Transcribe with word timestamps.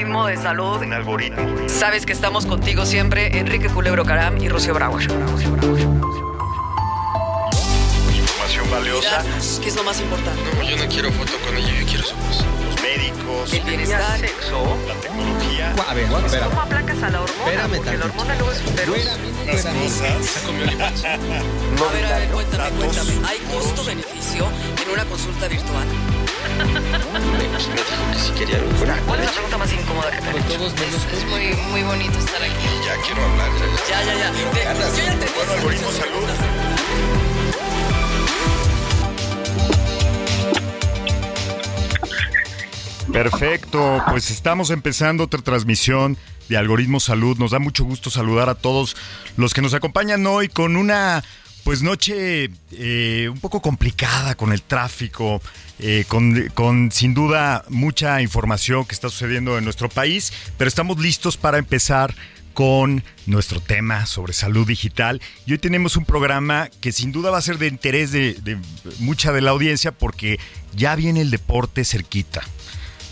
Algoritmo 0.00 0.26
de 0.28 0.36
salud. 0.38 0.80
Un 0.80 0.94
algoritmo. 0.94 1.68
Sabes 1.68 2.06
que 2.06 2.14
estamos 2.14 2.46
contigo 2.46 2.86
siempre, 2.86 3.38
Enrique 3.38 3.68
Culebro 3.68 4.06
Caram 4.06 4.38
y 4.38 4.48
Rocío 4.48 4.72
Brauer. 4.72 5.02
Información 5.02 6.00
valiosa. 8.70 9.22
¿Qué 9.62 9.68
es 9.68 9.76
lo 9.76 9.84
más 9.84 10.00
importante? 10.00 10.40
No, 10.56 10.62
yo 10.62 10.78
no 10.78 10.86
quiero 10.90 11.12
foto 11.12 11.32
con 11.44 11.54
ella, 11.54 11.78
yo 11.78 11.84
quiero 11.86 12.04
su 12.04 12.16
voz. 12.16 12.42
Los 12.64 12.80
médicos. 12.80 13.52
El 13.52 13.60
bienestar. 13.60 14.18
La 14.20 14.26
tecnología. 14.94 15.74
A 15.86 15.92
ver, 15.92 16.10
espera. 16.24 16.46
¿Cómo 16.46 16.62
aplacas 16.62 17.02
a 17.02 17.10
la 17.10 17.20
hormona? 17.20 17.50
Espérame 17.50 17.76
Porque 17.76 17.98
la 17.98 18.04
hormona 18.06 18.34
luego 18.36 18.52
es 18.52 18.62
feroz. 18.62 19.04
Las 19.04 19.18
cosas. 19.66 20.46
A 21.80 21.92
ver, 21.92 22.04
a 22.06 22.18
ver, 22.18 22.28
cuéntame, 22.28 22.70
cuéntame. 22.70 23.12
¿Hay 23.26 23.38
costo-beneficio 23.52 24.46
en 24.82 24.90
una 24.92 25.04
consulta 25.04 25.48
virtual? 25.48 25.86
Me 26.66 28.12
que 28.12 28.18
si 28.20 28.32
quería 28.32 28.56
algo 28.58 28.70
fuera. 28.72 28.96
¿Cuál 29.06 29.20
es 29.20 29.26
la 29.26 29.32
pregunta 29.32 29.58
más 29.58 29.72
incómoda 29.72 30.10
que 30.10 30.18
te 30.20 30.28
han 30.28 30.36
hecho? 30.36 30.58
menos 30.58 30.74
Es 31.12 31.24
muy, 31.26 31.54
muy 31.70 31.82
bonito 31.84 32.18
estar 32.18 32.42
aquí. 32.42 32.68
Ya 32.84 32.96
quiero 33.06 33.24
hablar. 33.24 33.48
Ya, 33.88 34.02
ya, 34.04 34.14
ya. 34.14 34.30
Te- 34.32 34.96
yo 34.96 35.04
ya 35.04 35.18
te 35.18 35.26
Bueno, 35.34 35.52
algoritmo 35.54 35.90
salud. 35.90 37.30
Perfecto, 43.12 44.02
pues 44.08 44.30
estamos 44.30 44.70
empezando 44.70 45.24
otra 45.24 45.40
transmisión 45.42 46.16
de 46.48 46.56
Algoritmo 46.56 47.00
Salud. 47.00 47.36
Nos 47.38 47.50
da 47.50 47.58
mucho 47.58 47.84
gusto 47.84 48.08
saludar 48.10 48.48
a 48.48 48.54
todos 48.54 48.96
los 49.36 49.52
que 49.52 49.62
nos 49.62 49.74
acompañan 49.74 50.24
hoy 50.26 50.48
con 50.48 50.76
una 50.76 51.24
pues 51.64 51.82
noche 51.82 52.50
eh, 52.72 53.28
un 53.30 53.40
poco 53.40 53.60
complicada 53.60 54.34
con 54.36 54.52
el 54.52 54.62
tráfico, 54.62 55.42
eh, 55.80 56.04
con, 56.06 56.48
con 56.54 56.92
sin 56.92 57.14
duda 57.14 57.64
mucha 57.68 58.22
información 58.22 58.84
que 58.84 58.94
está 58.94 59.08
sucediendo 59.08 59.58
en 59.58 59.64
nuestro 59.64 59.88
país, 59.88 60.32
pero 60.56 60.68
estamos 60.68 60.98
listos 60.98 61.36
para 61.36 61.58
empezar 61.58 62.14
con 62.54 63.02
nuestro 63.26 63.60
tema 63.60 64.06
sobre 64.06 64.32
salud 64.32 64.66
digital. 64.66 65.20
Y 65.46 65.52
hoy 65.52 65.58
tenemos 65.58 65.96
un 65.96 66.04
programa 66.04 66.68
que 66.80 66.92
sin 66.92 67.12
duda 67.12 67.30
va 67.30 67.38
a 67.38 67.42
ser 67.42 67.58
de 67.58 67.68
interés 67.68 68.12
de, 68.12 68.34
de 68.34 68.58
mucha 68.98 69.32
de 69.32 69.40
la 69.40 69.50
audiencia 69.50 69.92
porque 69.92 70.38
ya 70.74 70.94
viene 70.96 71.20
el 71.20 71.30
deporte 71.30 71.84
cerquita 71.84 72.42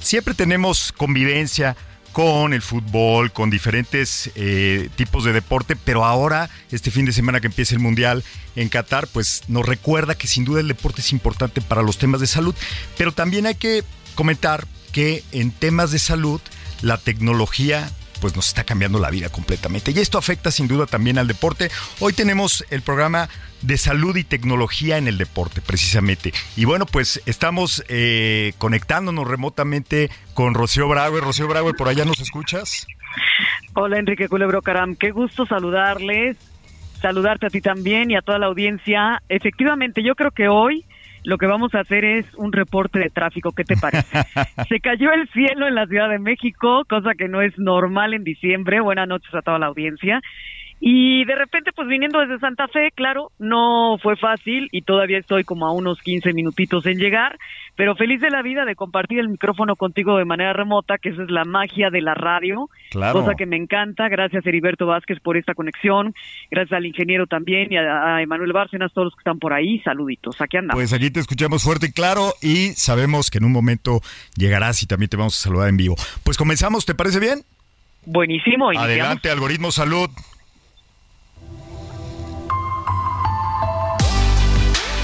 siempre 0.01 0.35
tenemos 0.35 0.93
convivencia 0.93 1.77
con 2.13 2.53
el 2.53 2.63
fútbol, 2.63 3.33
con 3.33 3.51
diferentes 3.51 4.31
eh, 4.35 4.89
tipos 4.97 5.25
de 5.25 5.33
deporte, 5.33 5.77
pero 5.77 6.05
ahora, 6.05 6.51
este 6.71 6.91
fin 6.91 7.05
de 7.05 7.13
semana 7.13 7.41
que 7.41 7.47
empieza 7.47 7.75
el 7.75 7.81
Mundial 7.81 8.25
en 8.57 8.69
Qatar, 8.69 9.07
pues 9.07 9.43
nos 9.49 9.67
recuerda 9.67 10.17
que 10.17 10.27
sin 10.27 10.45
duda 10.45 10.61
el 10.61 10.69
deporte 10.69 11.01
es 11.01 11.13
importante 11.13 11.61
para 11.61 11.83
los 11.83 11.99
temas 11.99 12.21
de 12.21 12.27
salud, 12.27 12.55
pero 12.97 13.13
también 13.13 13.47
hay 13.47 13.55
que 13.55 13.85
comentar 14.15 14.67
que 14.93 15.23
en 15.33 15.51
temas 15.51 15.91
de 15.91 15.99
salud 15.99 16.41
la 16.83 16.99
tecnología 16.99 17.91
pues 18.21 18.37
nos 18.37 18.49
está 18.49 18.65
cambiando 18.65 18.99
la 18.99 19.11
vida 19.11 19.31
completamente. 19.31 19.93
Y 19.93 19.99
esto 19.99 20.19
afecta 20.19 20.51
sin 20.51 20.69
duda 20.69 20.87
también 20.87 21.19
al 21.19 21.27
deporte. 21.27 21.71
Hoy 22.01 22.13
tenemos 22.13 22.65
el 22.71 22.83
programa 22.83 23.29
de 23.63 23.77
salud 23.77 24.17
y 24.17 24.25
tecnología 24.25 24.99
en 24.99 25.09
el 25.09 25.19
deporte, 25.19 25.61
precisamente. 25.61 26.33
Y 26.57 26.65
bueno, 26.65 26.87
pues 26.87 27.23
estamos 27.27 27.85
eh, 27.89 28.53
conectándonos 28.59 29.27
remotamente 29.27 30.11
con 30.35 30.55
Rocío 30.55 30.89
Brauer. 30.89 31.25
Rocío 31.25 31.49
Brauer, 31.49 31.75
¿por 31.75 31.89
allá 31.89 32.05
nos 32.05 32.21
escuchas? 32.21 32.87
Hola 33.75 33.99
Enrique 33.99 34.29
Culebro 34.29 34.63
Caram, 34.63 34.97
qué 34.97 35.11
gusto 35.11 35.47
saludarles, 35.47 36.37
saludarte 37.01 37.47
a 37.47 37.51
ti 37.51 37.61
también 37.61 38.11
y 38.11 38.17
a 38.17 38.23
toda 38.23 38.39
la 38.39 38.47
audiencia. 38.47 39.23
Efectivamente, 39.29 40.03
yo 40.03 40.15
creo 40.15 40.31
que 40.31 40.49
hoy 40.49 40.85
lo 41.25 41.39
que 41.39 41.47
vamos 41.47 41.75
a 41.75 41.81
hacer 41.81 42.05
es 42.05 42.27
un 42.37 42.53
reporte 42.53 42.99
de 42.99 43.11
tráfico, 43.11 43.53
¿qué 43.53 43.65
te 43.65 43.77
parece? 43.77 44.19
Se 44.69 44.81
cayó 44.81 45.13
el 45.13 45.29
cielo 45.29 45.67
en 45.67 45.75
la 45.75 45.87
Ciudad 45.87 46.09
de 46.09 46.19
México, 46.19 46.85
cosa 46.89 47.15
que 47.17 47.29
no 47.29 47.43
es 47.43 47.59
normal 47.59 48.15
en 48.15 48.25
diciembre. 48.25 48.81
Buenas 48.81 49.09
noches 49.09 49.35
a 49.35 49.43
toda 49.43 49.59
la 49.59 49.67
audiencia. 49.67 50.21
Y 50.81 51.25
de 51.25 51.35
repente, 51.35 51.73
pues 51.75 51.89
viniendo 51.89 52.21
desde 52.21 52.39
Santa 52.39 52.69
Fe, 52.69 52.91
claro, 52.95 53.33
no 53.41 53.97
fue 54.01 54.17
fácil 54.17 54.69
y 54.71 54.83
todavía 54.83 55.19
estoy 55.19 55.43
como 55.43 55.67
a 55.67 55.73
unos 55.73 56.01
15 56.03 56.33
minutitos 56.33 56.87
en 56.87 56.99
llegar, 56.99 57.37
pero 57.75 57.97
feliz 57.97 58.21
de 58.21 58.31
la 58.31 58.43
vida 58.43 58.65
de 58.65 58.77
compartir 58.77 59.19
el 59.19 59.29
micrófono 59.29 59.75
contigo 59.75 60.17
de 60.19 60.25
manera 60.25 60.53
remota, 60.53 60.97
que 60.99 61.09
esa 61.09 61.25
es 61.25 61.31
la 61.31 61.45
magia 61.45 61.91
de 61.91 62.01
la 62.01 62.15
radio, 62.15 62.69
Claro. 62.91 63.21
cosa 63.21 63.35
que 63.35 63.45
me 63.47 63.57
encanta. 63.57 64.09
Gracias 64.09 64.47
Heriberto 64.47 64.87
Vázquez 64.87 65.19
por 65.21 65.37
esta 65.37 65.55
conexión, 65.55 66.15
gracias 66.51 66.77
al 66.77 66.87
ingeniero 66.87 67.27
también 67.27 67.73
y 67.73 67.77
a, 67.77 68.15
a 68.17 68.23
Emanuel 68.23 68.53
Bárcenas, 68.53 68.93
todos 68.93 69.07
los 69.07 69.15
que 69.15 69.21
están 69.21 69.41
por 69.41 69.53
ahí, 69.53 69.81
saluditos, 69.81 70.41
aquí 70.41 70.59
andamos. 70.59 70.79
Pues 70.81 70.93
aquí 70.93 71.11
te 71.11 71.19
escuchamos 71.19 71.65
fuerte 71.65 71.87
y 71.87 71.93
claro 71.93 72.35
y 72.41 72.69
sabemos 72.77 73.31
que 73.31 73.39
en 73.39 73.45
un 73.47 73.53
momento 73.53 74.01
llegarás 74.37 74.81
y 74.85 74.87
también 74.87 75.09
te 75.09 75.17
vamos 75.17 75.37
a 75.39 75.43
saludar 75.43 75.69
en 75.71 75.77
vivo. 75.77 75.97
Pues 76.23 76.37
comenzamos, 76.39 76.87
¿te 76.87 76.95
parece 76.95 77.19
bien? 77.19 77.41
Buenísimo, 78.07 78.73
iniciamos. 78.73 78.85
Adelante, 78.85 79.31
Algoritmo 79.31 79.73
Salud. 79.73 80.09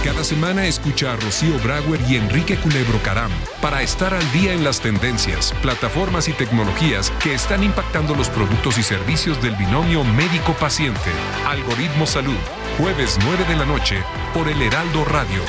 Cada 0.04 0.22
semana 0.22 0.66
escucha 0.66 1.14
a 1.14 1.16
Rocío 1.16 1.58
Brauer 1.60 1.98
y 2.06 2.16
Enrique 2.16 2.58
Culebro 2.58 3.00
Caram 3.02 3.30
para 3.62 3.80
estar 3.80 4.12
al 4.12 4.32
día 4.32 4.52
en 4.52 4.62
las 4.62 4.80
tendencias, 4.80 5.54
plataformas 5.62 6.28
y 6.28 6.34
tecnologías 6.34 7.10
que 7.22 7.32
están 7.32 7.64
impactando 7.64 8.14
los 8.14 8.28
productos 8.28 8.76
y 8.76 8.82
servicios 8.82 9.40
del 9.40 9.56
binomio 9.56 10.04
médico-paciente. 10.04 11.10
Algoritmo 11.46 12.06
Salud, 12.06 12.36
jueves 12.76 13.18
9 13.24 13.46
de 13.48 13.56
la 13.56 13.64
noche 13.64 13.96
por 14.34 14.46
el 14.46 14.60
Heraldo 14.60 15.06
Radio. 15.06 15.42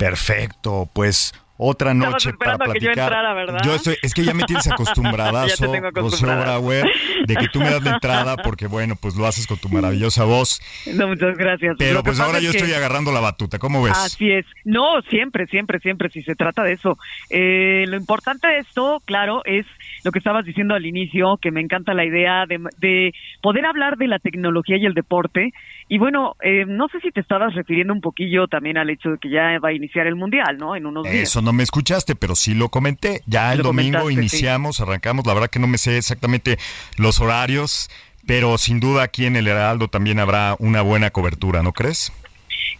Perfecto, 0.00 0.88
pues 0.92 1.32
otra 1.56 1.94
noche 1.94 2.32
para 2.34 2.54
a 2.54 2.58
que 2.58 2.64
yo 2.64 2.72
platicar. 2.72 2.98
entrara, 3.04 3.34
¿verdad? 3.34 3.60
Yo 3.64 3.74
estoy, 3.74 3.96
es 4.02 4.14
que 4.14 4.24
ya 4.24 4.34
me 4.34 4.42
tienes 4.44 4.66
acostumbradazo, 4.72 5.48
Ya 5.48 5.56
te 5.66 5.68
tengo 5.72 5.86
acostumbrada. 5.88 6.42
Brauer, 6.58 6.90
de 7.26 7.36
que 7.36 7.48
tú 7.48 7.60
me 7.60 7.70
das 7.70 7.82
la 7.82 7.92
entrada 7.94 8.36
porque 8.36 8.66
bueno, 8.66 8.96
pues 9.00 9.14
lo 9.16 9.26
haces 9.26 9.46
con 9.46 9.58
tu 9.58 9.68
maravillosa 9.68 10.24
voz. 10.24 10.60
No, 10.86 11.08
muchas 11.08 11.36
gracias. 11.36 11.76
Pero 11.78 12.02
pues 12.02 12.18
ahora 12.20 12.38
es 12.38 12.44
yo 12.44 12.50
que- 12.52 12.58
estoy 12.58 12.72
agarrando 12.74 13.12
la 13.12 13.20
batuta, 13.20 13.58
¿cómo 13.58 13.82
ves? 13.82 13.92
Así 13.96 14.30
es. 14.30 14.44
No, 14.64 15.00
siempre, 15.10 15.46
siempre, 15.46 15.78
siempre, 15.80 16.10
si 16.10 16.22
se 16.22 16.34
trata 16.34 16.62
de 16.62 16.72
eso. 16.72 16.98
Eh, 17.30 17.84
lo 17.88 17.96
importante 17.96 18.48
de 18.48 18.58
esto, 18.58 19.00
claro, 19.04 19.42
es 19.44 19.66
lo 20.04 20.12
que 20.12 20.18
estabas 20.18 20.44
diciendo 20.44 20.74
al 20.74 20.86
inicio, 20.86 21.38
que 21.40 21.50
me 21.50 21.60
encanta 21.60 21.94
la 21.94 22.04
idea 22.04 22.46
de, 22.46 22.58
de 22.78 23.12
poder 23.40 23.64
hablar 23.66 23.96
de 23.96 24.08
la 24.08 24.18
tecnología 24.18 24.76
y 24.76 24.86
el 24.86 24.94
deporte. 24.94 25.52
Y 25.88 25.98
bueno, 25.98 26.36
eh, 26.42 26.64
no 26.66 26.88
sé 26.88 27.00
si 27.00 27.10
te 27.10 27.20
estabas 27.20 27.54
refiriendo 27.54 27.92
un 27.92 28.00
poquillo 28.00 28.48
también 28.48 28.78
al 28.78 28.90
hecho 28.90 29.10
de 29.10 29.18
que 29.18 29.30
ya 29.30 29.58
va 29.58 29.70
a 29.70 29.72
iniciar 29.72 30.06
el 30.06 30.16
Mundial, 30.16 30.56
¿no? 30.58 30.76
En 30.76 30.86
unos 30.86 31.04
días. 31.04 31.14
Eso 31.16 31.42
no 31.42 31.52
me 31.52 31.62
escuchaste, 31.62 32.14
pero 32.14 32.34
sí 32.34 32.54
lo 32.54 32.68
comenté. 32.68 33.20
Ya 33.26 33.52
el 33.52 33.58
Lo 33.58 33.64
domingo 33.64 34.10
iniciamos, 34.10 34.80
arrancamos. 34.80 35.26
La 35.26 35.34
verdad 35.34 35.48
que 35.48 35.58
no 35.58 35.66
me 35.66 35.78
sé 35.78 35.98
exactamente 35.98 36.58
los 36.96 37.20
horarios, 37.20 37.90
pero 38.26 38.58
sin 38.58 38.80
duda 38.80 39.02
aquí 39.02 39.26
en 39.26 39.36
el 39.36 39.48
Heraldo 39.48 39.88
también 39.88 40.18
habrá 40.18 40.56
una 40.58 40.82
buena 40.82 41.10
cobertura, 41.10 41.62
¿no 41.62 41.72
crees? 41.72 42.12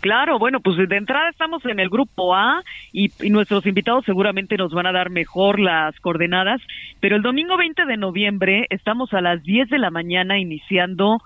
Claro, 0.00 0.38
bueno, 0.38 0.60
pues 0.60 0.76
de 0.76 0.96
entrada 0.96 1.28
estamos 1.30 1.64
en 1.64 1.80
el 1.80 1.88
grupo 1.88 2.34
A 2.34 2.62
y, 2.92 3.10
y 3.20 3.30
nuestros 3.30 3.66
invitados 3.66 4.04
seguramente 4.04 4.56
nos 4.56 4.72
van 4.72 4.86
a 4.86 4.92
dar 4.92 5.10
mejor 5.10 5.60
las 5.60 5.98
coordenadas, 6.00 6.60
pero 7.00 7.16
el 7.16 7.22
domingo 7.22 7.56
20 7.56 7.84
de 7.84 7.96
noviembre 7.96 8.66
estamos 8.70 9.12
a 9.12 9.20
las 9.20 9.42
10 9.42 9.68
de 9.68 9.78
la 9.78 9.90
mañana 9.90 10.38
iniciando, 10.38 11.18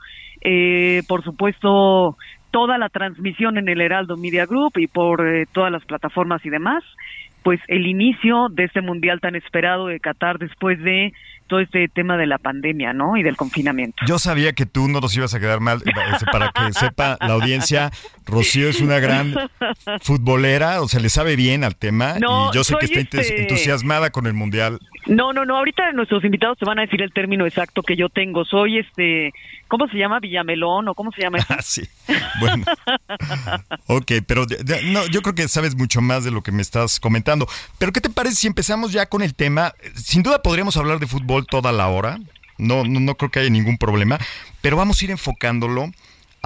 eh, 0.43 1.03
por 1.09 1.23
supuesto, 1.25 2.17
toda 2.51 2.79
la 2.79 2.89
transmisión 2.89 3.59
en 3.59 3.69
el 3.69 3.81
Heraldo 3.81 4.17
Media 4.17 4.47
Group 4.47 4.73
y 4.77 4.87
por 4.87 5.27
eh, 5.27 5.45
todas 5.53 5.71
las 5.71 5.85
plataformas 5.85 6.45
y 6.45 6.51
demás, 6.51 6.83
pues 7.43 7.61
el 7.69 7.87
inicio 7.87 8.49
de 8.51 8.65
este 8.65 8.81
mundial 8.81 9.21
tan 9.21 9.37
esperado 9.37 9.87
de 9.87 10.01
Qatar 10.01 10.39
después 10.39 10.83
de 10.83 11.13
todo 11.47 11.61
este 11.61 11.89
tema 11.89 12.17
de 12.17 12.27
la 12.27 12.39
pandemia, 12.39 12.93
¿no? 12.93 13.17
Y 13.17 13.23
del 13.23 13.37
confinamiento. 13.37 14.05
Yo 14.07 14.19
sabía 14.19 14.53
que 14.53 14.67
tú 14.67 14.89
no 14.89 15.01
nos 15.01 15.17
ibas 15.17 15.35
a 15.35 15.41
quedar 15.41 15.61
mal. 15.61 15.83
eh, 15.87 15.93
Para 16.33 16.51
que 16.53 16.73
sepa 16.73 17.17
la 17.21 17.35
audiencia, 17.35 17.91
Rocío 18.27 18.69
es 18.69 18.81
una 18.81 18.99
gran 18.99 19.35
futbolera, 20.03 20.83
o 20.83 20.89
sea, 20.89 21.01
le 21.01 21.09
sabe 21.09 21.37
bien 21.37 21.65
al 21.65 21.77
tema 21.77 22.15
No, 22.21 22.51
y 22.51 22.55
yo 22.55 22.65
sé 22.65 22.75
que 22.79 22.87
está 22.87 23.21
este- 23.21 23.43
entusiasmada 23.43 24.11
con 24.11 24.27
el 24.27 24.35
Mundial. 24.35 24.79
No, 25.07 25.33
no, 25.33 25.45
no. 25.45 25.57
Ahorita 25.57 25.93
nuestros 25.93 26.25
invitados 26.25 26.59
te 26.59 26.65
van 26.65 26.79
a 26.79 26.83
decir 26.83 27.01
el 27.03 27.13
término 27.13 27.47
exacto 27.47 27.83
que 27.83 27.97
yo 27.97 28.09
tengo. 28.09 28.45
Soy 28.45 28.79
este, 28.79 29.33
¿cómo 29.69 29.87
se 29.89 29.97
llama? 29.97 30.21
Villamelón 30.21 30.89
o 30.89 30.95
cómo 30.95 31.11
se 31.13 31.23
llama 31.23 31.39
eso? 31.39 31.47
Ah, 31.57 31.63
sí. 31.63 31.89
Bueno. 32.41 32.65
ok, 33.87 34.13
pero 34.27 34.47
no, 34.85 35.07
yo 35.07 35.23
creo 35.23 35.35
que 35.35 35.49
sabes 35.49 35.75
mucho 35.75 36.01
más 36.01 36.25
de 36.25 36.31
lo 36.31 36.43
que 36.43 36.53
me 36.53 36.63
estás 36.63 37.01
comentando. 37.01 37.47
Pero 37.79 37.93
¿qué 37.93 38.01
te 38.01 38.11
parece 38.11 38.37
si 38.37 38.47
empezamos 38.47 38.93
ya 38.93 39.07
con 39.07 39.23
el 39.23 39.35
tema? 39.35 39.73
Sin 39.95 40.23
duda 40.23 40.43
podríamos 40.43 40.77
hablar 40.77 40.99
de 40.99 41.07
fútbol 41.07 41.47
toda 41.47 41.73
la 41.73 41.89
hora. 41.89 42.19
No, 42.59 42.85
no, 42.85 43.01
no 43.01 43.15
creo 43.15 43.31
que 43.31 43.41
haya 43.41 43.51
ningún 43.51 43.79
problema. 43.79 44.19
Pero 44.61 44.77
vamos 44.77 45.01
a 45.01 45.05
ir 45.05 45.11
enfocándolo 45.11 45.91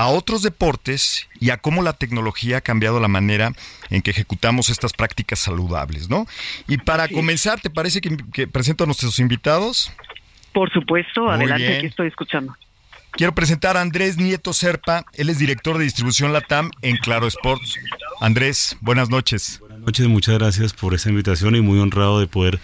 a 0.01 0.09
otros 0.09 0.43
deportes 0.43 1.29
y 1.41 1.51
a 1.51 1.59
cómo 1.59 1.83
la 1.83 1.93
tecnología 1.93 2.59
ha 2.59 2.61
cambiado 2.63 3.01
la 3.01 3.09
manera 3.09 3.53
en 3.91 4.01
que 4.01 4.11
ejecutamos 4.11 4.71
estas 4.71 4.93
prácticas 4.95 5.41
saludables, 5.41 6.09
¿no? 6.09 6.27
Y 6.67 6.79
para 6.79 7.07
comenzar, 7.09 7.61
¿te 7.61 7.69
parece 7.69 8.01
que, 8.01 8.47
presento 8.47 8.85
a 8.85 8.87
nuestros 8.87 9.19
invitados? 9.19 9.93
Por 10.55 10.73
supuesto, 10.73 11.29
adelante, 11.29 11.77
aquí 11.77 11.87
estoy 11.87 12.09
escuchando. 12.09 12.57
Quiero 13.13 13.35
presentar 13.35 13.77
a 13.77 13.81
Andrés 13.81 14.17
Nieto 14.17 14.53
Serpa, 14.53 15.05
él 15.15 15.29
es 15.29 15.39
director 15.39 15.77
de 15.79 15.85
distribución 15.85 16.33
Latam 16.33 16.71
en 16.83 16.97
Claro 16.97 17.27
Sports. 17.27 17.77
Andrés, 18.21 18.77
buenas 18.81 19.11
noches. 19.11 19.59
Buenas 19.61 19.81
noches, 19.81 20.09
muchas 20.09 20.39
gracias 20.39 20.73
por 20.73 20.95
esta 20.95 21.11
invitación 21.11 21.57
y 21.57 21.61
muy 21.61 21.79
honrado 21.79 22.21
de 22.21 22.27
poder 22.27 22.61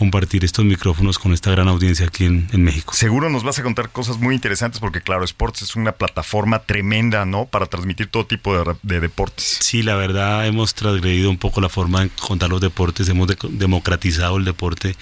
compartir 0.00 0.46
estos 0.46 0.64
micrófonos 0.64 1.18
con 1.18 1.34
esta 1.34 1.50
gran 1.50 1.68
audiencia 1.68 2.06
aquí 2.06 2.24
en, 2.24 2.48
México. 2.64 2.94
Seguro 2.94 3.28
nos 3.28 3.44
vas 3.44 3.58
a 3.58 3.62
contar 3.62 3.90
cosas 3.90 4.16
muy 4.16 4.34
interesantes 4.34 4.80
porque 4.80 5.02
Claro 5.02 5.24
Sports 5.26 5.60
es 5.60 5.76
una 5.76 5.92
plataforma 5.92 6.60
tremenda, 6.60 7.26
¿no? 7.26 7.44
Para 7.44 7.66
transmitir 7.66 8.06
todo 8.06 8.24
tipo 8.24 8.56
de, 8.82 9.00
deportes. 9.00 9.58
Sí, 9.60 9.82
la 9.82 9.96
verdad 9.96 10.46
hemos 10.46 10.72
transgredido 10.72 11.28
un 11.28 11.36
poco 11.36 11.60
la 11.60 11.68
forma 11.68 12.00
de 12.00 12.08
contar 12.18 12.48
los 12.48 12.62
deportes, 12.62 13.10
hemos 13.10 13.28
democratizado 13.50 14.38
el 14.38 14.46
deporte 14.46 14.96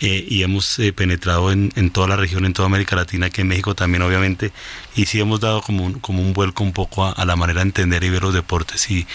eh, 0.00 0.24
y 0.26 0.42
hemos 0.42 0.78
eh, 0.78 0.94
penetrado 0.94 1.52
en, 1.52 1.90
toda 1.90 2.08
la 2.08 2.16
región, 2.16 2.46
en 2.46 2.54
toda 2.54 2.68
América 2.68 2.96
Latina, 2.96 3.28
que 3.28 3.42
en 3.42 3.48
México 3.48 3.74
también 3.74 4.00
obviamente, 4.00 4.50
y 4.96 5.04
sí 5.04 5.20
hemos 5.20 5.40
dado 5.40 5.60
como 5.60 5.84
un, 5.84 6.00
como 6.00 6.22
un 6.22 6.32
vuelco 6.32 6.64
un 6.64 6.72
poco 6.72 7.04
a, 7.04 7.24
la 7.26 7.36
manera 7.36 7.60
de 7.60 7.66
entender 7.66 8.02
y 8.02 8.08
ver 8.08 8.22
los 8.22 8.32
deportes 8.32 8.90
y, 8.90 9.06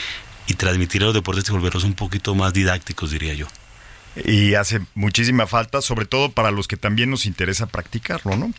y 0.46 0.54
transmitir 0.54 1.02
los 1.02 1.16
deportes 1.16 1.50
y 1.50 1.52
volverlos 1.52 1.86
un 1.86 1.96
poquito 1.96 2.36
más 2.36 2.54
didácticos, 2.54 3.10
diría 3.10 3.34
yo 3.34 3.48
y 4.16 4.56
hace 4.56 4.82
muchísima 4.96 5.48
falta, 5.48 5.82
sobre 5.82 6.06
todo 6.06 6.32
para 6.32 6.52
los 6.52 6.68
que 6.68 6.78
también 6.78 7.10
nos 7.10 7.26
interesa 7.26 7.66
practicarlo, 7.66 8.36
¿no? 8.38 8.54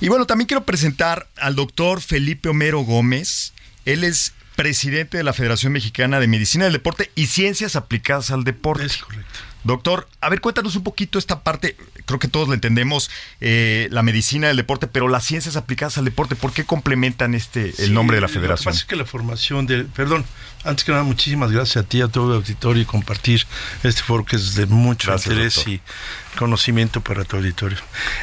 Y 0.00 0.08
bueno, 0.08 0.26
también 0.26 0.46
quiero 0.46 0.64
presentar 0.64 1.28
al 1.36 1.54
doctor 1.54 2.00
Felipe 2.00 2.48
Homero 2.48 2.80
Gómez. 2.80 3.52
Él 3.84 4.04
es 4.04 4.32
presidente 4.56 5.16
de 5.16 5.24
la 5.24 5.32
Federación 5.32 5.72
Mexicana 5.72 6.20
de 6.20 6.26
Medicina 6.26 6.64
del 6.64 6.74
Deporte 6.74 7.10
y 7.14 7.26
Ciencias 7.26 7.76
Aplicadas 7.76 8.30
al 8.30 8.44
Deporte. 8.44 8.86
Correcto. 9.04 9.51
Doctor, 9.64 10.08
a 10.20 10.28
ver, 10.28 10.40
cuéntanos 10.40 10.76
un 10.76 10.82
poquito 10.82 11.18
esta 11.18 11.40
parte, 11.40 11.76
creo 12.06 12.18
que 12.18 12.28
todos 12.28 12.48
la 12.48 12.54
entendemos, 12.54 13.10
eh, 13.40 13.88
la 13.90 14.02
medicina 14.02 14.48
del 14.48 14.56
deporte, 14.56 14.86
pero 14.86 15.08
las 15.08 15.24
ciencias 15.24 15.56
aplicadas 15.56 15.98
al 15.98 16.04
deporte, 16.04 16.34
¿por 16.34 16.52
qué 16.52 16.64
complementan 16.64 17.34
este 17.34 17.72
el 17.78 17.94
nombre 17.94 18.16
de 18.16 18.22
la 18.22 18.28
federación? 18.28 18.72
Lo 18.72 18.72
que 18.72 18.74
pasa 18.74 18.78
es 18.78 18.84
que 18.84 18.96
la 18.96 19.04
formación 19.04 19.66
de, 19.66 19.84
perdón, 19.84 20.24
antes 20.64 20.84
que 20.84 20.92
nada, 20.92 21.04
muchísimas 21.04 21.50
gracias 21.50 21.84
a 21.84 21.88
ti, 21.88 22.00
a 22.02 22.08
todo 22.08 22.32
el 22.32 22.36
auditorio 22.38 22.82
y 22.82 22.86
compartir 22.86 23.46
este 23.82 24.02
foro 24.02 24.24
que 24.24 24.36
es 24.36 24.54
de 24.54 24.66
mucho 24.66 25.12
interés 25.12 25.66
y 25.66 25.80
conocimiento 26.38 27.00
para 27.00 27.24
tu 27.24 27.36
auditorio. 27.36 27.78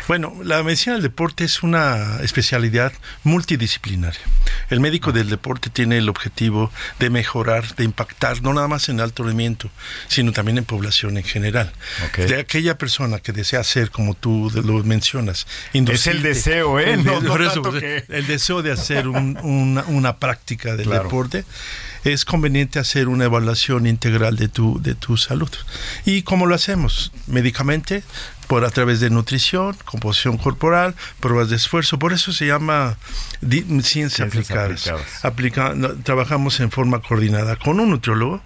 Bueno, 0.08 0.34
la 0.44 0.64
medicina 0.64 0.94
del 0.94 1.04
deporte 1.04 1.44
es 1.44 1.64
una 1.64 2.20
especialidad 2.22 2.94
multidisciplinaria. 3.24 4.22
El 4.70 4.80
médico 4.80 5.12
del 5.12 5.30
deporte 5.30 5.70
tiene 5.70 5.98
el 5.98 6.10
objetivo 6.10 6.72
de 7.00 7.10
mejorar, 7.10 7.76
de 7.76 7.84
impactar, 7.84 8.42
no 8.42 8.54
nada 8.54 8.68
más 8.68 8.90
en 8.90 9.02
alto 9.02 9.24
rendimiento, 9.24 9.70
sino 10.08 10.32
también 10.32 10.58
en 10.58 10.66
población 10.66 11.18
en 11.18 11.24
general. 11.30 11.72
De 12.18 12.40
aquella 12.40 12.78
persona 12.78 13.20
que 13.20 13.32
desea 13.32 13.64
ser, 13.64 13.92
como 13.92 14.16
tú 14.16 14.52
lo 14.64 14.84
mencionas, 14.84 15.48
es 15.74 16.08
el 16.08 16.22
deseo, 16.22 16.80
¿eh? 16.80 16.94
El, 16.94 18.28
deseo 18.28 18.62
de 18.62 18.72
hacer 18.72 19.08
una, 19.08 20.18
práctica 20.18 20.76
del 20.76 20.90
deporte 20.90 21.46
es 22.04 22.26
conveniente 22.26 22.80
hacer 22.80 23.08
una 23.08 23.26
evaluación 23.26 23.86
integral 23.86 24.36
de 24.38 24.48
tu, 24.48 24.82
de 24.82 24.96
tu 24.96 25.18
salud. 25.18 25.50
¿Y 26.06 26.22
cómo 26.24 26.46
lo 26.46 26.56
hacemos? 26.56 27.12
Médicamente, 27.28 28.04
por 28.48 28.66
a 28.66 28.72
través 28.72 29.00
de 29.00 29.10
nutrición, 29.10 29.78
composición 29.86 30.38
corporal, 30.38 30.96
pruebas 31.20 31.50
de 31.50 31.58
esfuerzo. 31.58 32.00
Por 32.00 32.14
eso 32.14 32.34
se 32.34 32.48
llama 32.48 32.98
ciencia 33.84 34.26
aplicada. 34.26 35.76
trabajamos 36.04 36.60
en 36.60 36.72
forma 36.72 37.02
coordinada 37.02 37.58
con 37.58 37.80
un 37.80 37.92
nutriólogo, 37.92 38.42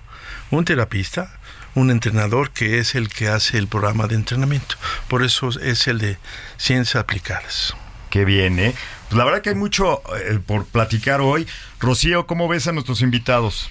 un 0.52 0.66
terapista, 0.66 1.40
un 1.76 1.92
entrenador 1.92 2.52
que 2.52 2.80
es 2.80 2.96
el 2.96 3.10
que 3.10 3.28
hace 3.28 3.58
el 3.58 3.68
programa 3.68 4.08
de 4.08 4.16
entrenamiento. 4.16 4.76
Por 5.08 5.24
eso 5.24 5.50
es 5.50 5.88
el 5.88 6.00
de 6.00 6.18
ciencias 6.58 7.02
aplicadas. 7.02 7.76
Qué 8.10 8.26
bien, 8.26 8.60
¿eh? 8.60 8.74
Pues 9.10 9.18
la 9.18 9.26
verdad 9.26 9.42
que 9.42 9.50
hay 9.50 9.56
mucho 9.56 10.02
eh, 10.16 10.40
por 10.46 10.66
platicar 10.66 11.20
hoy. 11.22 11.48
Rocío, 11.80 12.28
¿cómo 12.28 12.48
ves 12.48 12.68
a 12.68 12.72
nuestros 12.72 13.02
invitados? 13.02 13.70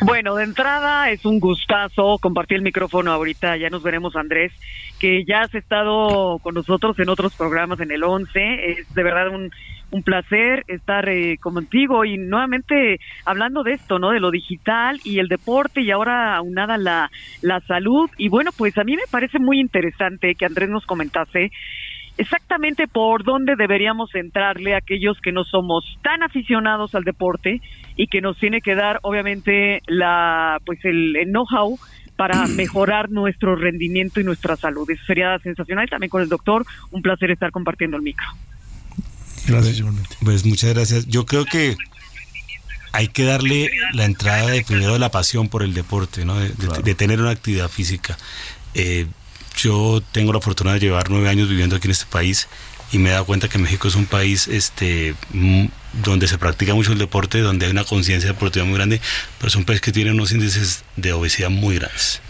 Bueno, 0.00 0.34
de 0.34 0.44
entrada 0.44 1.10
es 1.10 1.24
un 1.24 1.40
gustazo 1.40 2.18
compartir 2.20 2.56
el 2.56 2.62
micrófono 2.62 3.12
ahorita. 3.12 3.56
Ya 3.56 3.70
nos 3.70 3.82
veremos, 3.82 4.16
Andrés, 4.16 4.52
que 4.98 5.24
ya 5.24 5.42
has 5.42 5.54
estado 5.54 6.38
con 6.40 6.54
nosotros 6.54 6.98
en 6.98 7.08
otros 7.08 7.34
programas 7.34 7.80
en 7.80 7.90
el 7.90 8.02
11. 8.02 8.72
Es 8.72 8.94
de 8.94 9.02
verdad 9.02 9.28
un, 9.28 9.50
un 9.90 10.02
placer 10.02 10.64
estar 10.68 11.08
eh, 11.08 11.38
contigo 11.38 12.04
y 12.04 12.18
nuevamente 12.18 12.98
hablando 13.24 13.62
de 13.62 13.72
esto, 13.72 13.98
¿no? 13.98 14.10
De 14.10 14.20
lo 14.20 14.30
digital 14.30 15.00
y 15.04 15.18
el 15.18 15.28
deporte 15.28 15.80
y 15.80 15.90
ahora 15.90 16.36
aunada 16.36 16.76
la, 16.76 17.10
la 17.42 17.60
salud. 17.60 18.10
Y 18.18 18.28
bueno, 18.28 18.50
pues 18.56 18.76
a 18.78 18.84
mí 18.84 18.96
me 18.96 19.06
parece 19.10 19.38
muy 19.38 19.60
interesante 19.60 20.34
que 20.34 20.46
Andrés 20.46 20.68
nos 20.68 20.86
comentase 20.86 21.50
exactamente 22.18 22.86
por 22.88 23.24
dónde 23.24 23.56
deberíamos 23.56 24.14
entrarle 24.14 24.74
a 24.74 24.78
aquellos 24.78 25.18
que 25.20 25.32
no 25.32 25.44
somos 25.44 25.84
tan 26.02 26.22
aficionados 26.22 26.94
al 26.94 27.04
deporte 27.04 27.60
y 27.96 28.06
que 28.06 28.20
nos 28.20 28.38
tiene 28.38 28.60
que 28.60 28.74
dar 28.74 28.98
obviamente 29.02 29.80
la 29.86 30.58
pues 30.64 30.78
el, 30.84 31.14
know-how 31.26 31.78
para 32.16 32.46
mejorar 32.56 33.10
nuestro 33.10 33.56
rendimiento 33.56 34.20
y 34.20 34.24
nuestra 34.24 34.56
salud. 34.56 34.90
Eso 34.90 35.04
sería 35.04 35.38
sensacional. 35.40 35.88
También 35.88 36.10
con 36.10 36.22
el 36.22 36.28
doctor, 36.28 36.64
un 36.90 37.02
placer 37.02 37.30
estar 37.30 37.50
compartiendo 37.50 37.96
el 37.96 38.02
micro. 38.02 38.26
Gracias, 39.46 39.82
Pues 40.22 40.44
muchas 40.44 40.74
gracias. 40.74 41.06
Yo 41.06 41.26
creo 41.26 41.44
que 41.44 41.76
hay 42.92 43.08
que 43.08 43.24
darle 43.24 43.70
la 43.92 44.04
entrada 44.04 44.46
de 44.46 44.62
primero 44.62 44.94
de 44.94 44.98
la 44.98 45.10
pasión 45.10 45.48
por 45.48 45.62
el 45.62 45.74
deporte, 45.74 46.24
¿no? 46.24 46.38
de, 46.38 46.94
tener 46.94 47.20
una 47.20 47.30
actividad 47.30 47.68
física. 47.68 48.16
Eh, 48.74 49.06
yo 49.56 50.02
tengo 50.12 50.32
la 50.32 50.40
fortuna 50.40 50.74
de 50.74 50.80
llevar 50.80 51.10
nueve 51.10 51.28
años 51.28 51.48
viviendo 51.48 51.76
aquí 51.76 51.88
en 51.88 51.92
este 51.92 52.06
país 52.06 52.48
y 52.92 52.98
me 52.98 53.10
he 53.10 53.12
dado 53.12 53.26
cuenta 53.26 53.48
que 53.48 53.58
México 53.58 53.88
es 53.88 53.96
un 53.96 54.06
país 54.06 54.48
este, 54.48 55.14
donde 56.04 56.28
se 56.28 56.38
practica 56.38 56.74
mucho 56.74 56.92
el 56.92 56.98
deporte, 56.98 57.40
donde 57.40 57.66
hay 57.66 57.72
una 57.72 57.84
conciencia 57.84 58.30
deportiva 58.30 58.64
muy 58.64 58.76
grande, 58.76 59.00
pero 59.38 59.48
es 59.48 59.56
un 59.56 59.64
país 59.64 59.80
que 59.80 59.92
tiene 59.92 60.12
unos 60.12 60.32
índices 60.32 60.84
de 60.96 61.12
obesidad 61.12 61.50
muy 61.50 61.76
grandes. 61.76 62.20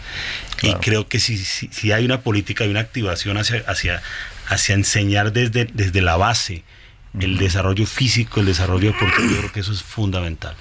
Y 0.63 0.73
creo 0.75 1.07
que 1.07 1.19
si, 1.19 1.37
si, 1.37 1.91
hay 1.91 2.03
una 2.03 2.21
política 2.21 2.65
y 2.65 2.69
una 2.69 2.79
activación 2.79 3.37
hacia, 3.37 3.63
hacia, 3.67 4.01
hacia 4.47 4.75
enseñar 4.75 5.31
desde, 5.31 5.65
desde 5.65 6.01
la 6.01 6.17
base 6.17 6.63
el 7.19 7.37
desarrollo 7.37 7.85
físico, 7.85 8.39
el 8.39 8.45
desarrollo 8.45 8.91
deportivo, 8.91 9.29
yo 9.29 9.37
creo 9.37 9.51
que 9.51 9.59
eso 9.59 9.71
es 9.71 9.83
fundamental. 9.83 10.55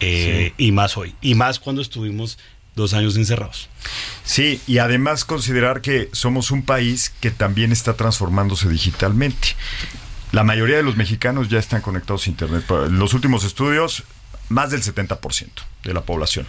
Eh, 0.00 0.52
y 0.58 0.72
más 0.72 0.96
hoy, 0.96 1.14
y 1.20 1.34
más 1.34 1.60
cuando 1.60 1.80
estuvimos 1.80 2.38
dos 2.74 2.94
años 2.94 3.16
encerrados. 3.16 3.68
Sí, 4.24 4.60
y 4.66 4.78
además 4.78 5.24
considerar 5.24 5.80
que 5.80 6.08
somos 6.12 6.50
un 6.50 6.62
país 6.62 7.12
que 7.20 7.30
también 7.30 7.72
está 7.72 7.94
transformándose 7.94 8.68
digitalmente. 8.68 9.56
La 10.32 10.44
mayoría 10.44 10.76
de 10.76 10.82
los 10.82 10.96
mexicanos 10.96 11.48
ya 11.48 11.58
están 11.58 11.82
conectados 11.82 12.26
a 12.26 12.30
Internet. 12.30 12.64
En 12.70 12.98
los 12.98 13.12
últimos 13.14 13.44
estudios, 13.44 14.04
más 14.48 14.70
del 14.70 14.82
70% 14.82 15.50
de 15.84 15.94
la 15.94 16.02
población. 16.02 16.46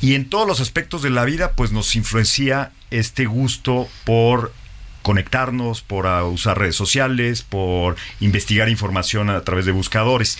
Y 0.00 0.14
en 0.14 0.28
todos 0.28 0.46
los 0.46 0.60
aspectos 0.60 1.02
de 1.02 1.10
la 1.10 1.24
vida, 1.24 1.52
pues 1.52 1.70
nos 1.70 1.94
influencia 1.94 2.72
este 2.90 3.26
gusto 3.26 3.88
por 4.04 4.52
conectarnos, 5.02 5.82
por 5.82 6.06
usar 6.06 6.58
redes 6.58 6.76
sociales, 6.76 7.42
por 7.42 7.96
investigar 8.20 8.68
información 8.68 9.30
a 9.30 9.42
través 9.42 9.66
de 9.66 9.72
buscadores. 9.72 10.38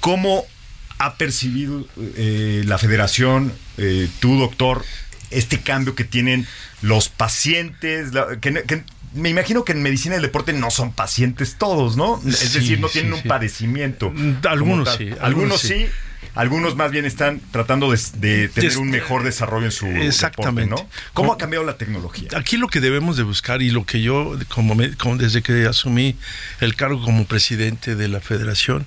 ¿Cómo 0.00 0.44
ha 0.98 1.14
percibido 1.14 1.86
eh, 1.98 2.62
la 2.66 2.78
federación, 2.78 3.52
eh, 3.78 4.08
tú 4.20 4.38
doctor, 4.38 4.84
este 5.30 5.60
cambio 5.60 5.94
que 5.94 6.04
tienen 6.04 6.46
los 6.82 7.08
pacientes? 7.08 8.10
que, 8.40 8.84
me 9.14 9.28
imagino 9.28 9.64
que 9.64 9.72
en 9.72 9.82
medicina 9.82 10.14
del 10.14 10.22
deporte 10.22 10.52
no 10.52 10.70
son 10.70 10.92
pacientes 10.92 11.56
todos, 11.58 11.96
¿no? 11.96 12.20
Es 12.26 12.54
decir, 12.54 12.80
no 12.80 12.88
tienen 12.88 13.12
un 13.12 13.22
padecimiento. 13.22 14.12
Algunos 14.44 14.96
sí. 14.96 15.10
Algunos, 15.20 15.60
sí 15.60 15.86
algunos 16.34 16.76
más 16.76 16.90
bien 16.90 17.04
están 17.04 17.40
tratando 17.50 17.90
de, 17.90 18.48
tener 18.48 18.78
un 18.78 18.90
mejor 18.90 19.22
desarrollo 19.22 19.66
en 19.66 19.72
su 19.72 19.86
exactamente 19.86 20.74
¿no? 20.74 20.88
¿Cómo 21.12 21.32
ha 21.32 21.38
cambiado 21.38 21.64
la 21.64 21.76
tecnología? 21.76 22.28
Aquí 22.36 22.56
lo 22.56 22.68
que 22.68 22.80
debemos 22.80 23.16
de 23.16 23.22
buscar 23.22 23.62
y 23.62 23.70
lo 23.70 23.84
que 23.84 24.00
yo 24.00 24.36
como, 24.48 24.76
como 24.98 25.16
desde 25.16 25.42
que 25.42 25.66
asumí 25.66 26.16
el 26.60 26.74
cargo 26.74 27.02
como 27.02 27.26
presidente 27.26 27.96
de 27.96 28.08
la 28.08 28.20
Federación 28.20 28.86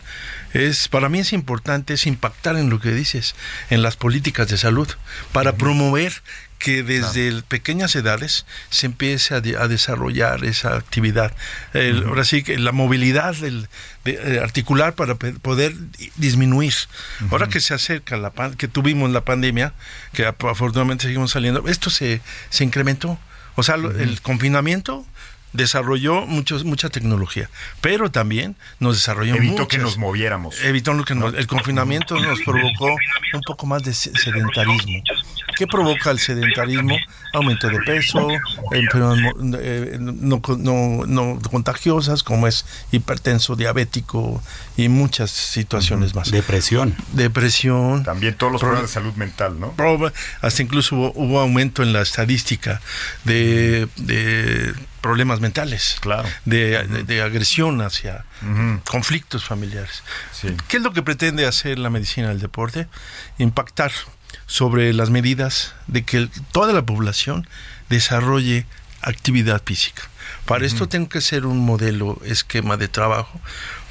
es 0.56 0.88
para 0.88 1.10
mí 1.10 1.20
es 1.20 1.34
importante 1.34 1.94
es 1.94 2.06
impactar 2.08 2.56
en 2.56 2.70
lo 2.70 2.80
que 2.80 2.92
dices, 2.92 3.36
en 3.70 3.82
las 3.82 3.96
políticas 3.96 4.48
de 4.48 4.58
salud 4.58 4.88
para 5.32 5.56
promover 5.56 6.22
que 6.58 6.84
desde 6.84 7.42
pequeñas 7.44 7.96
edades 7.96 8.46
se 8.70 8.86
empiece 8.86 9.36
a, 9.36 9.42
desarrollar 9.42 10.46
esa 10.46 10.76
actividad. 10.76 11.34
Ahora 12.08 12.24
sí 12.24 12.44
que 12.44 12.58
la 12.58 12.72
movilidad 12.72 13.36
del, 13.36 13.68
de, 14.04 14.40
articular 14.40 14.96
para 14.96 15.16
poder 15.16 15.76
disminuir. 16.16 16.74
Ahora 17.30 17.48
que 17.48 17.60
se 17.60 17.74
acerca 17.74 18.18
la 18.18 18.32
que 18.58 18.68
tuvimos 18.68 19.12
la 19.12 19.22
pandemia, 19.22 19.74
que 20.14 20.26
afortunadamente 20.26 21.04
seguimos 21.04 21.32
saliendo, 21.32 21.68
esto 21.68 21.90
se, 21.90 22.22
se 22.50 22.64
incrementó. 22.64 23.20
O 23.56 23.64
sea, 23.64 23.76
el 23.76 24.22
confinamiento 24.22 25.06
desarrolló 25.56 26.26
muchos, 26.26 26.64
mucha 26.64 26.90
tecnología, 26.90 27.50
pero 27.82 28.12
también 28.12 28.56
nos 28.80 28.96
desarrolló 28.96 29.36
Evitó 29.36 29.68
que 29.68 29.78
nos 29.78 29.98
moviéramos. 29.98 30.62
Evitó 30.64 30.96
que 31.04 31.14
el 31.14 31.48
confinamiento 31.48 32.20
nos 32.20 32.42
provocó 32.42 32.96
un 33.34 33.42
poco 33.46 33.66
más 33.66 33.84
de 33.84 33.94
sedentarismo. 33.94 35.02
¿Qué 35.58 35.68
provoca 35.68 36.12
el 36.12 36.20
sedentarismo? 36.20 36.98
Aumento 37.34 37.70
de 37.70 37.80
peso, 37.80 38.28
enfermedades 38.72 39.34
eh, 39.60 39.98
no, 40.00 40.42
no, 41.08 41.40
contagiosas 41.50 42.24
como 42.24 42.48
es 42.48 42.66
hipertenso, 42.92 43.56
diabético 43.56 44.42
y 44.78 44.90
muchas 44.90 45.32
situaciones 45.32 46.16
más. 46.16 46.32
Depresión. 46.32 46.96
Depresión. 47.14 48.04
También 48.04 48.36
todos 48.36 48.54
los 48.54 48.62
problemas 48.62 48.90
de 48.90 48.94
salud 48.94 49.14
mental, 49.16 49.60
¿no? 49.60 49.74
Hasta 50.42 50.62
incluso 50.62 50.96
hubo, 50.96 51.40
aumento 51.40 51.84
en 51.84 51.94
la 51.94 52.02
estadística 52.02 52.82
de, 53.24 53.88
problemas 55.06 55.40
mentales, 55.40 55.98
claro. 56.00 56.28
de, 56.46 57.22
agresión 57.24 57.80
hacia 57.84 58.26
conflictos 58.90 59.46
familiares. 59.46 60.02
¿Qué 60.68 60.78
es 60.78 60.84
lo 60.84 60.94
que 60.94 61.04
pretende 61.04 61.46
hacer 61.46 61.78
la 61.78 61.92
medicina 61.92 62.30
del 62.30 62.40
deporte? 62.40 62.88
Impactar 63.38 63.92
sobre 64.48 64.94
las 64.94 65.12
medidas 65.12 65.76
de 65.86 66.04
que 66.06 66.28
toda 66.52 66.74
la 66.74 66.88
población 66.88 67.48
desarrolle 67.88 68.66
actividad 69.04 69.62
física. 69.64 70.02
Para 70.46 70.66
esto 70.66 70.90
tengo 70.90 71.08
que 71.08 71.22
ser 71.22 71.46
un 71.46 71.60
modelo, 71.60 72.20
esquema 72.26 72.76
de 72.76 72.88
trabajo, 72.88 73.40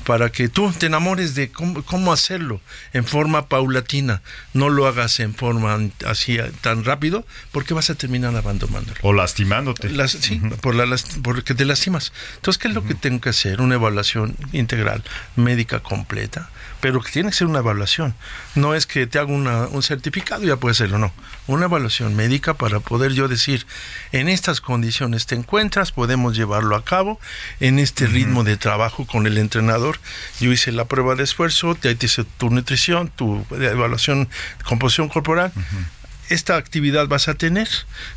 para 0.04 0.30
que 0.30 0.48
tú 0.48 0.72
te 0.72 0.86
enamores 0.86 1.34
de 1.34 1.50
cómo, 1.50 2.12
hacerlo 2.12 2.60
en 2.92 3.04
forma 3.04 3.48
paulatina. 3.48 4.22
No 4.52 4.68
lo 4.68 4.86
hagas 4.86 5.20
en 5.20 5.34
forma 5.34 5.78
así 6.06 6.38
tan 6.60 6.84
rápido, 6.84 7.26
porque 7.52 7.74
vas 7.74 7.90
a 7.90 7.94
terminar 7.94 8.34
abandonándolo. 8.36 8.96
O 9.02 9.12
lastimándote. 9.12 9.90
sí, 10.08 10.40
por 10.60 10.74
la, 10.74 10.96
porque 11.22 11.54
te 11.54 11.64
lastimas. 11.64 12.12
Entonces, 12.36 12.60
¿qué 12.60 12.68
es 12.68 12.74
lo 12.74 12.84
que 12.84 12.94
tengo 12.94 13.20
que 13.20 13.30
hacer? 13.30 13.60
Una 13.60 13.76
evaluación 13.76 14.36
integral, 14.52 15.02
médica 15.36 15.80
completa, 15.80 16.50
pero 16.84 17.00
que 17.00 17.10
tiene 17.10 17.30
que 17.30 17.36
ser 17.36 17.46
una 17.46 17.60
evaluación. 17.60 18.14
No 18.54 18.74
es 18.74 18.84
que 18.84 19.06
te 19.06 19.18
haga 19.18 19.32
un 19.32 19.82
certificado 19.82 20.44
ya 20.44 20.58
puede 20.58 20.72
hacerlo, 20.72 20.98
no. 20.98 21.14
Una 21.46 21.64
evaluación 21.64 22.14
médica 22.14 22.52
para 22.52 22.78
poder 22.78 23.12
yo 23.14 23.26
decir, 23.26 23.66
en 24.12 24.28
estas 24.28 24.60
condiciones 24.60 25.24
te 25.24 25.34
encuentras, 25.34 25.92
podemos 25.92 26.36
llevarlo 26.36 26.76
a 26.76 26.84
cabo, 26.84 27.18
en 27.58 27.78
este 27.78 28.06
ritmo 28.06 28.44
de 28.44 28.58
trabajo 28.58 29.06
con 29.06 29.26
el 29.26 29.38
entrenador. 29.38 29.98
Yo 30.40 30.52
hice 30.52 30.72
la 30.72 30.84
prueba 30.84 31.14
de 31.14 31.22
esfuerzo, 31.22 31.74
te 31.74 31.96
hice 31.98 32.24
tu 32.36 32.50
nutrición, 32.50 33.08
tu 33.08 33.46
evaluación 33.50 34.28
composición 34.68 35.08
corporal. 35.08 35.54
Esta 36.28 36.56
actividad 36.58 37.08
vas 37.08 37.28
a 37.28 37.34
tener 37.34 37.70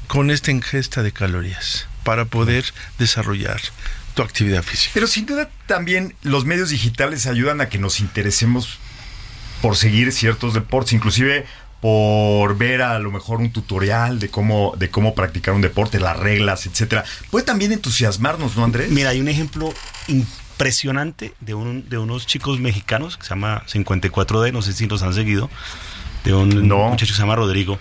con 0.08 0.30
esta 0.30 0.52
ingesta 0.52 1.04
de 1.04 1.14
calorías 1.14 1.88
para 2.04 2.26
poder 2.26 2.66
desarrollar 3.00 3.62
actividad 4.24 4.64
física. 4.64 4.92
Pero 4.94 5.08
sin 5.08 5.26
duda 5.26 5.50
también 5.66 6.16
los 6.22 6.46
medios 6.46 6.70
digitales 6.70 7.28
ayudan 7.28 7.62
a 7.62 7.70
que 7.70 7.78
nos 7.78 8.00
interesemos 8.00 8.80
por 9.62 9.76
seguir 9.76 10.12
ciertos 10.12 10.54
deportes, 10.54 10.94
inclusive 10.94 11.46
por 11.82 12.58
ver 12.58 12.82
a 12.82 12.98
lo 13.00 13.12
mejor 13.12 13.40
un 13.40 13.52
tutorial 13.52 14.20
de 14.20 14.30
cómo, 14.30 14.74
de 14.78 14.90
cómo 14.90 15.14
practicar 15.14 15.54
un 15.54 15.62
deporte, 15.62 16.00
las 16.00 16.18
reglas, 16.18 16.66
etcétera. 16.66 17.04
Puede 17.30 17.46
también 17.46 17.72
entusiasmarnos, 17.72 18.58
¿no, 18.58 18.64
Andrés? 18.64 18.90
Mira, 18.90 19.12
hay 19.12 19.22
un 19.22 19.28
ejemplo 19.28 19.74
impresionante 20.08 21.34
de, 21.40 21.54
un, 21.54 21.88
de 21.88 21.98
unos 21.98 22.26
chicos 22.26 22.60
mexicanos 22.60 23.18
que 23.18 23.24
se 23.24 23.30
llama 23.30 23.64
54D, 23.68 24.52
no 24.52 24.62
sé 24.62 24.74
si 24.74 24.88
los 24.88 25.04
han 25.04 25.14
seguido, 25.14 25.50
de 26.24 26.34
un 26.34 26.68
muchacho 26.68 27.12
que 27.12 27.16
se 27.16 27.20
llama 27.20 27.36
Rodrigo 27.36 27.80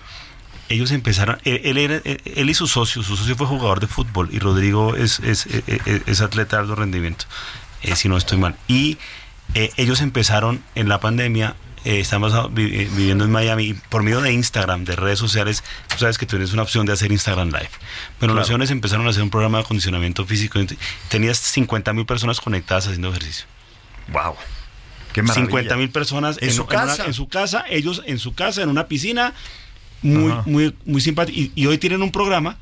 ellos 0.69 0.91
empezaron, 0.91 1.39
él, 1.43 1.77
él, 1.77 2.49
y 2.49 2.53
su 2.53 2.67
socio, 2.67 3.03
su 3.03 3.15
socio 3.15 3.35
fue 3.35 3.47
jugador 3.47 3.79
de 3.79 3.87
fútbol 3.87 4.29
y 4.31 4.39
Rodrigo 4.39 4.95
es, 4.95 5.19
es, 5.19 5.47
es, 5.47 6.21
atleta 6.21 6.57
de 6.57 6.63
alto 6.63 6.75
rendimiento, 6.75 7.25
eh, 7.83 7.95
si 7.95 8.09
no 8.09 8.17
estoy 8.17 8.37
mal. 8.37 8.55
Y 8.67 8.97
eh, 9.53 9.71
ellos 9.77 10.01
empezaron 10.01 10.61
en 10.75 10.89
la 10.89 10.99
pandemia, 10.99 11.55
eh, 11.85 11.99
estamos 11.99 12.33
viviendo 12.53 13.23
en 13.23 13.31
Miami, 13.31 13.75
por 13.89 14.03
medio 14.03 14.19
de 14.19 14.33
Instagram, 14.33 14.83
de 14.83 14.95
redes 14.95 15.19
sociales, 15.19 15.63
tú 15.87 15.99
sabes 15.99 16.17
que 16.17 16.25
tienes 16.25 16.51
una 16.51 16.63
opción 16.63 16.85
de 16.85 16.93
hacer 16.93 17.11
Instagram 17.11 17.47
Live. 17.47 17.71
Bueno, 18.19 18.33
los 18.33 18.47
jóvenes 18.47 18.71
empezaron 18.71 19.07
a 19.07 19.11
hacer 19.11 19.23
un 19.23 19.29
programa 19.29 19.59
de 19.59 19.63
acondicionamiento 19.63 20.25
físico, 20.25 20.59
tenías 21.07 21.37
50 21.37 21.93
mil 21.93 22.05
personas 22.05 22.41
conectadas 22.41 22.87
haciendo 22.87 23.09
ejercicio. 23.09 23.45
¡Wow! 24.09 24.35
50 25.25 25.75
mil 25.77 25.89
personas 25.89 26.37
¿En, 26.41 26.51
su 26.51 26.65
casa. 26.65 27.05
en 27.05 27.13
su 27.13 27.27
casa, 27.27 27.65
ellos 27.69 28.03
en 28.05 28.19
su 28.19 28.35
casa, 28.35 28.61
en 28.61 28.69
una 28.69 28.87
piscina, 28.87 29.33
muy, 30.01 30.33
muy, 30.45 30.75
muy 30.85 31.01
simpático. 31.01 31.51
Y, 31.55 31.65
hoy 31.65 31.77
tienen 31.77 32.01
un 32.01 32.11
programa 32.11 32.57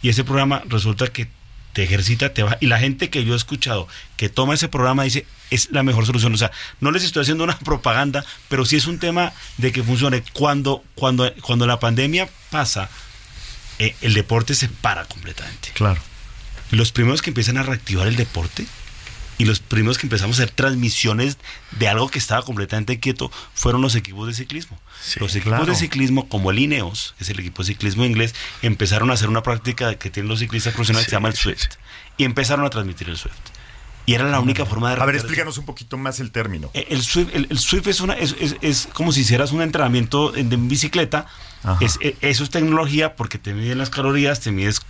y 0.00 0.08
ese 0.08 0.24
programa 0.24 0.62
resulta 0.68 1.06
que 1.08 1.28
te 1.72 1.84
ejercita, 1.84 2.34
te 2.34 2.42
va. 2.42 2.58
Y 2.60 2.66
la 2.66 2.78
gente 2.78 3.08
que 3.10 3.24
yo 3.24 3.34
he 3.34 3.36
escuchado 3.36 3.88
que 4.16 4.28
toma 4.28 4.54
ese 4.54 4.68
programa 4.68 5.04
dice, 5.04 5.26
es 5.50 5.70
la 5.70 5.82
mejor 5.82 6.06
solución. 6.06 6.34
O 6.34 6.36
sea, 6.36 6.50
no 6.80 6.90
les 6.90 7.04
estoy 7.04 7.22
haciendo 7.22 7.44
una 7.44 7.58
propaganda, 7.64 8.24
pero 8.48 8.64
sí 8.64 8.76
es 8.76 8.86
un 8.86 8.98
tema 8.98 9.32
de 9.58 9.72
que 9.72 9.82
funcione. 9.82 10.22
Cuando, 10.32 10.84
cuando, 10.94 11.32
cuando 11.42 11.66
la 11.66 11.80
pandemia 11.80 12.28
pasa, 12.50 12.90
eh, 13.78 13.94
el 14.00 14.14
deporte 14.14 14.54
se 14.54 14.68
para 14.68 15.04
completamente. 15.06 15.70
Claro. 15.74 16.00
Los 16.70 16.92
primeros 16.92 17.22
que 17.22 17.30
empiezan 17.30 17.58
a 17.58 17.62
reactivar 17.62 18.06
el 18.06 18.16
deporte 18.16 18.66
y 19.42 19.44
los 19.44 19.58
primeros 19.58 19.98
que 19.98 20.06
empezamos 20.06 20.38
a 20.38 20.44
hacer 20.44 20.54
transmisiones 20.54 21.36
de 21.72 21.88
algo 21.88 22.08
que 22.08 22.20
estaba 22.20 22.42
completamente 22.42 23.00
quieto 23.00 23.28
fueron 23.54 23.82
los 23.82 23.96
equipos 23.96 24.28
de 24.28 24.34
ciclismo. 24.34 24.78
los 25.18 25.34
equipos 25.34 25.66
de 25.66 25.74
ciclismo, 25.74 26.28
como 26.28 26.52
el 26.52 26.60
INEOS, 26.60 27.16
que 27.18 27.24
es 27.24 27.30
el 27.30 27.40
equipo 27.40 27.64
de 27.64 27.66
ciclismo 27.66 28.04
inglés, 28.04 28.36
empezaron 28.62 29.10
a 29.10 29.14
hacer 29.14 29.28
una 29.28 29.42
práctica 29.42 29.96
que 29.96 30.10
tienen 30.10 30.28
los 30.28 30.38
ciclistas 30.38 30.74
profesionales 30.74 31.06
que 31.06 31.10
se 31.10 31.16
llama 31.16 31.26
el 31.26 31.34
Swift. 31.34 31.70
Y 32.18 32.22
empezaron 32.22 32.64
a 32.64 32.70
transmitir 32.70 33.08
el 33.08 33.16
Swift. 33.16 33.34
Y 34.04 34.14
era 34.14 34.24
la 34.24 34.40
única 34.40 34.66
forma 34.66 34.94
de... 34.94 35.00
A 35.00 35.06
ver, 35.06 35.14
explícanos 35.14 35.58
un 35.58 35.64
poquito 35.64 35.96
más 35.96 36.18
el 36.20 36.32
término. 36.32 36.70
Eh, 36.74 36.86
el, 36.90 37.02
Swift, 37.02 37.28
el, 37.34 37.58
Swift 37.58 37.86
es, 37.86 38.00
una, 38.00 38.14
es, 38.14 38.34
es, 38.60 38.88
como 38.92 39.12
si 39.12 39.20
hicieras 39.20 39.52
un 39.52 39.62
entrenamiento 39.62 40.32
de 40.32 40.56
bicicleta. 40.56 41.26
Es, 41.80 41.98
e, 42.00 42.16
eso 42.22 42.42
es 42.42 42.50
tecnología 42.50 43.14
porque 43.14 43.38
te 43.38 43.54
miden 43.54 43.78
las 43.78 43.90
calorías, 43.90 44.40
te 44.40 44.50
mides, 44.50 44.80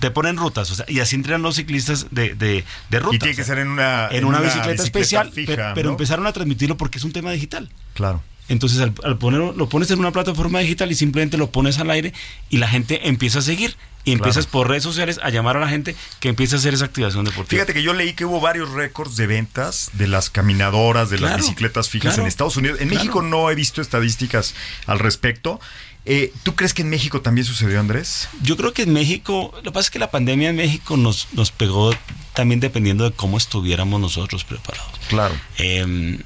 te 0.00 0.10
ponen 0.10 0.38
rutas, 0.38 0.70
o 0.70 0.74
sea, 0.74 0.86
y 0.88 1.00
así 1.00 1.16
entrenan 1.16 1.42
los 1.42 1.56
ciclistas 1.56 2.06
de, 2.12 2.34
de, 2.34 2.64
de 2.88 2.98
rutas. 2.98 3.16
Y 3.16 3.18
tiene 3.18 3.36
que 3.36 3.44
ser 3.44 3.58
en 3.58 3.68
una, 3.68 4.08
en, 4.10 4.24
una, 4.24 4.40
bicicleta, 4.40 4.82
especial, 4.82 5.30
pero, 5.34 5.90
empezaron 5.90 6.26
a 6.26 6.32
transmitirlo 6.32 6.78
porque 6.78 6.96
es 6.96 7.04
un 7.04 7.12
tema 7.12 7.30
digital. 7.30 7.68
Claro. 7.92 8.22
Entonces 8.48 8.80
al, 8.80 9.18
ponerlo, 9.18 9.52
lo 9.52 9.68
pones 9.68 9.90
en 9.90 9.98
una 9.98 10.12
plataforma 10.12 10.60
digital 10.60 10.90
y 10.92 10.94
simplemente 10.94 11.38
lo 11.38 11.50
pones 11.50 11.78
al 11.78 11.90
aire 11.90 12.12
y 12.50 12.58
la 12.58 12.68
gente 12.68 13.08
empieza 13.08 13.38
a 13.38 13.42
seguir 13.42 13.76
y 14.04 14.12
empiezas 14.12 14.46
por 14.46 14.68
redes 14.68 14.82
sociales 14.82 15.18
a 15.22 15.30
llamar 15.30 15.56
a 15.56 15.60
la 15.60 15.68
gente 15.68 15.96
que 16.20 16.28
empiece 16.28 16.54
a 16.54 16.58
hacer 16.58 16.74
esa 16.74 16.84
activación 16.84 17.24
deportiva. 17.24 17.58
Fíjate 17.58 17.72
que 17.72 17.82
yo 17.82 17.94
leí 17.94 18.12
que 18.12 18.26
hubo 18.26 18.40
varios 18.40 18.70
récords 18.72 19.16
de 19.16 19.26
ventas 19.26 19.90
de 19.94 20.08
las 20.08 20.28
caminadoras, 20.28 21.08
de 21.08 21.18
las 21.18 21.38
bicicletas 21.38 21.88
fijas 21.88 22.18
en 22.18 22.26
Estados 22.26 22.56
Unidos. 22.56 22.80
En 22.80 22.88
México 22.88 23.22
no 23.22 23.50
he 23.50 23.54
visto 23.54 23.80
estadísticas 23.80 24.54
al 24.86 24.98
respecto. 24.98 25.58
Eh, 26.06 26.34
¿Tú 26.42 26.54
crees 26.54 26.74
que 26.74 26.82
en 26.82 26.90
México 26.90 27.22
también 27.22 27.46
sucedió, 27.46 27.80
Andrés? 27.80 28.28
Yo 28.42 28.58
creo 28.58 28.74
que 28.74 28.82
en 28.82 28.92
México, 28.92 29.52
lo 29.56 29.62
que 29.62 29.72
pasa 29.72 29.86
es 29.86 29.90
que 29.90 29.98
la 29.98 30.10
pandemia 30.10 30.50
en 30.50 30.56
México 30.56 30.98
nos, 30.98 31.28
nos 31.32 31.50
pegó 31.50 31.94
también 32.34 32.60
dependiendo 32.60 33.08
de 33.08 33.16
cómo 33.16 33.38
estuviéramos 33.38 33.98
nosotros 34.02 34.44
preparados. 34.44 34.92
Claro. 35.08 35.34
Eh, 35.56 36.18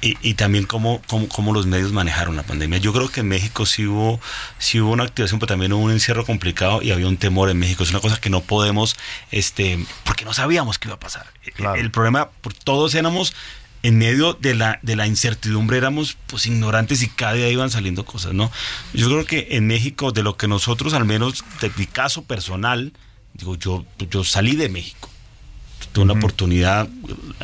y, 0.00 0.34
también 0.34 0.64
cómo, 0.64 1.02
cómo, 1.06 1.52
los 1.52 1.66
medios 1.66 1.92
manejaron 1.92 2.36
la 2.36 2.44
pandemia. 2.44 2.78
Yo 2.78 2.92
creo 2.92 3.08
que 3.08 3.20
en 3.20 3.28
México 3.28 3.66
sí 3.66 3.86
hubo, 3.86 4.20
sí 4.58 4.80
hubo 4.80 4.92
una 4.92 5.04
activación, 5.04 5.40
pero 5.40 5.48
también 5.48 5.72
hubo 5.72 5.82
un 5.82 5.90
encierro 5.90 6.24
complicado 6.24 6.82
y 6.82 6.92
había 6.92 7.08
un 7.08 7.16
temor 7.16 7.50
en 7.50 7.58
México. 7.58 7.82
Es 7.82 7.90
una 7.90 8.00
cosa 8.00 8.20
que 8.20 8.30
no 8.30 8.40
podemos, 8.40 8.96
este, 9.32 9.84
porque 10.04 10.24
no 10.24 10.32
sabíamos 10.32 10.78
qué 10.78 10.88
iba 10.88 10.94
a 10.94 11.00
pasar. 11.00 11.26
El 11.76 11.90
problema, 11.90 12.30
por 12.42 12.54
todos 12.54 12.94
éramos 12.94 13.34
en 13.82 13.98
medio 13.98 14.34
de 14.34 14.54
la, 14.54 14.78
de 14.82 14.96
la 14.96 15.06
incertidumbre 15.06 15.78
éramos 15.78 16.16
pues 16.26 16.46
ignorantes 16.46 17.02
y 17.02 17.08
cada 17.08 17.34
día 17.34 17.48
iban 17.48 17.70
saliendo 17.70 18.04
cosas, 18.04 18.34
¿no? 18.34 18.50
Yo 18.92 19.06
creo 19.06 19.24
que 19.24 19.48
en 19.52 19.66
México, 19.66 20.12
de 20.12 20.22
lo 20.22 20.36
que 20.36 20.48
nosotros, 20.48 20.94
al 20.94 21.04
menos 21.04 21.44
de 21.60 21.70
mi 21.76 21.86
caso 21.86 22.24
personal, 22.24 22.92
digo, 23.34 23.56
yo, 23.56 23.84
yo 24.10 24.24
salí 24.24 24.56
de 24.56 24.68
México. 24.68 25.08
Tuve 25.92 26.04
una 26.04 26.14
oportunidad 26.14 26.88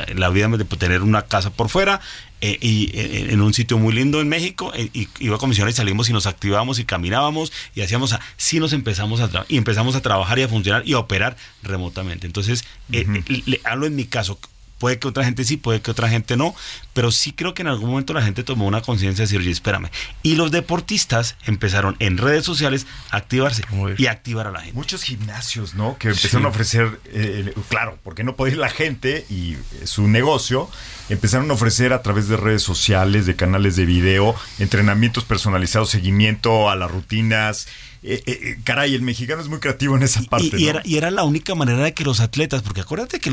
en 0.07 0.19
la 0.19 0.29
vida 0.29 0.47
de 0.49 0.65
tener 0.65 1.01
una 1.01 1.23
casa 1.23 1.51
por 1.51 1.69
fuera, 1.69 2.01
eh, 2.45 2.59
y 2.61 2.91
eh, 2.95 3.33
en 3.33 3.41
un 3.41 3.55
sitio 3.55 3.79
muy 3.79 3.91
lindo 3.91 4.21
en 4.21 4.29
México 4.29 4.71
eh, 4.75 4.89
y 4.93 5.07
iba 5.19 5.35
a 5.35 5.39
comisionar 5.39 5.71
y 5.71 5.73
salimos 5.73 6.09
y 6.09 6.13
nos 6.13 6.27
activábamos 6.27 6.77
y 6.77 6.85
caminábamos 6.85 7.51
y 7.73 7.81
hacíamos 7.81 8.13
a, 8.13 8.21
sí 8.37 8.59
nos 8.59 8.71
empezamos 8.71 9.19
a 9.19 9.45
y 9.47 9.57
empezamos 9.57 9.95
a 9.95 10.01
trabajar 10.01 10.37
y 10.37 10.43
a 10.43 10.47
funcionar 10.47 10.87
y 10.87 10.93
a 10.93 10.99
operar 10.99 11.37
remotamente. 11.63 12.27
Entonces 12.27 12.63
le 12.89 13.61
hablo 13.63 13.87
en 13.87 13.95
mi 13.95 14.05
caso 14.05 14.39
Puede 14.77 14.99
que 14.99 15.07
otra 15.07 15.23
gente 15.23 15.45
sí, 15.45 15.57
puede 15.57 15.81
que 15.81 15.91
otra 15.91 16.09
gente 16.09 16.35
no, 16.35 16.53
pero 16.93 17.11
sí 17.11 17.31
creo 17.31 17.53
que 17.53 17.61
en 17.61 17.69
algún 17.69 17.89
momento 17.89 18.13
la 18.13 18.21
gente 18.21 18.43
tomó 18.43 18.67
una 18.67 18.81
conciencia 18.81 19.23
de 19.23 19.27
decir, 19.27 19.39
oye, 19.39 19.51
espérame. 19.51 19.89
Y 20.21 20.35
los 20.35 20.51
deportistas 20.51 21.37
empezaron 21.45 21.95
en 21.99 22.17
redes 22.17 22.43
sociales 22.45 22.85
a 23.11 23.17
activarse 23.17 23.63
y 23.97 24.07
a 24.07 24.11
activar 24.11 24.47
a 24.47 24.51
la 24.51 24.61
gente. 24.61 24.75
Muchos 24.75 25.03
gimnasios, 25.03 25.75
¿no? 25.75 25.97
Que 25.97 26.09
empezaron 26.09 26.45
a 26.45 26.49
ofrecer, 26.49 26.99
eh, 27.05 27.53
claro, 27.69 27.97
porque 28.03 28.23
no 28.23 28.35
podía 28.35 28.53
ir 28.53 28.59
la 28.59 28.69
gente 28.69 29.25
y 29.29 29.53
eh, 29.53 29.59
su 29.85 30.07
negocio, 30.07 30.69
empezaron 31.09 31.49
a 31.51 31.53
ofrecer 31.53 31.93
a 31.93 32.01
través 32.01 32.27
de 32.27 32.37
redes 32.37 32.63
sociales, 32.63 33.25
de 33.25 33.35
canales 33.35 33.75
de 33.75 33.85
video, 33.85 34.35
entrenamientos 34.59 35.23
personalizados, 35.23 35.89
seguimiento 35.89 36.69
a 36.69 36.75
las 36.75 36.91
rutinas. 36.91 37.67
Eh, 38.07 38.21
eh, 38.27 38.39
eh, 38.43 38.57
caray, 38.63 38.93
el 38.93 39.01
mexicano 39.01 39.41
es 39.41 39.47
muy 39.47 39.59
creativo 39.59 39.97
en 39.97 40.03
esa 40.03 40.21
parte. 40.21 40.51
Y, 40.59 40.67
era, 40.67 40.83
y, 40.85 40.97
era, 40.97 41.09
la 41.09 41.23
única 41.23 41.55
manera 41.55 41.83
de 41.83 41.95
que 41.95 42.03
los 42.03 42.19
atletas, 42.19 42.61
porque 42.61 42.81
acuérdate 42.81 43.19
que, 43.19 43.31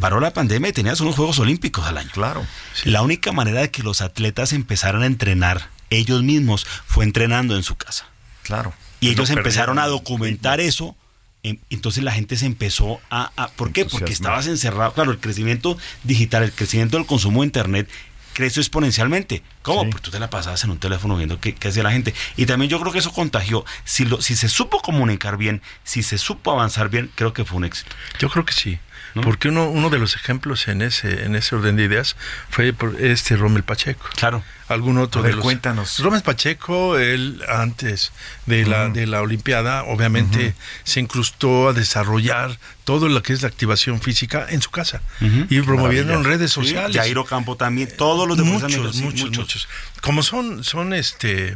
paró 0.00 0.20
la 0.20 0.32
pandemia 0.32 0.70
y 0.70 0.72
tenías 0.72 1.00
unos 1.02 1.16
Juegos 1.16 1.38
Olímpicos 1.38 1.84
al 1.86 1.98
año. 1.98 2.08
Claro. 2.14 2.46
La 2.84 3.02
única 3.02 3.32
manera 3.32 3.60
de 3.60 3.70
que 3.70 3.82
los 3.82 4.00
atletas 4.00 4.54
empezaran 4.54 5.02
a 5.02 5.06
entrenar 5.06 5.68
ellos 5.90 6.22
mismos 6.22 6.66
fue 6.86 7.04
entrenando 7.04 7.56
en 7.56 7.62
su 7.62 7.76
casa. 7.76 8.06
Claro. 8.42 8.72
Y 9.00 9.10
ellos 9.10 9.28
empezaron 9.28 9.78
a 9.78 9.86
documentar 9.86 10.60
eso. 10.60 10.96
Entonces 11.42 12.02
la 12.02 12.12
gente 12.12 12.36
se 12.36 12.46
empezó 12.46 12.98
a... 13.10 13.30
a 13.36 13.48
¿Por 13.48 13.70
qué? 13.72 13.84
Porque 13.84 14.12
estabas 14.12 14.46
encerrado. 14.46 14.94
Claro, 14.94 15.12
el 15.12 15.18
crecimiento 15.18 15.76
digital, 16.04 16.42
el 16.42 16.52
crecimiento 16.52 16.96
del 16.96 17.06
consumo 17.06 17.42
de 17.42 17.46
Internet 17.46 17.88
creció 18.36 18.60
exponencialmente. 18.60 19.42
¿Cómo? 19.62 19.88
Porque 19.88 20.02
tú 20.02 20.10
te 20.10 20.20
la 20.20 20.28
pasabas 20.28 20.62
en 20.62 20.70
un 20.70 20.78
teléfono 20.78 21.16
viendo 21.16 21.40
qué, 21.40 21.54
qué 21.54 21.68
hacía 21.68 21.82
la 21.82 21.90
gente. 21.90 22.12
Y 22.36 22.44
también 22.44 22.68
yo 22.68 22.78
creo 22.78 22.92
que 22.92 22.98
eso 22.98 23.10
contagió. 23.10 23.64
Si, 23.84 24.04
lo, 24.04 24.20
si 24.20 24.36
se 24.36 24.50
supo 24.50 24.82
comunicar 24.82 25.38
bien, 25.38 25.62
si 25.84 26.02
se 26.02 26.18
supo 26.18 26.50
avanzar 26.50 26.90
bien, 26.90 27.10
creo 27.14 27.32
que 27.32 27.46
fue 27.46 27.56
un 27.56 27.64
éxito. 27.64 27.96
Yo 28.18 28.28
creo 28.28 28.44
que 28.44 28.52
sí. 28.52 28.78
Porque 29.22 29.48
uno, 29.48 29.68
uno 29.68 29.90
de 29.90 29.98
los 29.98 30.14
ejemplos 30.16 30.68
en 30.68 30.82
ese, 30.82 31.24
en 31.24 31.34
ese 31.36 31.56
orden 31.56 31.76
de 31.76 31.84
ideas 31.84 32.16
fue 32.50 32.74
este 32.98 33.36
Rommel 33.36 33.62
Pacheco. 33.62 34.06
Claro. 34.16 34.42
Algún 34.68 34.98
otro 34.98 35.22
de 35.22 35.32
los. 35.32 35.42
Cuéntanos. 35.42 36.00
Rommel 36.00 36.22
Pacheco, 36.22 36.98
él 36.98 37.40
antes 37.48 38.12
de 38.46 38.66
la, 38.66 38.88
de 38.88 39.06
la 39.06 39.22
Olimpiada, 39.22 39.84
obviamente 39.84 40.54
se 40.82 40.98
incrustó 40.98 41.68
a 41.68 41.72
desarrollar 41.72 42.58
todo 42.84 43.08
lo 43.08 43.22
que 43.22 43.32
es 43.32 43.42
la 43.42 43.48
activación 43.48 44.00
física 44.00 44.46
en 44.48 44.60
su 44.60 44.70
casa 44.70 45.02
y 45.20 45.60
promoviendo 45.60 46.14
en 46.14 46.24
redes 46.24 46.50
sociales. 46.50 46.92
Sí, 46.92 46.98
Jairo 46.98 47.24
Campo 47.24 47.56
también, 47.56 47.88
todos 47.96 48.26
los 48.26 48.38
muchos, 48.38 48.76
muchos, 48.76 48.96
muchos, 49.00 49.30
muchos. 49.36 49.68
Como 50.00 50.22
son, 50.22 50.64
son 50.64 50.94
este 50.94 51.54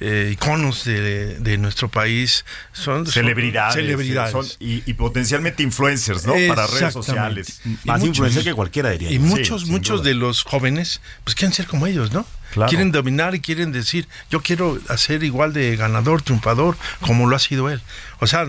eh, 0.00 0.30
iconos 0.32 0.84
de, 0.84 1.38
de, 1.38 1.58
nuestro 1.58 1.88
país, 1.88 2.44
son 2.72 3.06
celebridades, 3.06 3.74
celebridades. 3.74 4.56
y, 4.60 4.92
potencialmente 4.94 5.62
influencers, 5.62 6.26
¿no? 6.26 6.34
Para 6.48 6.66
redes 6.66 6.92
sociales. 6.92 7.62
Más 7.84 8.02
influencers 8.04 8.44
que 8.44 8.54
cualquiera 8.54 8.90
diría. 8.90 9.10
Y 9.10 9.18
muchos, 9.18 9.66
muchos 9.66 10.02
de 10.02 10.14
los 10.14 10.42
jóvenes, 10.42 11.00
pues 11.24 11.34
quieren 11.34 11.54
ser 11.54 11.66
como 11.66 11.86
ellos, 11.86 12.12
¿no? 12.12 12.26
Quieren 12.68 12.90
dominar 12.90 13.34
y 13.34 13.40
quieren 13.40 13.72
decir, 13.72 14.08
yo 14.30 14.40
quiero 14.40 14.78
hacer 14.88 15.24
igual 15.24 15.52
de 15.52 15.76
ganador, 15.76 16.22
triunfador, 16.22 16.76
como 17.00 17.26
lo 17.26 17.36
ha 17.36 17.38
sido 17.38 17.68
él. 17.68 17.82
O 18.20 18.26
sea, 18.26 18.46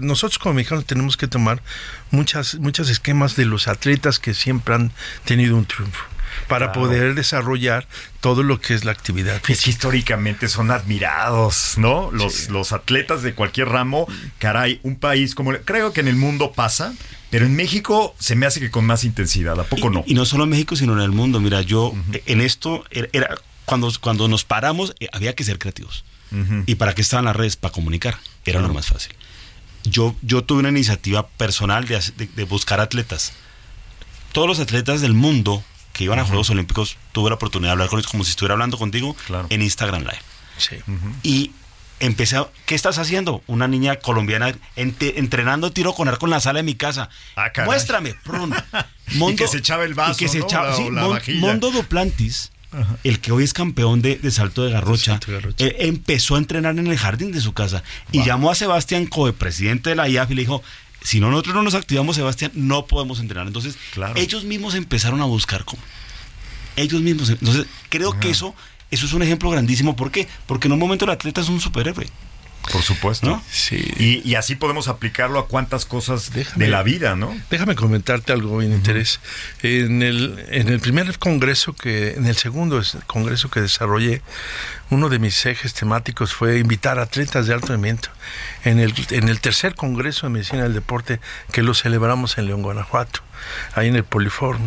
nosotros 0.00 0.38
como 0.38 0.54
mexicanos 0.54 0.86
tenemos 0.86 1.16
que 1.16 1.28
tomar 1.28 1.62
muchas, 2.10 2.54
muchos 2.54 2.88
esquemas 2.88 3.36
de 3.36 3.44
los 3.44 3.68
atletas 3.68 4.18
que 4.18 4.32
siempre 4.32 4.74
han 4.74 4.92
tenido 5.24 5.56
un 5.56 5.66
triunfo 5.66 6.04
para 6.48 6.72
poder 6.72 7.14
desarrollar 7.14 7.86
todo 8.20 8.42
lo 8.42 8.60
que 8.60 8.74
es 8.74 8.84
la 8.84 8.92
actividad 8.92 9.40
física. 9.42 9.70
históricamente 9.70 10.48
son 10.48 10.70
admirados, 10.70 11.74
¿no? 11.76 12.10
Los, 12.12 12.48
los 12.48 12.72
atletas 12.72 13.22
de 13.22 13.34
cualquier 13.34 13.68
ramo, 13.68 14.06
caray, 14.38 14.80
un 14.82 14.96
país 14.96 15.34
como... 15.34 15.52
Creo 15.64 15.92
que 15.92 16.00
en 16.00 16.08
el 16.08 16.16
mundo 16.16 16.52
pasa, 16.52 16.94
pero 17.30 17.46
en 17.46 17.56
México 17.56 18.14
se 18.18 18.36
me 18.36 18.46
hace 18.46 18.60
que 18.60 18.70
con 18.70 18.84
más 18.84 19.04
intensidad, 19.04 19.58
¿a 19.58 19.64
poco 19.64 19.90
no? 19.90 20.04
Y 20.06 20.14
no 20.14 20.24
solo 20.24 20.44
en 20.44 20.50
México, 20.50 20.76
sino 20.76 20.92
en 20.92 21.00
el 21.00 21.12
mundo. 21.12 21.40
Mira, 21.40 21.62
yo 21.62 21.94
en 22.26 22.40
esto, 22.40 22.84
era, 22.90 23.28
cuando, 23.64 23.90
cuando 24.00 24.28
nos 24.28 24.44
paramos, 24.44 24.94
eh, 25.00 25.08
había 25.12 25.34
que 25.34 25.44
ser 25.44 25.58
creativos. 25.58 26.04
¿Y 26.64 26.76
para 26.76 26.94
qué 26.94 27.02
estaban 27.02 27.26
las 27.26 27.36
redes? 27.36 27.56
Para 27.56 27.72
comunicar. 27.72 28.18
Era 28.46 28.60
lo 28.60 28.72
más 28.72 28.86
fácil. 28.86 29.12
Yo, 29.84 30.16
yo 30.22 30.44
tuve 30.44 30.60
una 30.60 30.70
iniciativa 30.70 31.28
personal 31.28 31.86
de, 31.86 32.00
de 32.34 32.44
buscar 32.44 32.80
atletas. 32.80 33.32
Todos 34.32 34.48
los 34.48 34.58
atletas 34.58 35.02
del 35.02 35.12
mundo 35.12 35.62
que 35.92 36.04
iban 36.04 36.18
a 36.18 36.24
Juegos 36.24 36.50
Olímpicos, 36.50 36.96
tuve 37.12 37.30
la 37.30 37.36
oportunidad 37.36 37.70
de 37.70 37.72
hablar 37.72 37.88
con 37.88 37.98
ellos 37.98 38.10
como 38.10 38.24
si 38.24 38.30
estuviera 38.30 38.54
hablando 38.54 38.78
contigo 38.78 39.16
en 39.48 39.62
Instagram 39.62 40.02
Live. 40.02 40.22
Sí. 40.56 40.76
Y 41.22 41.52
empecé 42.00 42.36
a, 42.36 42.48
¿qué 42.66 42.74
estás 42.74 42.98
haciendo? 42.98 43.42
Una 43.46 43.68
niña 43.68 43.96
colombiana 43.96 44.54
entrenando 44.76 45.72
tiro 45.72 45.94
con 45.94 46.08
arco 46.08 46.26
en 46.26 46.30
la 46.30 46.40
sala 46.40 46.58
de 46.58 46.64
mi 46.64 46.74
casa. 46.74 47.08
Ah, 47.36 47.50
Muéstrame, 47.64 48.14
Mondo, 49.14 49.32
y 49.32 49.36
que 49.36 49.48
se 49.48 49.58
echaba 49.58 49.84
el 49.84 49.94
vaso, 49.94 50.12
y 50.12 50.16
que 50.16 50.28
se 50.28 50.38
echaba, 50.38 50.76
Mondo 51.36 51.70
Duplantis, 51.70 52.50
el 53.04 53.20
que 53.20 53.32
hoy 53.32 53.44
es 53.44 53.52
campeón 53.52 54.02
de, 54.02 54.18
salto 54.30 54.64
de 54.64 54.72
garrocha, 54.72 55.20
eh, 55.58 55.76
empezó 55.80 56.36
a 56.36 56.38
entrenar 56.38 56.78
en 56.78 56.86
el 56.86 56.96
jardín 56.96 57.30
de 57.30 57.40
su 57.40 57.52
casa 57.52 57.82
y 58.10 58.24
llamó 58.24 58.50
a 58.50 58.54
Sebastián 58.54 59.06
Coe, 59.06 59.32
presidente 59.32 59.90
de 59.90 59.96
la 59.96 60.08
IAF, 60.08 60.30
y 60.30 60.34
le 60.34 60.42
dijo, 60.42 60.62
si 61.02 61.20
no 61.20 61.30
nosotros 61.30 61.54
no 61.54 61.62
nos 61.62 61.74
activamos, 61.74 62.16
Sebastián, 62.16 62.52
no 62.54 62.86
podemos 62.86 63.20
entrenar. 63.20 63.46
Entonces, 63.46 63.76
ellos 64.16 64.44
mismos 64.44 64.74
empezaron 64.74 65.20
a 65.20 65.24
buscar 65.24 65.64
cómo. 65.64 65.82
Ellos 66.76 67.02
mismos. 67.02 67.30
Entonces, 67.30 67.66
creo 67.88 68.18
que 68.18 68.30
eso, 68.30 68.54
eso 68.90 69.06
es 69.06 69.12
un 69.12 69.22
ejemplo 69.22 69.50
grandísimo. 69.50 69.96
¿Por 69.96 70.10
qué? 70.10 70.28
Porque 70.46 70.68
en 70.68 70.72
un 70.72 70.78
momento 70.78 71.04
el 71.04 71.10
atleta 71.10 71.40
es 71.40 71.48
un 71.48 71.60
superhéroe. 71.60 72.06
Por 72.70 72.82
supuesto. 72.82 73.42
Sí. 73.50 74.22
Y, 74.24 74.34
así 74.36 74.54
podemos 74.54 74.86
aplicarlo 74.86 75.38
a 75.40 75.48
cuantas 75.48 75.84
cosas 75.84 76.30
de 76.32 76.68
la 76.68 76.82
vida, 76.82 77.16
¿no? 77.16 77.34
Déjame 77.50 77.74
comentarte 77.74 78.32
algo 78.32 78.62
en 78.62 78.72
interés. 78.72 79.20
En 79.62 80.02
el, 80.02 80.44
en 80.48 80.68
el 80.68 80.78
primer 80.78 81.18
congreso 81.18 81.72
que, 81.72 82.12
en 82.12 82.26
el 82.26 82.36
segundo 82.36 82.80
congreso 83.06 83.50
que 83.50 83.60
desarrollé, 83.60 84.22
uno 84.92 85.08
de 85.08 85.18
mis 85.18 85.46
ejes 85.46 85.72
temáticos 85.72 86.34
fue 86.34 86.58
invitar 86.58 86.98
a 86.98 87.02
atletas 87.02 87.46
de 87.46 87.54
alto 87.54 87.68
rendimiento. 87.68 88.10
En 88.62 88.78
el, 88.78 88.92
en 89.10 89.28
el 89.30 89.40
tercer 89.40 89.74
congreso 89.74 90.26
de 90.26 90.30
medicina 90.34 90.64
del 90.64 90.74
deporte 90.74 91.18
que 91.50 91.62
lo 91.62 91.72
celebramos 91.72 92.36
en 92.36 92.46
León, 92.46 92.62
Guanajuato 92.62 93.20
ahí 93.74 93.88
en 93.88 93.96
el 93.96 94.04
Poliform. 94.04 94.62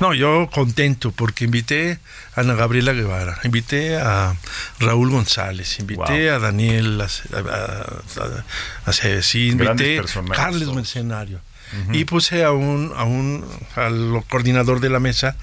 No, 0.00 0.14
yo 0.14 0.48
contento 0.50 1.12
porque 1.12 1.44
invité 1.44 1.98
a 2.34 2.40
Ana 2.40 2.54
Gabriela 2.54 2.92
Guevara, 2.94 3.38
invité 3.44 3.96
a 3.96 4.34
Raúl 4.80 5.10
González, 5.10 5.78
invité 5.78 6.30
a 6.30 6.38
Daniel, 6.38 7.00
a, 7.00 7.04
a, 7.04 8.90
a, 8.90 8.92
invité 9.34 10.00
a 10.00 10.34
Carles 10.34 10.68
Mercenario. 10.68 11.40
Y 11.92 12.04
puse 12.04 12.44
a 12.44 12.52
un, 12.52 12.92
a 12.96 13.04
un, 13.04 13.46
al 13.76 14.22
coordinador 14.28 14.80
de 14.80 14.90
la 14.90 15.00
mesa, 15.00 15.36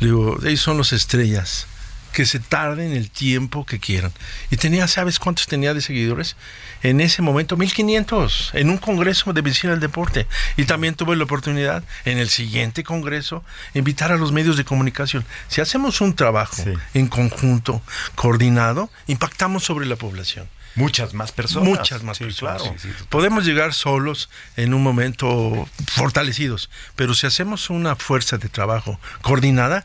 le 0.00 0.06
digo, 0.06 0.38
ellos 0.44 0.60
son 0.60 0.76
los 0.76 0.92
estrellas 0.92 1.68
que 2.12 2.26
se 2.26 2.40
tarden 2.40 2.92
el 2.92 3.10
tiempo 3.10 3.64
que 3.64 3.78
quieran. 3.78 4.12
Y 4.50 4.56
tenía, 4.56 4.88
¿sabes 4.88 5.18
cuántos 5.18 5.46
tenía 5.46 5.74
de 5.74 5.80
seguidores? 5.80 6.36
En 6.82 7.00
ese 7.00 7.22
momento, 7.22 7.56
1500, 7.56 8.52
en 8.54 8.70
un 8.70 8.78
congreso 8.78 9.32
de 9.32 9.42
medicina 9.42 9.72
del 9.72 9.80
deporte. 9.80 10.26
Y 10.56 10.64
también 10.64 10.94
tuve 10.94 11.16
la 11.16 11.24
oportunidad, 11.24 11.84
en 12.04 12.18
el 12.18 12.28
siguiente 12.28 12.84
congreso, 12.84 13.44
invitar 13.74 14.12
a 14.12 14.16
los 14.16 14.32
medios 14.32 14.56
de 14.56 14.64
comunicación. 14.64 15.24
Si 15.48 15.60
hacemos 15.60 16.00
un 16.00 16.14
trabajo 16.14 16.64
en 16.94 17.06
conjunto, 17.08 17.82
coordinado, 18.14 18.90
impactamos 19.06 19.64
sobre 19.64 19.86
la 19.86 19.96
población. 19.96 20.48
Muchas 20.78 21.12
más 21.12 21.32
personas. 21.32 21.68
Muchas 21.68 22.02
más 22.04 22.18
personas. 22.18 22.62
Podemos 23.08 23.44
llegar 23.44 23.74
solos 23.74 24.30
en 24.56 24.74
un 24.74 24.82
momento 24.82 25.68
fortalecidos, 25.88 26.70
pero 26.94 27.14
si 27.14 27.26
hacemos 27.26 27.68
una 27.68 27.96
fuerza 27.96 28.38
de 28.38 28.48
trabajo 28.48 29.00
coordinada, 29.22 29.84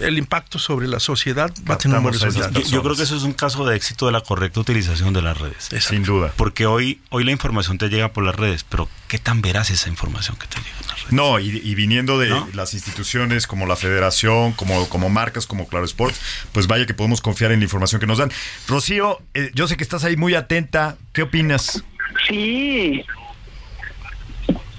el 0.00 0.18
impacto 0.18 0.58
sobre 0.58 0.86
la 0.86 1.00
sociedad 1.00 1.52
va 1.68 1.74
a 1.74 1.78
tener 1.78 2.00
resultados. 2.02 2.70
Yo, 2.70 2.82
creo 2.82 2.96
que 2.96 3.02
eso 3.02 3.16
es 3.16 3.22
un 3.22 3.32
caso 3.32 3.66
de 3.66 3.76
éxito 3.76 4.06
de 4.06 4.12
la 4.12 4.20
correcta 4.20 4.60
utilización 4.60 5.12
de 5.12 5.22
las 5.22 5.38
redes. 5.38 5.68
Sin 5.80 6.04
duda. 6.04 6.32
Porque 6.36 6.66
hoy, 6.66 7.00
hoy 7.10 7.24
la 7.24 7.32
información 7.32 7.78
te 7.78 7.88
llega 7.88 8.12
por 8.12 8.24
las 8.24 8.34
redes, 8.34 8.64
pero 8.64 8.88
¿qué 9.08 9.18
tan 9.18 9.42
veraz 9.42 9.70
esa 9.70 9.88
información 9.88 10.36
que 10.36 10.46
te 10.46 10.58
llega 10.58 10.76
en 10.80 10.86
las 10.86 10.96
redes? 11.00 11.12
No, 11.12 11.38
y, 11.40 11.74
viniendo 11.74 12.18
de 12.18 12.30
las 12.54 12.74
instituciones 12.74 13.46
como 13.46 13.66
la 13.66 13.76
federación, 13.76 14.52
como, 14.52 14.88
como 14.88 15.08
marcas 15.08 15.46
como 15.46 15.66
Claro 15.66 15.84
Sports, 15.84 16.20
pues 16.52 16.66
vaya 16.66 16.86
que 16.86 16.94
podemos 16.94 17.20
confiar 17.20 17.52
en 17.52 17.60
la 17.60 17.64
información 17.64 18.00
que 18.00 18.06
nos 18.06 18.18
dan. 18.18 18.30
Rocío, 18.68 19.20
eh, 19.34 19.50
yo 19.54 19.66
sé 19.66 19.76
que 19.76 19.82
estás 19.82 20.04
ahí 20.04 20.16
muy 20.16 20.34
atenta. 20.34 20.96
¿Qué 21.12 21.22
opinas? 21.22 21.82
Sí, 22.28 23.04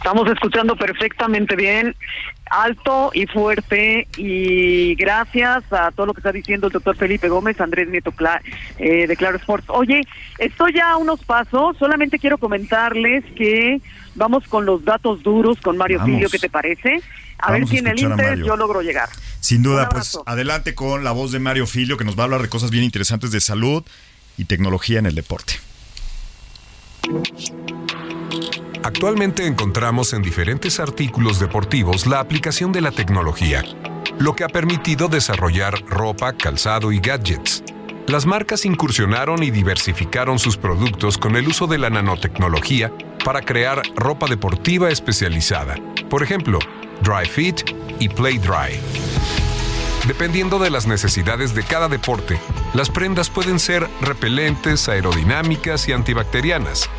Estamos 0.03 0.27
escuchando 0.31 0.75
perfectamente 0.75 1.55
bien, 1.55 1.95
alto 2.49 3.11
y 3.13 3.27
fuerte 3.27 4.07
y 4.17 4.95
gracias 4.95 5.63
a 5.71 5.91
todo 5.91 6.07
lo 6.07 6.15
que 6.15 6.21
está 6.21 6.31
diciendo 6.31 6.65
el 6.65 6.73
doctor 6.73 6.97
Felipe 6.97 7.29
Gómez, 7.29 7.61
Andrés 7.61 7.87
Nieto 7.87 8.11
eh, 8.79 9.05
de 9.05 9.15
Claro 9.15 9.37
Sports. 9.37 9.67
Oye, 9.69 10.01
estoy 10.39 10.73
ya 10.73 10.93
a 10.93 10.97
unos 10.97 11.23
pasos, 11.23 11.77
solamente 11.77 12.17
quiero 12.17 12.39
comentarles 12.39 13.23
que 13.35 13.79
vamos 14.15 14.47
con 14.47 14.65
los 14.65 14.83
datos 14.83 15.21
duros 15.21 15.59
con 15.61 15.77
Mario 15.77 16.03
Filio, 16.03 16.29
¿qué 16.31 16.39
te 16.39 16.49
parece? 16.49 16.99
A 17.37 17.51
ver 17.51 17.67
si 17.67 17.77
en 17.77 17.85
el 17.85 17.99
Inter 17.99 18.39
yo 18.39 18.57
logro 18.57 18.81
llegar. 18.81 19.09
Sin 19.39 19.61
duda, 19.61 19.87
pues 19.87 20.17
adelante 20.25 20.73
con 20.73 21.03
la 21.03 21.11
voz 21.11 21.31
de 21.31 21.37
Mario 21.37 21.67
Filio 21.67 21.97
que 21.97 22.05
nos 22.05 22.17
va 22.17 22.21
a 22.21 22.25
hablar 22.25 22.41
de 22.41 22.49
cosas 22.49 22.71
bien 22.71 22.83
interesantes 22.83 23.29
de 23.29 23.39
salud 23.39 23.83
y 24.35 24.45
tecnología 24.45 24.97
en 24.97 25.05
el 25.05 25.13
deporte. 25.13 25.59
Actualmente 28.83 29.45
encontramos 29.45 30.11
en 30.13 30.23
diferentes 30.23 30.79
artículos 30.79 31.39
deportivos 31.39 32.07
la 32.07 32.19
aplicación 32.19 32.71
de 32.71 32.81
la 32.81 32.91
tecnología, 32.91 33.63
lo 34.17 34.35
que 34.35 34.43
ha 34.43 34.47
permitido 34.47 35.07
desarrollar 35.07 35.85
ropa, 35.85 36.33
calzado 36.33 36.91
y 36.91 36.99
gadgets. 36.99 37.63
Las 38.07 38.25
marcas 38.25 38.65
incursionaron 38.65 39.43
y 39.43 39.51
diversificaron 39.51 40.39
sus 40.39 40.57
productos 40.57 41.19
con 41.19 41.35
el 41.35 41.47
uso 41.47 41.67
de 41.67 41.77
la 41.77 41.91
nanotecnología 41.91 42.91
para 43.23 43.41
crear 43.41 43.83
ropa 43.95 44.25
deportiva 44.25 44.89
especializada. 44.89 45.75
Por 46.09 46.23
ejemplo, 46.23 46.57
Dry 47.03 47.27
Fit 47.27 47.61
y 47.99 48.09
Play 48.09 48.39
Dry. 48.39 48.79
Dependiendo 50.07 50.57
de 50.57 50.71
las 50.71 50.87
necesidades 50.87 51.53
de 51.53 51.61
cada 51.61 51.87
deporte, 51.87 52.39
las 52.73 52.89
prendas 52.89 53.29
pueden 53.29 53.59
ser 53.59 53.87
repelentes, 54.01 54.89
aerodinámicas 54.89 55.87
y 55.87 55.93
antibacterianas. 55.93 56.89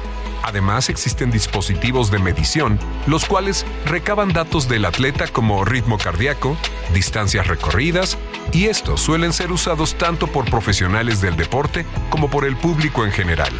Además, 0.42 0.88
existen 0.88 1.30
dispositivos 1.30 2.10
de 2.10 2.18
medición, 2.18 2.78
los 3.06 3.24
cuales 3.24 3.64
recaban 3.86 4.32
datos 4.32 4.68
del 4.68 4.84
atleta 4.84 5.28
como 5.28 5.64
ritmo 5.64 5.98
cardíaco, 5.98 6.56
distancias 6.92 7.46
recorridas, 7.46 8.18
y 8.52 8.66
estos 8.66 9.00
suelen 9.00 9.32
ser 9.32 9.52
usados 9.52 9.94
tanto 9.94 10.26
por 10.26 10.44
profesionales 10.50 11.20
del 11.20 11.36
deporte 11.36 11.86
como 12.10 12.28
por 12.28 12.44
el 12.44 12.56
público 12.56 13.04
en 13.04 13.12
general. 13.12 13.52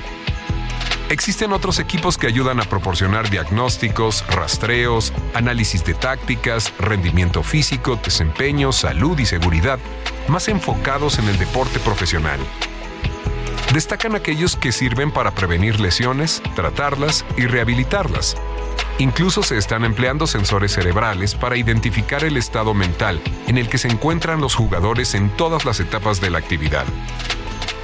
Existen 1.09 1.53
otros 1.53 1.79
equipos 1.79 2.17
que 2.17 2.27
ayudan 2.27 2.59
a 2.59 2.65
proporcionar 2.65 3.29
diagnósticos, 3.29 4.25
rastreos, 4.29 5.13
análisis 5.35 5.85
de 5.85 5.93
tácticas, 5.93 6.73
rendimiento 6.79 7.43
físico, 7.43 8.01
desempeño, 8.03 8.73
salud 8.73 9.19
y 9.19 9.27
seguridad, 9.27 9.79
más 10.29 10.49
enfocados 10.49 11.19
en 11.19 11.29
el 11.29 11.39
deporte 11.39 11.79
profesional. 11.81 12.41
Destacan 13.73 14.15
aquellos 14.15 14.55
que 14.55 14.71
sirven 14.71 15.11
para 15.11 15.31
prevenir 15.31 15.81
lesiones, 15.81 16.43
tratarlas 16.55 17.25
y 17.39 17.47
rehabilitarlas. 17.47 18.37
Incluso 18.99 19.43
se 19.43 19.57
están 19.57 19.87
empleando 19.87 20.27
sensores 20.27 20.73
cerebrales 20.73 21.35
para 21.35 21.57
identificar 21.57 22.23
el 22.23 22.37
estado 22.37 22.75
mental 22.75 23.19
en 23.47 23.57
el 23.57 23.71
que 23.71 23.79
se 23.79 23.89
encuentran 23.89 24.43
los 24.43 24.55
jugadores 24.55 25.15
en 25.15 25.31
todas 25.31 25.65
las 25.65 25.81
etapas 25.81 26.21
de 26.21 26.29
la 26.29 26.37
actividad. 26.37 26.85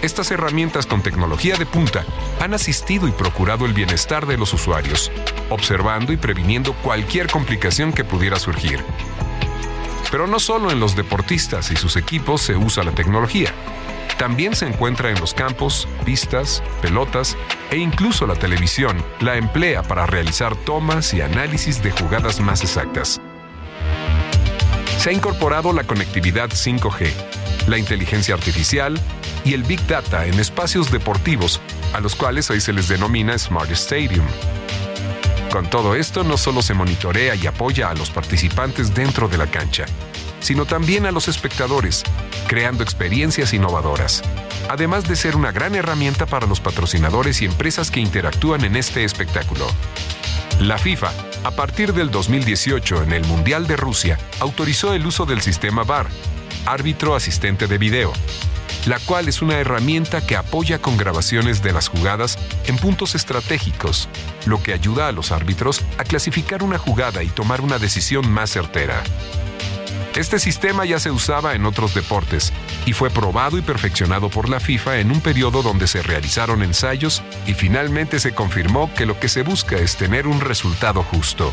Estas 0.03 0.31
herramientas 0.31 0.85
con 0.85 1.03
tecnología 1.03 1.57
de 1.57 1.65
punta 1.65 2.05
han 2.39 2.53
asistido 2.53 3.09
y 3.09 3.13
procurado 3.13 3.65
el 3.65 3.73
bienestar 3.73 4.27
de 4.27 4.37
los 4.37 4.53
usuarios, 4.53 5.11
observando 5.49 6.13
y 6.13 6.19
previniendo 6.19 6.75
cualquier 6.75 7.31
complicación 7.31 7.95
que 7.95 8.05
pudiera 8.05 8.39
surgir. 8.39 8.85
Pero 10.11 10.27
no 10.27 10.39
solo 10.39 10.71
en 10.71 10.81
los 10.81 10.95
deportistas 10.97 11.71
y 11.71 11.77
sus 11.77 11.97
equipos 11.97 12.43
se 12.43 12.57
usa 12.57 12.85
la 12.85 12.93
tecnología. 12.93 13.55
También 14.19 14.57
se 14.57 14.67
encuentra 14.67 15.11
en 15.11 15.21
los 15.21 15.33
campos, 15.33 15.87
pistas, 16.05 16.61
pelotas 16.83 17.37
e 17.71 17.77
incluso 17.77 18.27
la 18.27 18.35
televisión 18.35 18.97
la 19.21 19.37
emplea 19.37 19.85
para 19.85 20.07
realizar 20.07 20.57
tomas 20.57 21.15
y 21.15 21.21
análisis 21.21 21.81
de 21.85 21.93
jugadas 21.93 22.41
más 22.41 22.63
exactas. 22.63 23.21
Se 24.99 25.11
ha 25.11 25.13
incorporado 25.13 25.73
la 25.73 25.85
conectividad 25.85 26.49
5G, 26.51 27.13
la 27.69 27.79
inteligencia 27.79 28.35
artificial 28.35 29.01
y 29.45 29.55
el 29.55 29.63
Big 29.63 29.87
Data 29.87 30.27
en 30.27 30.41
espacios 30.41 30.91
deportivos, 30.91 31.61
a 31.95 32.01
los 32.01 32.17
cuales 32.17 32.51
hoy 32.51 32.61
se 32.61 32.73
les 32.73 32.89
denomina 32.89 33.39
Smart 33.39 33.71
Stadium. 33.71 34.27
Con 35.53 35.71
todo 35.71 35.95
esto 35.95 36.25
no 36.25 36.37
solo 36.37 36.61
se 36.61 36.75
monitorea 36.75 37.37
y 37.37 37.47
apoya 37.47 37.89
a 37.89 37.95
los 37.95 38.11
participantes 38.11 38.93
dentro 38.95 39.29
de 39.29 39.39
la 39.39 39.47
cancha, 39.47 39.87
sino 40.41 40.65
también 40.65 41.07
a 41.07 41.13
los 41.13 41.29
espectadores, 41.29 42.05
creando 42.47 42.83
experiencias 42.83 43.53
innovadoras, 43.53 44.23
además 44.69 45.09
de 45.09 45.17
ser 45.17 45.37
una 45.37 45.53
gran 45.53 45.75
herramienta 45.75 46.27
para 46.27 46.47
los 46.47 46.61
patrocinadores 46.61 47.43
y 47.43 47.47
empresas 47.47 47.91
que 47.91 48.01
interactúan 48.01 48.65
en 48.65 48.77
este 48.77 49.05
espectáculo. 49.05 49.67
La 50.61 50.77
FIFA, 50.77 51.13
a 51.45 51.53
partir 51.53 51.95
del 51.95 52.11
2018 52.11 53.05
en 53.05 53.13
el 53.13 53.25
Mundial 53.27 53.67
de 53.67 53.77
Rusia, 53.77 54.19
autorizó 54.41 54.93
el 54.93 55.07
uso 55.07 55.25
del 55.25 55.41
sistema 55.41 55.85
VAR, 55.85 56.09
árbitro 56.67 57.15
asistente 57.15 57.69
de 57.69 57.79
video, 57.79 58.13
la 58.87 58.99
cual 58.99 59.29
es 59.29 59.43
una 59.43 59.59
herramienta 59.59 60.27
que 60.27 60.37
apoya 60.37 60.81
con 60.81 60.97
grabaciones 60.97 61.63
de 61.63 61.73
las 61.73 61.89
jugadas 61.89 62.39
en 62.67 62.77
puntos 62.77 63.15
estratégicos, 63.15 64.09
lo 64.47 64.63
que 64.63 64.73
ayuda 64.73 65.09
a 65.09 65.13
los 65.13 65.31
árbitros 65.31 65.83
a 65.99 66.05
clasificar 66.05 66.63
una 66.63 66.79
jugada 66.79 67.23
y 67.23 67.29
tomar 67.29 67.61
una 67.61 67.79
decisión 67.79 68.29
más 68.31 68.51
certera. 68.51 69.03
Este 70.19 70.41
sistema 70.41 70.85
ya 70.85 70.99
se 70.99 71.13
usaba 71.13 71.55
en 71.55 71.65
otros 71.65 71.95
deportes 71.95 72.53
y 72.87 72.93
fue 72.93 73.09
probado 73.09 73.57
y 73.57 73.63
perfeccionado 73.63 74.31
por 74.31 74.49
la 74.49 74.59
FIFA 74.59 74.99
en 74.99 75.13
un 75.13 75.21
periodo 75.21 75.63
donde 75.63 75.87
se 75.87 76.03
realizaron 76.03 76.65
ensayos 76.65 77.23
y 77.47 77.55
finalmente 77.55 78.19
se 78.19 78.35
confirmó 78.35 78.93
que 78.95 79.07
lo 79.07 79.21
que 79.21 79.29
se 79.29 79.43
busca 79.43 79.77
es 79.77 79.95
tener 79.95 80.27
un 80.27 80.41
resultado 80.41 81.05
justo. 81.05 81.53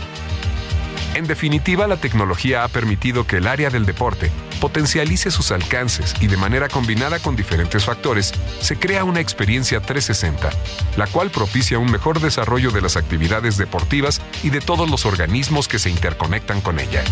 En 1.13 1.28
definitiva, 1.28 1.86
la 1.86 1.97
tecnología 1.97 2.63
ha 2.63 2.67
permitido 2.67 3.28
que 3.28 3.38
el 3.38 3.45
área 3.45 3.69
del 3.69 3.86
deporte 3.86 4.32
potencialice 4.60 5.30
sus 5.30 5.51
alcances 5.51 6.15
y 6.19 6.25
de 6.25 6.38
manera 6.38 6.67
combinada 6.67 7.19
con 7.19 7.36
diferentes 7.36 7.86
factores, 7.86 8.34
se 8.62 8.78
crea 8.78 9.04
una 9.04 9.19
experiencia 9.19 9.80
360, 9.80 10.49
la 10.97 11.06
cual 11.06 11.30
propicia 11.30 11.78
un 11.78 11.91
mejor 11.91 12.19
desarrollo 12.19 12.71
de 12.71 12.82
las 12.82 12.97
actividades 12.97 13.58
deportivas 13.58 14.21
y 14.41 14.49
de 14.49 14.62
todos 14.62 14.89
los 14.89 15.06
organismos 15.06 15.67
que 15.67 15.78
se 15.78 15.91
interconectan 15.91 16.62
con 16.62 16.80
ella. 16.80 17.04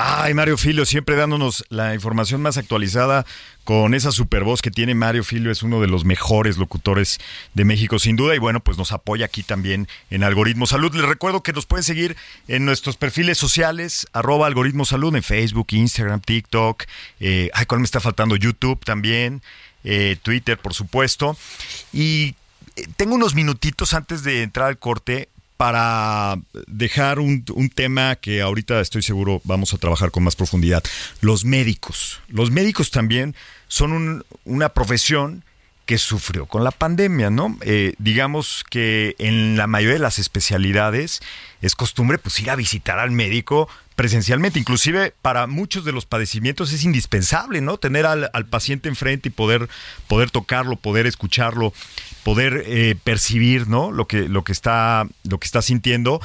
Ay, 0.00 0.32
Mario 0.32 0.56
Filio, 0.56 0.86
siempre 0.86 1.16
dándonos 1.16 1.64
la 1.70 1.92
información 1.92 2.40
más 2.40 2.56
actualizada 2.56 3.26
con 3.64 3.94
esa 3.94 4.12
super 4.12 4.44
voz 4.44 4.62
que 4.62 4.70
tiene 4.70 4.94
Mario 4.94 5.24
Filio, 5.24 5.50
es 5.50 5.64
uno 5.64 5.80
de 5.80 5.88
los 5.88 6.04
mejores 6.04 6.56
locutores 6.56 7.18
de 7.54 7.64
México, 7.64 7.98
sin 7.98 8.14
duda, 8.14 8.36
y 8.36 8.38
bueno, 8.38 8.60
pues 8.60 8.78
nos 8.78 8.92
apoya 8.92 9.24
aquí 9.26 9.42
también 9.42 9.88
en 10.10 10.22
Algoritmo 10.22 10.68
Salud. 10.68 10.94
Les 10.94 11.04
recuerdo 11.04 11.42
que 11.42 11.52
nos 11.52 11.66
pueden 11.66 11.82
seguir 11.82 12.16
en 12.46 12.64
nuestros 12.64 12.96
perfiles 12.96 13.38
sociales, 13.38 14.06
arroba 14.12 14.46
Algoritmo 14.46 14.84
Salud, 14.84 15.16
en 15.16 15.24
Facebook, 15.24 15.66
Instagram, 15.70 16.20
TikTok, 16.20 16.84
eh, 17.18 17.50
ay, 17.52 17.66
¿cuál 17.66 17.80
me 17.80 17.84
está 17.84 17.98
faltando? 17.98 18.36
YouTube 18.36 18.84
también, 18.84 19.42
eh, 19.82 20.16
Twitter, 20.22 20.58
por 20.58 20.74
supuesto. 20.74 21.36
Y 21.92 22.36
eh, 22.76 22.86
tengo 22.96 23.16
unos 23.16 23.34
minutitos 23.34 23.94
antes 23.94 24.22
de 24.22 24.44
entrar 24.44 24.68
al 24.68 24.78
corte 24.78 25.28
para 25.58 26.38
dejar 26.68 27.18
un, 27.18 27.44
tema 27.74 28.14
que 28.14 28.40
ahorita 28.40 28.80
estoy 28.80 29.02
seguro 29.02 29.42
vamos 29.42 29.74
a 29.74 29.78
trabajar 29.78 30.12
con 30.12 30.22
más 30.22 30.36
profundidad. 30.36 30.84
Los 31.20 31.44
médicos. 31.44 32.20
Los 32.28 32.52
médicos 32.52 32.92
también 32.92 33.34
son 33.66 34.24
una 34.44 34.68
profesión 34.70 35.44
que 35.88 35.96
sufrió 35.96 36.44
con 36.44 36.64
la 36.64 36.70
pandemia, 36.70 37.30
¿no? 37.30 37.56
Eh, 37.62 37.94
digamos 37.96 38.62
que 38.68 39.16
en 39.18 39.56
la 39.56 39.66
mayoría 39.66 39.94
de 39.94 40.00
las 40.00 40.18
especialidades 40.18 41.22
es 41.62 41.74
costumbre 41.74 42.18
pues 42.18 42.38
ir 42.40 42.50
a 42.50 42.56
visitar 42.56 42.98
al 42.98 43.10
médico 43.10 43.70
presencialmente. 43.96 44.58
Inclusive 44.58 45.14
para 45.22 45.46
muchos 45.46 45.86
de 45.86 45.92
los 45.92 46.04
padecimientos 46.04 46.74
es 46.74 46.84
indispensable, 46.84 47.62
¿no? 47.62 47.78
Tener 47.78 48.04
al, 48.04 48.28
paciente 48.50 48.90
enfrente 48.90 49.30
y 49.30 49.32
poder, 49.32 49.70
poder 50.08 50.30
tocarlo, 50.30 50.76
poder 50.76 51.06
escucharlo, 51.06 51.72
poder 52.22 52.64
eh, 52.66 52.94
percibir, 53.02 53.66
¿no? 53.66 53.90
Lo 53.90 54.06
que, 54.06 54.28
lo 54.28 54.44
que 54.44 54.52
está, 54.52 55.08
lo 55.24 55.38
que 55.38 55.46
está 55.46 55.62
sintiendo. 55.62 56.20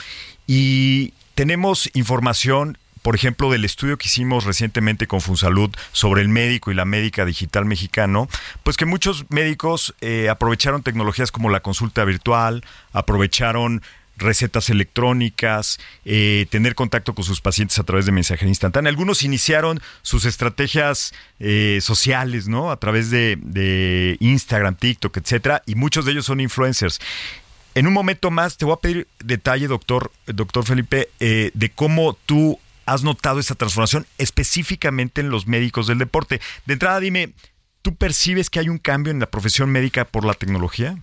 Y 0.45 1.13
tenemos 1.35 1.89
información 1.93 2.77
por 3.03 3.15
ejemplo, 3.15 3.51
del 3.51 3.65
estudio 3.65 3.97
que 3.97 4.07
hicimos 4.07 4.45
recientemente 4.45 5.07
con 5.07 5.21
Funsalud 5.21 5.69
sobre 5.91 6.21
el 6.21 6.29
médico 6.29 6.71
y 6.71 6.73
la 6.73 6.85
médica 6.85 7.25
digital 7.25 7.65
mexicano, 7.65 8.29
pues 8.63 8.77
que 8.77 8.85
muchos 8.85 9.25
médicos 9.29 9.93
eh, 9.99 10.29
aprovecharon 10.29 10.83
tecnologías 10.83 11.31
como 11.31 11.49
la 11.49 11.59
consulta 11.59 12.05
virtual, 12.05 12.63
aprovecharon 12.93 13.83
recetas 14.15 14.69
electrónicas, 14.69 15.79
eh, 16.05 16.45
tener 16.49 16.75
contacto 16.75 17.13
con 17.13 17.25
sus 17.25 17.41
pacientes 17.41 17.77
a 17.77 17.83
través 17.83 18.05
de 18.05 18.13
mensajería 18.13 18.49
instantánea. 18.49 18.89
Algunos 18.89 19.23
iniciaron 19.23 19.81
sus 20.01 20.23
estrategias 20.23 21.13
eh, 21.39 21.79
sociales, 21.81 22.47
¿no? 22.47 22.71
A 22.71 22.77
través 22.77 23.09
de, 23.09 24.17
Instagram, 24.21 24.75
TikTok, 24.75 25.17
etcétera, 25.17 25.61
y 25.65 25.75
muchos 25.75 26.05
de 26.05 26.13
ellos 26.13 26.25
son 26.25 26.39
influencers. 26.39 27.01
En 27.75 27.85
un 27.85 27.93
momento 27.93 28.31
más 28.31 28.55
te 28.55 28.63
voy 28.63 28.75
a 28.75 28.79
pedir 28.79 29.07
detalle, 29.21 29.67
doctor, 29.67 30.11
doctor 30.27 30.63
Felipe, 30.63 31.09
de 31.19 31.71
cómo 31.75 32.15
tú 32.27 32.59
has 32.85 33.03
notado 33.03 33.39
esta 33.39 33.55
transformación 33.55 34.05
específicamente 34.17 35.21
en 35.21 35.29
los 35.29 35.47
médicos 35.47 35.87
del 35.87 35.97
deporte. 35.97 36.41
De 36.65 36.73
entrada, 36.73 36.99
dime, 36.99 37.33
¿tú 37.81 37.95
percibes 37.95 38.49
que 38.49 38.59
hay 38.59 38.69
un 38.69 38.77
cambio 38.77 39.11
en 39.11 39.19
la 39.19 39.27
profesión 39.27 39.69
médica 39.69 40.05
por 40.05 40.25
la 40.25 40.33
tecnología? 40.33 40.97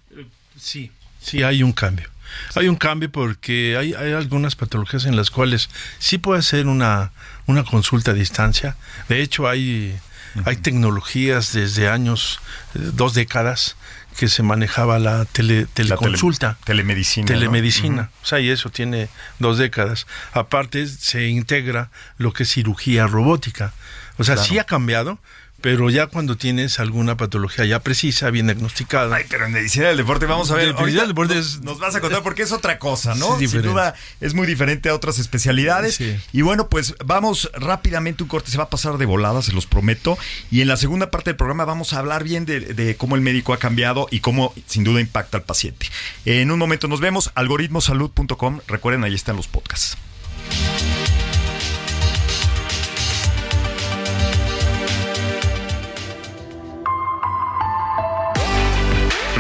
Sí, 0.57 0.91
sí 1.21 1.43
hay 1.43 1.63
un 1.63 1.73
cambio. 1.73 2.09
Hay 2.55 2.69
un 2.69 2.77
cambio 2.77 3.11
porque 3.11 3.77
hay, 3.77 3.93
algunas 3.93 4.57
patologías 4.57 5.05
en 5.05 5.17
las 5.17 5.31
cuales 5.31 5.69
sí 5.99 6.19
puede 6.19 6.43
ser 6.43 6.67
una, 6.67 7.13
una 7.47 7.65
consulta 7.65 8.13
a 8.13 8.15
distancia. 8.15 8.77
De 9.09 9.21
hecho, 9.23 9.49
hay, 9.49 9.99
hay 10.45 10.57
tecnologías 10.57 11.53
desde 11.53 11.89
años, 11.89 12.41
eh, 12.75 12.91
dos 12.95 13.15
décadas, 13.15 13.77
que 14.21 14.29
se 14.29 14.43
manejaba 14.43 14.99
la 14.99 15.25
teleconsulta. 15.25 16.59
telemedicina. 16.65 17.25
Telemedicina. 17.25 18.11
O 18.23 18.27
sea, 18.27 18.39
y 18.39 18.51
eso 18.51 18.69
tiene 18.69 19.09
dos 19.39 19.57
décadas. 19.57 20.07
Aparte, 20.35 20.87
se 20.89 21.29
integra 21.29 21.91
lo 22.19 22.35
que 22.35 22.43
es 22.43 22.51
cirugía 22.51 23.07
robótica. 23.07 23.73
O 24.19 24.25
sea, 24.25 24.37
sí 24.37 24.59
ha 24.59 24.65
cambiado, 24.65 25.19
pero 25.61 25.91
ya 25.91 26.07
cuando 26.07 26.37
tienes 26.37 26.81
alguna 26.81 27.17
patología 27.17 27.65
ya 27.65 27.81
precisa, 27.81 28.31
bien 28.31 28.47
diagnosticada. 28.47 29.17
Ay, 29.17 29.25
pero 29.29 29.47
en 29.47 29.53
medicina 29.53 29.89
del 29.89 29.97
deporte 29.99 30.27
vamos 30.27 30.51
a 30.51 30.55
ver. 30.55 30.69
De 30.69 30.73
medicina 30.75 31.03
del 31.03 31.09
deporte 31.11 31.35
nos, 31.35 31.47
es- 31.47 31.61
nos 31.63 31.79
vas 31.79 31.95
a 31.95 32.01
contar 32.01 32.23
porque 32.23 32.43
es 32.43 32.53
otra 32.53 32.79
cosa, 32.79 33.15
¿no? 33.15 33.39
Sí, 33.39 33.47
Sin 33.49 33.63
duda 33.63 33.95
es 34.21 34.35
muy 34.35 34.47
diferente 34.47 34.89
a 34.89 34.95
otras 34.95 35.19
especialidades. 35.19 35.97
Sí. 35.97 36.17
Y 36.33 36.43
bueno, 36.43 36.69
pues 36.69 36.95
vamos 37.05 37.51
rápidamente 37.55 38.23
un 38.23 38.29
corte, 38.29 38.51
se 38.51 38.59
va 38.59 38.65
a 38.65 38.71
pasar 38.71 38.99
de 38.99 39.07
volada, 39.07 39.43
se 39.43 39.53
los 39.53 39.67
prometo. 39.67 40.17
Y 40.51 40.61
en 40.63 40.69
la 40.69 40.77
segunda 40.77 41.11
parte 41.11 41.31
del 41.31 41.37
programa 41.37 41.65
vamos 41.65 41.93
a 41.93 41.99
hablar 41.99 42.25
bien 42.25 42.45
de, 42.47 42.61
de 42.61 42.97
cómo 42.97 43.17
el 43.17 43.23
médico 43.23 43.53
ha 43.53 43.59
cambiado 43.59 44.07
y 44.11 44.21
cómo 44.21 44.55
sin 44.67 44.85
duda 44.85 45.01
impacta 45.01 45.37
al 45.39 45.43
paciente. 45.45 45.87
En 46.25 46.51
un 46.51 46.59
momento 46.59 46.89
nos 46.89 47.01
vemos, 47.01 47.31
algoritmosalud.com. 47.35 48.61
Recuerden, 48.67 49.05
ahí 49.05 49.15
están 49.15 49.37
los 49.37 49.49
podcasts. 49.49 49.97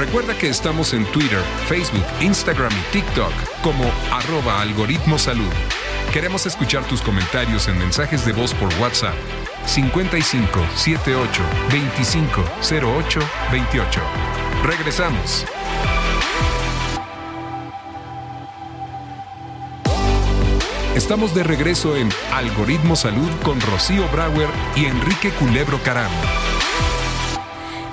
Recuerda 0.01 0.33
que 0.33 0.49
estamos 0.49 0.95
en 0.95 1.05
Twitter, 1.13 1.43
Facebook, 1.69 2.07
Instagram 2.23 2.73
y 2.73 2.93
TikTok 2.93 3.33
como 3.63 3.85
arroba 4.11 4.63
algoritmo 4.63 5.19
salud. 5.19 5.53
Queremos 6.11 6.47
escuchar 6.47 6.85
tus 6.85 7.03
comentarios 7.03 7.69
en 7.69 7.79
mensajes 7.79 8.25
de 8.25 8.33
voz 8.33 8.55
por 8.55 8.73
WhatsApp 8.81 9.15
55 9.67 10.49
78 10.75 11.43
25 11.71 12.45
08 12.71 13.21
28. 13.53 14.01
Regresamos. 14.65 15.45
Estamos 20.95 21.35
de 21.35 21.43
regreso 21.43 21.95
en 21.95 22.09
Algoritmo 22.33 22.97
Salud 22.97 23.31
con 23.43 23.61
Rocío 23.61 24.09
Brauer 24.09 24.49
y 24.77 24.87
Enrique 24.87 25.29
Culebro 25.33 25.79
Caram. 25.83 26.11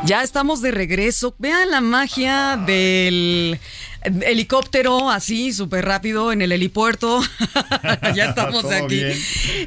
Ya 0.06 0.24
estamos 0.24 0.62
de 0.62 0.72
regreso. 0.72 1.36
Vean 1.38 1.72
la 1.72 1.82
magia 1.82 2.58
del 2.58 3.60
helicóptero 4.04 5.10
así, 5.10 5.54
súper 5.54 5.86
rápido 5.86 6.32
en 6.32 6.42
el 6.42 6.52
helipuerto. 6.52 7.22
ya 8.16 8.26
estamos 8.26 8.66
aquí. 8.66 8.96
bien. 8.96 9.18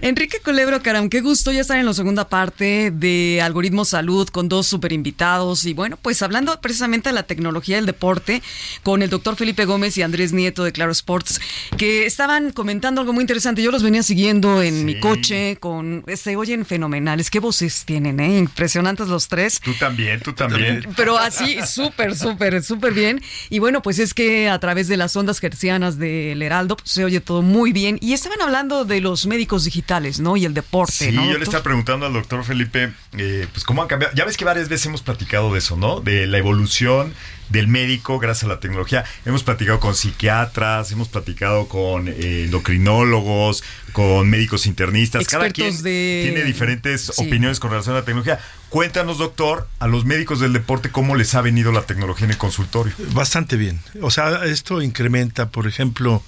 Enrique 0.02 0.38
Culebro, 0.40 0.82
Caram, 0.82 1.08
qué 1.08 1.20
gusto 1.20 1.52
ya 1.52 1.60
estar 1.60 1.78
en 1.78 1.86
la 1.86 1.94
segunda 1.94 2.28
parte 2.28 2.90
de 2.90 3.40
Algoritmo 3.42 3.84
Salud 3.84 4.28
con 4.28 4.48
dos 4.48 4.66
super 4.66 4.92
invitados. 4.92 5.64
Y 5.64 5.74
bueno, 5.74 5.98
pues 6.00 6.22
hablando 6.22 6.60
precisamente 6.60 7.10
de 7.10 7.14
la 7.14 7.24
tecnología 7.24 7.76
del 7.76 7.86
deporte 7.86 8.42
con 8.82 9.02
el 9.02 9.10
doctor 9.10 9.36
Felipe 9.36 9.64
Gómez 9.64 9.96
y 9.98 10.02
Andrés 10.02 10.32
Nieto 10.32 10.64
de 10.64 10.72
Claro 10.72 10.92
Sports, 10.92 11.40
que 11.76 12.06
estaban 12.06 12.52
comentando 12.52 13.00
algo 13.00 13.12
muy 13.12 13.22
interesante. 13.22 13.62
Yo 13.62 13.70
los 13.70 13.82
venía 13.82 14.02
siguiendo 14.02 14.62
en 14.62 14.84
mi 14.84 15.00
coche 15.00 15.56
con. 15.60 16.04
Se 16.16 16.36
oyen 16.36 16.64
fenomenales. 16.64 17.30
Qué 17.30 17.40
voces 17.40 17.84
tienen, 17.84 18.20
¿eh? 18.20 18.38
Impresionantes 18.38 19.08
los 19.08 19.28
tres. 19.28 19.60
Tú 19.60 19.74
también, 19.74 20.20
tú 20.20 20.32
también. 20.32 20.86
Pero 20.96 21.18
así, 21.18 21.58
súper, 21.66 22.16
súper, 22.16 22.62
súper 22.62 22.92
bien. 22.94 23.22
Y 23.48 23.58
bueno, 23.58 23.82
pues 23.82 23.98
es 23.98 24.14
que 24.14 24.19
a 24.48 24.58
través 24.58 24.88
de 24.88 24.96
las 24.96 25.14
ondas 25.16 25.38
gercianas 25.40 25.98
del 25.98 26.40
Heraldo 26.42 26.76
pues, 26.76 26.90
se 26.90 27.04
oye 27.04 27.20
todo 27.20 27.42
muy 27.42 27.72
bien. 27.72 27.98
Y 28.00 28.12
estaban 28.12 28.40
hablando 28.42 28.84
de 28.84 29.00
los 29.00 29.26
médicos 29.26 29.64
digitales, 29.64 30.20
¿no? 30.20 30.36
Y 30.36 30.44
el 30.44 30.54
deporte, 30.54 30.92
Sí, 30.92 31.12
¿no? 31.12 31.24
yo 31.30 31.38
le 31.38 31.44
estaba 31.44 31.62
preguntando 31.62 32.06
al 32.06 32.12
doctor 32.12 32.44
Felipe, 32.44 32.92
eh, 33.16 33.46
pues 33.52 33.64
cómo 33.64 33.82
han 33.82 33.88
cambiado. 33.88 34.14
Ya 34.14 34.24
ves 34.24 34.36
que 34.36 34.44
varias 34.44 34.68
veces 34.68 34.86
hemos 34.86 35.02
platicado 35.02 35.52
de 35.52 35.58
eso, 35.58 35.76
¿no? 35.76 36.00
De 36.00 36.26
la 36.26 36.38
evolución 36.38 37.14
del 37.48 37.66
médico 37.66 38.18
gracias 38.20 38.44
a 38.44 38.48
la 38.48 38.60
tecnología. 38.60 39.04
Hemos 39.26 39.42
platicado 39.42 39.80
con 39.80 39.94
psiquiatras, 39.96 40.92
hemos 40.92 41.08
platicado 41.08 41.66
con 41.66 42.06
eh, 42.08 42.44
endocrinólogos, 42.44 43.64
con 43.92 44.28
médicos 44.30 44.66
internistas. 44.66 45.26
Cada 45.26 45.46
Expertos 45.46 45.74
quien 45.80 45.82
de- 45.84 46.30
tiene 46.32 46.44
diferentes 46.44 47.10
Sí. 47.14 47.26
opiniones 47.26 47.58
con 47.60 47.70
relación 47.70 47.96
a 47.96 48.00
la 48.00 48.04
tecnología. 48.04 48.38
Cuéntanos, 48.70 49.18
doctor, 49.18 49.68
a 49.80 49.88
los 49.88 50.04
médicos 50.04 50.38
del 50.38 50.52
deporte 50.52 50.90
cómo 50.90 51.16
les 51.16 51.34
ha 51.34 51.40
venido 51.40 51.72
la 51.72 51.82
tecnología 51.82 52.26
en 52.26 52.30
el 52.30 52.38
consultorio. 52.38 52.94
Bastante 53.12 53.56
bien. 53.56 53.80
O 54.00 54.12
sea, 54.12 54.44
esto 54.44 54.80
incrementa, 54.80 55.48
por 55.48 55.66
ejemplo, 55.66 56.22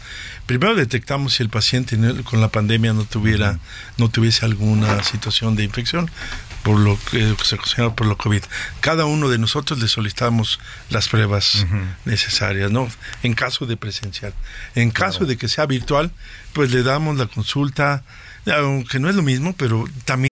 primero 0.47 0.75
detectamos 0.75 1.35
si 1.35 1.45
el 1.45 1.51
paciente 1.51 1.97
con 2.25 2.41
la 2.41 2.49
pandemia 2.49 2.95
no 2.95 3.05
tuviera, 3.05 3.61
no 3.97 4.09
tuviese 4.09 4.45
alguna 4.45 5.05
situación 5.05 5.55
de 5.55 5.63
infección 5.63 6.11
por 6.65 6.79
lo 6.79 6.99
que 7.11 7.37
se 7.45 7.57
considera 7.57 7.95
por 7.95 8.09
lo 8.09 8.17
COVID. 8.19 8.43
Cada 8.81 9.05
uno 9.05 9.29
de 9.29 9.39
nosotros 9.39 9.79
le 9.79 9.87
solicitamos 9.87 10.59
las 10.91 11.09
pruebas 11.09 11.65
necesarias, 12.05 12.73
¿no? 12.73 12.89
En 13.23 13.35
caso 13.35 13.67
de 13.67 13.77
presencial. 13.77 14.35
En 14.75 14.91
caso 14.91 15.27
de 15.27 15.37
que 15.37 15.47
sea 15.47 15.67
virtual, 15.67 16.11
pues 16.53 16.73
le 16.73 16.83
damos 16.83 17.17
la 17.19 17.27
consulta, 17.27 18.03
aunque 18.47 18.99
no 18.99 19.09
es 19.09 19.15
lo 19.15 19.23
mismo, 19.23 19.55
pero 19.57 19.85
también 20.05 20.32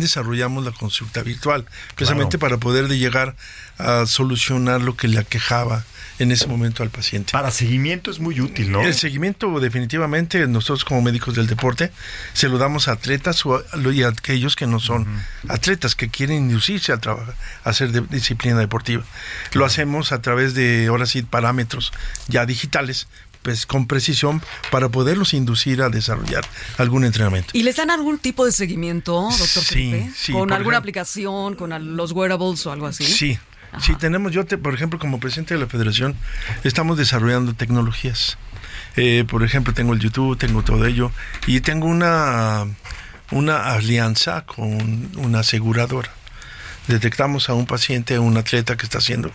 Desarrollamos 0.00 0.64
la 0.64 0.72
consulta 0.72 1.22
virtual, 1.22 1.66
precisamente 1.94 2.38
para 2.38 2.58
poder 2.58 2.88
de 2.88 2.98
llegar 2.98 3.36
a 3.78 4.06
solucionar 4.06 4.80
lo 4.80 4.96
que 4.96 5.08
le 5.08 5.18
aquejaba 5.18 5.84
en 6.18 6.32
ese 6.32 6.46
momento 6.46 6.82
al 6.82 6.90
paciente. 6.90 7.32
Para 7.32 7.50
seguimiento 7.50 8.10
es 8.10 8.20
muy 8.20 8.40
útil, 8.40 8.72
¿no? 8.72 8.82
El 8.82 8.94
seguimiento 8.94 9.60
definitivamente 9.60 10.46
nosotros 10.46 10.84
como 10.84 11.02
médicos 11.02 11.34
del 11.34 11.46
deporte 11.46 11.90
se 12.32 12.48
lo 12.48 12.58
damos 12.58 12.88
a 12.88 12.92
atletas 12.92 13.44
o 13.44 13.56
a, 13.56 13.62
y 13.92 14.02
a 14.02 14.08
aquellos 14.08 14.56
que 14.56 14.66
no 14.66 14.80
son 14.80 15.06
atletas, 15.48 15.94
que 15.94 16.08
quieren 16.08 16.48
inducirse 16.48 16.92
a, 16.92 16.98
trabajar, 16.98 17.34
a 17.64 17.70
hacer 17.70 17.92
de, 17.92 18.00
disciplina 18.00 18.58
deportiva. 18.58 19.04
Lo 19.52 19.64
hacemos 19.64 20.12
a 20.12 20.22
través 20.22 20.54
de, 20.54 20.86
ahora 20.88 21.06
sí, 21.06 21.22
parámetros 21.22 21.92
ya 22.28 22.46
digitales 22.46 23.08
pues, 23.46 23.64
con 23.64 23.86
precisión 23.86 24.42
para 24.72 24.88
poderlos 24.88 25.32
inducir 25.32 25.80
a 25.80 25.88
desarrollar 25.88 26.44
algún 26.78 27.04
entrenamiento. 27.04 27.50
¿Y 27.52 27.62
les 27.62 27.76
dan 27.76 27.92
algún 27.92 28.18
tipo 28.18 28.44
de 28.44 28.50
seguimiento, 28.50 29.22
doctor 29.30 29.62
Sí, 29.62 29.64
Felipe? 29.92 30.10
sí, 30.16 30.32
¿Con 30.32 30.40
alguna 30.50 30.56
ejemplo. 30.56 30.78
aplicación, 30.78 31.54
con 31.54 31.96
los 31.96 32.10
wearables 32.10 32.66
o 32.66 32.72
algo 32.72 32.88
así? 32.88 33.04
Sí, 33.04 33.38
sí, 33.80 33.94
tenemos, 33.94 34.32
yo, 34.32 34.44
te- 34.46 34.58
por 34.58 34.74
ejemplo, 34.74 34.98
como 34.98 35.20
presidente 35.20 35.54
de 35.54 35.60
la 35.60 35.68
federación, 35.68 36.16
estamos 36.64 36.98
desarrollando 36.98 37.54
tecnologías. 37.54 38.36
Eh, 38.96 39.24
por 39.28 39.44
ejemplo, 39.44 39.72
tengo 39.74 39.92
el 39.92 40.00
YouTube, 40.00 40.36
tengo 40.36 40.64
todo 40.64 40.84
ello, 40.84 41.12
y 41.46 41.60
tengo 41.60 41.86
una, 41.86 42.66
una 43.30 43.70
alianza 43.74 44.44
con 44.44 45.08
una 45.18 45.38
aseguradora. 45.38 46.10
Detectamos 46.88 47.48
a 47.48 47.54
un 47.54 47.66
paciente, 47.66 48.16
a 48.16 48.20
un 48.20 48.36
atleta 48.38 48.76
que 48.76 48.86
está 48.86 48.98
haciendo 48.98 49.30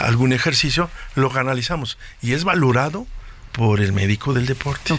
algún 0.00 0.34
ejercicio, 0.34 0.90
lo 1.14 1.30
canalizamos 1.30 1.96
y 2.20 2.32
es 2.34 2.44
valorado 2.44 3.06
por 3.56 3.80
el 3.80 3.92
médico 3.92 4.34
del 4.34 4.46
deporte. 4.46 4.98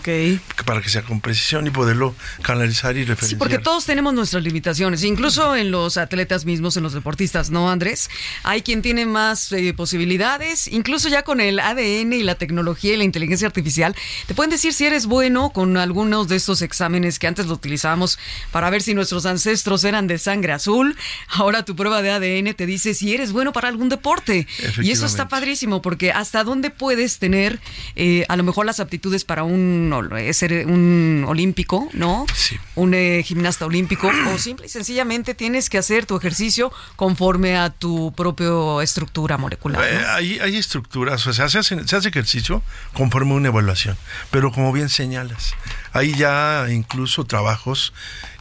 Para 0.65 0.81
que 0.81 0.89
sea 0.89 1.01
con 1.01 1.19
precisión 1.19 1.67
y 1.67 1.71
poderlo 1.71 2.15
canalizar 2.41 2.95
y 2.95 3.01
referenciar. 3.01 3.29
Sí, 3.29 3.35
porque 3.35 3.59
todos 3.59 3.85
tenemos 3.85 4.13
nuestras 4.13 4.43
limitaciones, 4.43 5.03
incluso 5.03 5.55
en 5.57 5.71
los 5.71 5.97
atletas 5.97 6.45
mismos, 6.45 6.77
en 6.77 6.83
los 6.83 6.93
deportistas, 6.93 7.49
¿no, 7.49 7.69
Andrés? 7.69 8.09
Hay 8.43 8.61
quien 8.61 8.81
tiene 8.81 9.05
más 9.05 9.51
eh, 9.51 9.73
posibilidades, 9.73 10.69
incluso 10.69 11.09
ya 11.09 11.23
con 11.23 11.41
el 11.41 11.59
ADN 11.59 12.13
y 12.13 12.23
la 12.23 12.35
tecnología 12.35 12.93
y 12.93 12.97
la 12.97 13.03
inteligencia 13.03 13.45
artificial, 13.45 13.93
te 14.25 14.33
pueden 14.33 14.51
decir 14.51 14.73
si 14.73 14.85
eres 14.85 15.05
bueno 15.05 15.49
con 15.49 15.75
algunos 15.75 16.29
de 16.29 16.37
estos 16.37 16.61
exámenes 16.61 17.19
que 17.19 17.27
antes 17.27 17.47
lo 17.47 17.55
utilizábamos 17.55 18.17
para 18.51 18.69
ver 18.69 18.81
si 18.81 18.93
nuestros 18.93 19.25
ancestros 19.25 19.83
eran 19.83 20.07
de 20.07 20.17
sangre 20.17 20.53
azul. 20.53 20.95
Ahora 21.27 21.65
tu 21.65 21.75
prueba 21.75 22.01
de 22.01 22.11
ADN 22.11 22.53
te 22.53 22.65
dice 22.65 22.93
si 22.93 23.13
eres 23.13 23.33
bueno 23.33 23.51
para 23.51 23.67
algún 23.67 23.89
deporte. 23.89 24.47
Y 24.81 24.91
eso 24.91 25.05
está 25.05 25.27
padrísimo, 25.27 25.81
porque 25.81 26.13
hasta 26.13 26.45
dónde 26.45 26.69
puedes 26.69 27.19
tener, 27.19 27.59
eh, 27.97 28.23
a 28.29 28.37
lo 28.37 28.44
mejor 28.45 28.65
las 28.65 28.79
aptitudes 28.79 29.25
para 29.25 29.43
un 29.43 29.93
eh, 30.17 30.33
ser 30.33 30.65
un 30.67 31.25
olímpico, 31.27 31.89
¿no? 31.93 32.25
Sí. 32.33 32.57
Un 32.75 32.93
eh, 32.93 33.23
gimnasta 33.23 33.65
olímpico 33.65 34.11
o 34.33 34.37
simple 34.39 34.67
y 34.67 34.69
sencillamente 34.69 35.33
tienes 35.33 35.69
que 35.69 35.77
hacer 35.77 36.05
tu 36.05 36.15
ejercicio 36.15 36.71
conforme 36.95 37.57
a 37.57 37.69
tu 37.69 38.13
propia 38.15 38.83
estructura 38.83 39.37
molecular. 39.37 39.81
¿no? 39.81 39.87
Eh, 39.87 40.05
hay, 40.07 40.39
hay 40.39 40.55
estructuras, 40.55 41.25
o 41.27 41.33
sea, 41.33 41.49
se 41.49 41.59
hace, 41.59 41.87
se 41.87 41.95
hace 41.95 42.09
ejercicio 42.09 42.63
conforme 42.93 43.33
a 43.33 43.35
una 43.35 43.47
evaluación, 43.49 43.97
pero 44.31 44.51
como 44.51 44.71
bien 44.71 44.89
señalas, 44.89 45.53
hay 45.91 46.15
ya 46.15 46.67
incluso 46.69 47.25
trabajos 47.25 47.93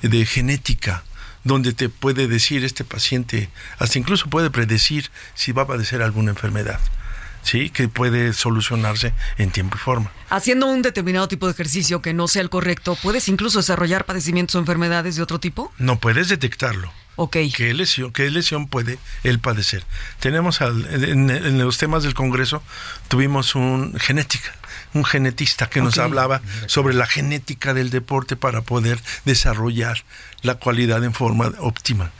de 0.02 0.24
genética 0.26 1.02
donde 1.44 1.74
te 1.74 1.88
puede 1.88 2.26
decir 2.26 2.64
este 2.64 2.84
paciente, 2.84 3.50
hasta 3.78 3.98
incluso 3.98 4.28
puede 4.28 4.50
predecir 4.50 5.10
si 5.34 5.52
va 5.52 5.62
a 5.62 5.66
padecer 5.66 6.02
alguna 6.02 6.30
enfermedad. 6.30 6.80
Sí, 7.44 7.70
que 7.70 7.88
puede 7.88 8.32
solucionarse 8.32 9.12
en 9.38 9.50
tiempo 9.50 9.76
y 9.76 9.78
forma. 9.78 10.10
Haciendo 10.30 10.66
un 10.66 10.82
determinado 10.82 11.28
tipo 11.28 11.46
de 11.46 11.52
ejercicio 11.52 12.02
que 12.02 12.12
no 12.14 12.26
sea 12.26 12.42
el 12.42 12.50
correcto, 12.50 12.96
¿puedes 13.02 13.28
incluso 13.28 13.58
desarrollar 13.58 14.06
padecimientos 14.06 14.56
o 14.56 14.58
enfermedades 14.58 15.14
de 15.16 15.22
otro 15.22 15.38
tipo? 15.38 15.70
No 15.78 16.00
puedes 16.00 16.28
detectarlo. 16.28 16.90
Ok. 17.16 17.36
¿Qué 17.54 17.72
lesión, 17.74 18.12
qué 18.12 18.28
lesión 18.30 18.66
puede 18.66 18.98
él 19.22 19.38
padecer? 19.38 19.84
Tenemos 20.18 20.60
al- 20.62 20.86
en, 21.04 21.30
en 21.30 21.58
los 21.58 21.78
temas 21.78 22.02
del 22.02 22.14
Congreso, 22.14 22.60
tuvimos 23.08 23.54
un 23.54 23.94
genética, 24.00 24.52
un 24.94 25.04
genetista 25.04 25.68
que 25.70 25.80
nos 25.80 25.98
hablaba 25.98 26.40
sobre 26.66 26.94
la 26.94 27.06
genética 27.06 27.72
del 27.74 27.90
deporte 27.90 28.34
para 28.34 28.62
poder 28.62 28.98
desarrollar 29.26 30.02
la 30.42 30.54
cualidad 30.56 31.04
en 31.04 31.12
forma 31.14 31.52
óptima 31.60 32.10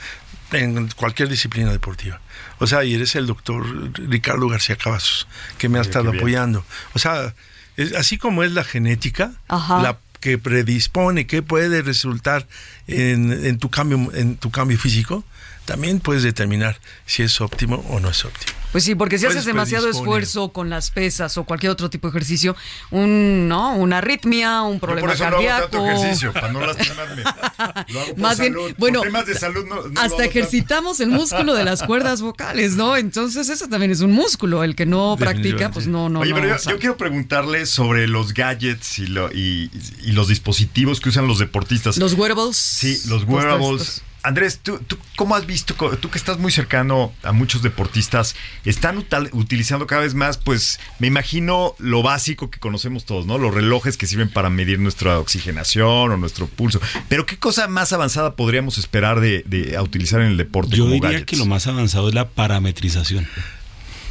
en 0.52 0.88
cualquier 0.94 1.28
disciplina 1.28 1.72
deportiva. 1.72 2.20
O 2.64 2.66
sea, 2.66 2.82
y 2.84 2.94
eres 2.94 3.14
el 3.14 3.26
doctor 3.26 3.64
Ricardo 4.08 4.48
García 4.48 4.76
Cavazos, 4.76 5.26
que 5.58 5.68
me 5.68 5.78
ha 5.78 5.82
estado 5.82 6.10
apoyando. 6.10 6.64
O 6.94 6.98
sea, 6.98 7.34
es- 7.76 7.92
así 7.94 8.18
como 8.18 8.42
es 8.42 8.52
la 8.52 8.64
genética, 8.64 9.32
Ajá. 9.48 9.80
la 9.82 9.98
que 10.20 10.38
predispone, 10.38 11.26
que 11.26 11.42
puede 11.42 11.82
resultar 11.82 12.46
en, 12.86 13.30
en 13.44 13.58
tu 13.58 13.68
cambio, 13.70 14.10
en 14.14 14.36
tu 14.36 14.50
cambio 14.50 14.78
físico, 14.78 15.22
también 15.66 16.00
puedes 16.00 16.22
determinar 16.22 16.78
si 17.06 17.22
es 17.22 17.40
óptimo 17.40 17.84
o 17.90 18.00
no 18.00 18.08
es 18.10 18.24
óptimo. 18.24 18.52
Pues 18.74 18.82
sí, 18.82 18.96
porque 18.96 19.18
si 19.18 19.26
Puedes 19.26 19.36
haces 19.36 19.46
demasiado 19.46 19.88
esfuerzo 19.88 20.48
con 20.48 20.68
las 20.68 20.90
pesas 20.90 21.38
o 21.38 21.44
cualquier 21.44 21.70
otro 21.70 21.90
tipo 21.90 22.08
de 22.08 22.10
ejercicio, 22.10 22.56
un, 22.90 23.46
¿no? 23.46 23.76
una 23.76 23.98
arritmia, 23.98 24.62
un 24.62 24.74
Yo 24.74 24.80
problema 24.80 25.06
por 25.06 25.14
eso 25.14 25.22
no 25.22 25.28
hago 25.36 25.36
cardíaco. 25.46 25.68
tanto 25.68 25.86
ejercicio, 25.86 26.32
para 26.32 26.50
no 26.52 26.60
lastimarme. 26.66 27.22
Lo 27.22 28.00
hago 28.00 28.08
por 28.14 28.18
Más 28.18 28.40
bien, 28.40 28.52
salud. 28.52 28.74
bueno, 28.76 28.98
por 28.98 29.06
temas 29.06 29.26
de 29.26 29.34
salud 29.38 29.64
no, 29.64 29.76
no 29.76 29.76
lo 29.76 29.80
hago 29.82 29.90
Hasta 29.92 30.08
tanto. 30.16 30.22
ejercitamos 30.24 30.98
el 30.98 31.10
músculo 31.10 31.54
de 31.54 31.62
las 31.64 31.84
cuerdas 31.84 32.20
vocales, 32.20 32.72
¿no? 32.74 32.96
Entonces 32.96 33.48
eso 33.48 33.68
también 33.68 33.92
es 33.92 34.00
un 34.00 34.10
músculo. 34.10 34.64
El 34.64 34.74
que 34.74 34.86
no 34.86 35.14
practica, 35.16 35.70
pues 35.70 35.86
no, 35.86 36.08
no, 36.08 36.18
Oye, 36.18 36.30
no. 36.30 36.36
pero 36.40 36.48
yo, 36.58 36.70
yo 36.72 36.78
quiero 36.80 36.96
preguntarle 36.96 37.66
sobre 37.66 38.08
los 38.08 38.34
gadgets 38.34 38.98
y, 38.98 39.06
lo- 39.06 39.30
y- 39.32 39.70
y 40.02 40.10
los 40.12 40.26
dispositivos 40.26 41.00
que 41.00 41.10
usan 41.10 41.28
los 41.28 41.38
deportistas. 41.38 41.96
Los 41.96 42.14
wearables. 42.14 42.56
Sí, 42.56 43.00
los 43.06 43.24
Pues, 43.24 43.44
wearables. 43.44 43.82
estos- 43.82 44.02
Andrés, 44.24 44.60
¿tú, 44.62 44.78
¿tú 44.78 44.96
cómo 45.16 45.36
has 45.36 45.46
visto, 45.46 45.74
tú 46.00 46.10
que 46.10 46.16
estás 46.18 46.38
muy 46.38 46.50
cercano 46.50 47.12
a 47.22 47.32
muchos 47.32 47.62
deportistas, 47.62 48.34
están 48.64 49.04
utilizando 49.32 49.86
cada 49.86 50.00
vez 50.00 50.14
más, 50.14 50.38
pues 50.38 50.80
me 50.98 51.06
imagino 51.06 51.74
lo 51.78 52.02
básico 52.02 52.50
que 52.50 52.58
conocemos 52.58 53.04
todos, 53.04 53.26
¿no? 53.26 53.36
Los 53.36 53.52
relojes 53.54 53.96
que 53.98 54.06
sirven 54.06 54.30
para 54.30 54.48
medir 54.48 54.78
nuestra 54.80 55.18
oxigenación 55.18 56.10
o 56.10 56.16
nuestro 56.16 56.46
pulso. 56.46 56.80
Pero 57.08 57.26
¿qué 57.26 57.38
cosa 57.38 57.68
más 57.68 57.92
avanzada 57.92 58.34
podríamos 58.34 58.78
esperar 58.78 59.20
de, 59.20 59.42
de- 59.46 59.76
a 59.76 59.82
utilizar 59.82 60.20
en 60.22 60.28
el 60.28 60.36
deporte? 60.38 60.74
Yo 60.76 60.84
como 60.84 60.94
diría 60.94 61.10
gadgets? 61.10 61.26
que 61.30 61.36
lo 61.36 61.44
más 61.46 61.66
avanzado 61.66 62.08
es 62.08 62.14
la 62.14 62.28
parametrización. 62.30 63.28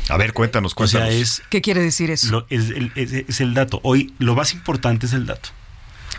A 0.09 0.17
ver, 0.17 0.33
cuéntanos, 0.33 0.73
O 0.75 0.85
sea, 0.87 0.99
cuéntanos. 1.01 1.21
es, 1.39 1.41
¿Qué 1.49 1.61
quiere 1.61 1.81
decir 1.81 2.11
eso? 2.11 2.29
lo- 2.29 2.45
es, 2.49 2.69
el, 2.69 2.91
es- 2.95 3.13
es 3.13 3.41
el 3.41 3.53
dato. 3.53 3.79
Hoy 3.83 4.13
lo 4.19 4.35
más 4.35 4.53
importante 4.53 5.05
es 5.07 5.13
el 5.13 5.25
dato. 5.25 5.49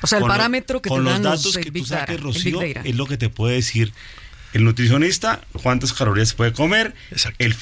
O 0.05 0.07
sea, 0.07 0.19
el 0.19 0.23
Con 0.23 0.29
lo- 0.29 0.35
parámetro 0.35 0.81
que 0.83 0.89
con 0.89 0.99
te 1.01 1.05
los 1.05 1.13
dan 1.15 1.23
datos 1.23 1.45
los, 1.47 1.57
que 1.57 1.69
el 1.69 1.73
tú 1.73 1.85
saques, 1.85 2.21
Rocío, 2.21 2.63
es 2.63 2.95
lo 2.95 3.07
que 3.07 3.17
te 3.17 3.29
puede 3.29 3.55
decir 3.57 3.93
el 4.53 4.65
nutricionista, 4.65 5.41
cuántas 5.63 5.93
calorías 5.93 6.33
puede 6.35 6.53
comer, 6.53 6.95
el, 7.39 7.55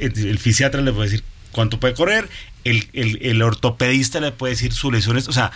el, 0.00 0.26
el 0.28 0.38
fisiatra 0.38 0.80
le 0.82 0.92
puede 0.92 1.10
decir 1.10 1.24
cuánto 1.50 1.80
puede 1.80 1.94
correr, 1.94 2.28
el, 2.64 2.88
el- 2.92 3.18
el 3.22 3.42
ortopedista 3.42 4.20
le 4.20 4.30
puede 4.32 4.52
decir 4.52 4.72
sus 4.72 4.92
lesiones, 4.92 5.26
o 5.28 5.32
sea, 5.32 5.50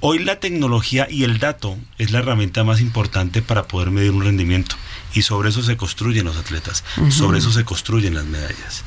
hoy 0.00 0.18
la 0.22 0.40
tecnología 0.40 1.06
y 1.10 1.24
el 1.24 1.38
dato 1.38 1.78
es 1.96 2.10
la 2.10 2.18
herramienta 2.18 2.64
más 2.64 2.80
importante 2.82 3.40
para 3.40 3.62
poder 3.62 3.90
medir 3.90 4.10
un 4.10 4.22
rendimiento 4.24 4.76
y 5.14 5.22
sobre 5.22 5.48
eso 5.48 5.62
se 5.62 5.76
construyen 5.78 6.26
los 6.26 6.36
atletas, 6.36 6.84
Ujú. 6.98 7.10
sobre 7.10 7.38
eso 7.38 7.50
se 7.52 7.64
construyen 7.64 8.14
las 8.14 8.24
medallas. 8.26 8.84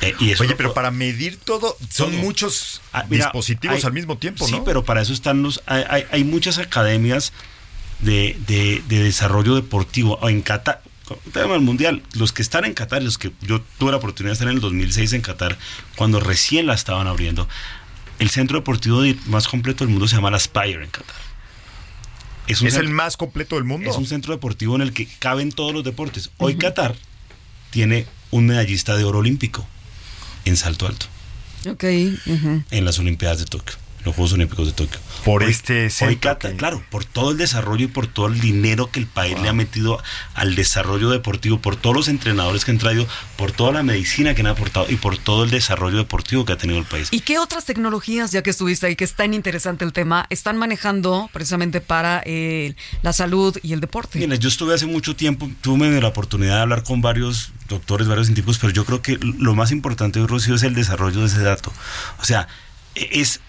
Eh, 0.00 0.14
y 0.20 0.30
eso 0.30 0.44
Oye, 0.44 0.54
pero 0.54 0.74
para 0.74 0.90
medir 0.92 1.38
todo, 1.38 1.76
son 1.90 2.12
Todo. 2.12 2.20
muchos 2.20 2.80
Ah, 2.92 3.04
mira, 3.08 3.24
dispositivos 3.26 3.76
hay- 3.78 3.82
al 3.84 3.92
mismo 3.92 4.16
tiempo, 4.16 4.46
sí, 4.46 4.52
¿no? 4.52 4.64
pero 4.64 4.84
para 4.84 5.02
eso 5.02 5.12
están 5.12 5.42
los. 5.42 5.60
Hay, 5.66 5.84
hay- 5.88 6.04
hay 6.12 6.24
muchas 6.24 6.58
academias 6.58 7.32
de, 7.98 8.36
de- 8.46 8.82
de 8.88 9.02
desarrollo 9.02 9.56
deportivo. 9.56 10.18
En 10.28 10.40
Qatar, 10.42 10.82
tema 11.32 11.54
del 11.54 11.62
mundial, 11.62 12.02
los 12.12 12.32
que 12.32 12.42
están 12.42 12.64
en 12.64 12.74
Qatar, 12.74 13.02
los 13.02 13.18
que 13.18 13.32
yo 13.40 13.60
tuve 13.78 13.90
la 13.90 13.96
oportunidad 13.96 14.30
de 14.30 14.34
estar 14.34 14.48
en 14.48 14.54
el 14.54 14.60
2006 14.60 15.12
en 15.14 15.20
Qatar, 15.22 15.58
cuando 15.96 16.20
recién 16.20 16.66
la 16.66 16.74
estaban 16.74 17.08
abriendo, 17.08 17.48
el 18.20 18.30
centro 18.30 18.58
deportivo 18.58 19.02
de- 19.02 19.16
más 19.26 19.48
completo 19.48 19.84
del 19.84 19.90
mundo 19.90 20.06
se 20.06 20.14
llama 20.14 20.30
la 20.30 20.38
Spire 20.38 20.84
en 20.84 20.90
Qatar. 20.90 21.16
¿Es 22.46 22.58
centro- 22.60 22.80
el 22.80 22.88
más 22.88 23.16
completo 23.16 23.56
del 23.56 23.64
mundo? 23.64 23.90
Es 23.90 23.96
un 23.96 24.06
centro 24.06 24.32
deportivo 24.32 24.74
en 24.76 24.82
el 24.82 24.92
que 24.92 25.06
caben 25.18 25.50
todos 25.52 25.74
los 25.74 25.82
deportes. 25.84 26.30
Hoy 26.38 26.56
Qatar 26.56 26.94
tiene 27.70 28.06
un 28.30 28.46
medallista 28.46 28.96
de 28.96 29.04
oro 29.04 29.18
olímpico 29.18 29.66
en 30.48 30.56
salto 30.56 30.86
alto 30.86 31.06
Ok. 31.68 31.84
en 31.84 32.84
las 32.84 32.98
Olimpiadas 32.98 33.38
de 33.40 33.44
Tokio, 33.46 33.76
los 34.04 34.14
Juegos 34.14 34.32
Olímpicos 34.32 34.66
de 34.66 34.72
Tokio. 34.72 34.98
Por 35.24 35.42
Hoy- 35.42 35.50
este 35.50 35.84
hoy 35.84 35.90
centro 35.90 36.20
Qatar, 36.20 36.52
que- 36.52 36.56
claro, 36.56 36.82
por 36.90 37.04
todo 37.04 37.32
el 37.32 37.36
desarrollo 37.38 37.84
y 37.84 37.88
por 37.88 38.06
todo 38.06 38.26
el 38.28 38.40
dinero 38.40 38.90
que 38.90 39.00
el 39.00 39.06
país 39.06 39.38
le 39.40 39.48
ha 39.48 39.52
metido 39.52 40.02
al 40.34 40.54
desarrollo 40.54 41.10
deportivo, 41.10 41.60
por 41.60 41.76
todos 41.76 41.94
los 41.96 42.08
entrenadores 42.08 42.64
que 42.64 42.70
han 42.70 42.78
traído, 42.78 43.06
por 43.36 43.52
toda 43.52 43.72
la 43.72 43.82
medicina 43.82 44.34
que 44.34 44.40
han 44.42 44.46
aportado 44.46 44.86
y 44.88 44.96
por 44.96 45.18
todo 45.18 45.44
el 45.44 45.50
desarrollo 45.50 45.98
deportivo 45.98 46.44
que 46.44 46.52
ha 46.52 46.58
tenido 46.58 46.78
el 46.78 46.84
país. 46.86 47.08
¿Y 47.10 47.20
qué 47.20 47.38
otras 47.38 47.64
tecnologías, 47.64 48.30
ya 48.32 48.42
que 48.42 48.50
estuviste 48.50 48.86
ahí, 48.86 48.96
que 48.96 49.04
es 49.04 49.14
tan 49.14 49.34
interesante 49.34 49.84
el 49.84 49.92
tema, 49.92 50.26
están 50.30 50.56
manejando 50.56 51.28
precisamente 51.32 51.80
para 51.80 52.22
eh, 52.24 52.74
la 53.02 53.12
salud 53.12 53.56
y 53.62 53.72
el 53.72 53.80
deporte? 53.80 54.18
Mira, 54.18 54.36
yo 54.36 54.48
estuve 54.48 54.74
hace 54.74 54.86
mucho 54.86 55.16
tiempo, 55.16 55.50
tuve 55.60 56.00
la 56.00 56.08
oportunidad 56.08 56.56
de 56.56 56.60
hablar 56.62 56.82
con 56.84 57.00
varios 57.02 57.50
doctores, 57.68 58.08
varios 58.08 58.26
científicos, 58.28 58.58
pero 58.58 58.72
yo 58.72 58.84
creo 58.84 59.02
que 59.02 59.18
lo 59.20 59.54
más 59.54 59.72
importante, 59.72 60.24
Rocío, 60.26 60.54
es 60.54 60.62
el 60.62 60.74
desarrollo 60.74 61.20
de 61.20 61.26
ese 61.26 61.42
dato. 61.42 61.72
O 62.20 62.24
sea, 62.24 62.48
e- 62.94 63.08
es 63.20 63.40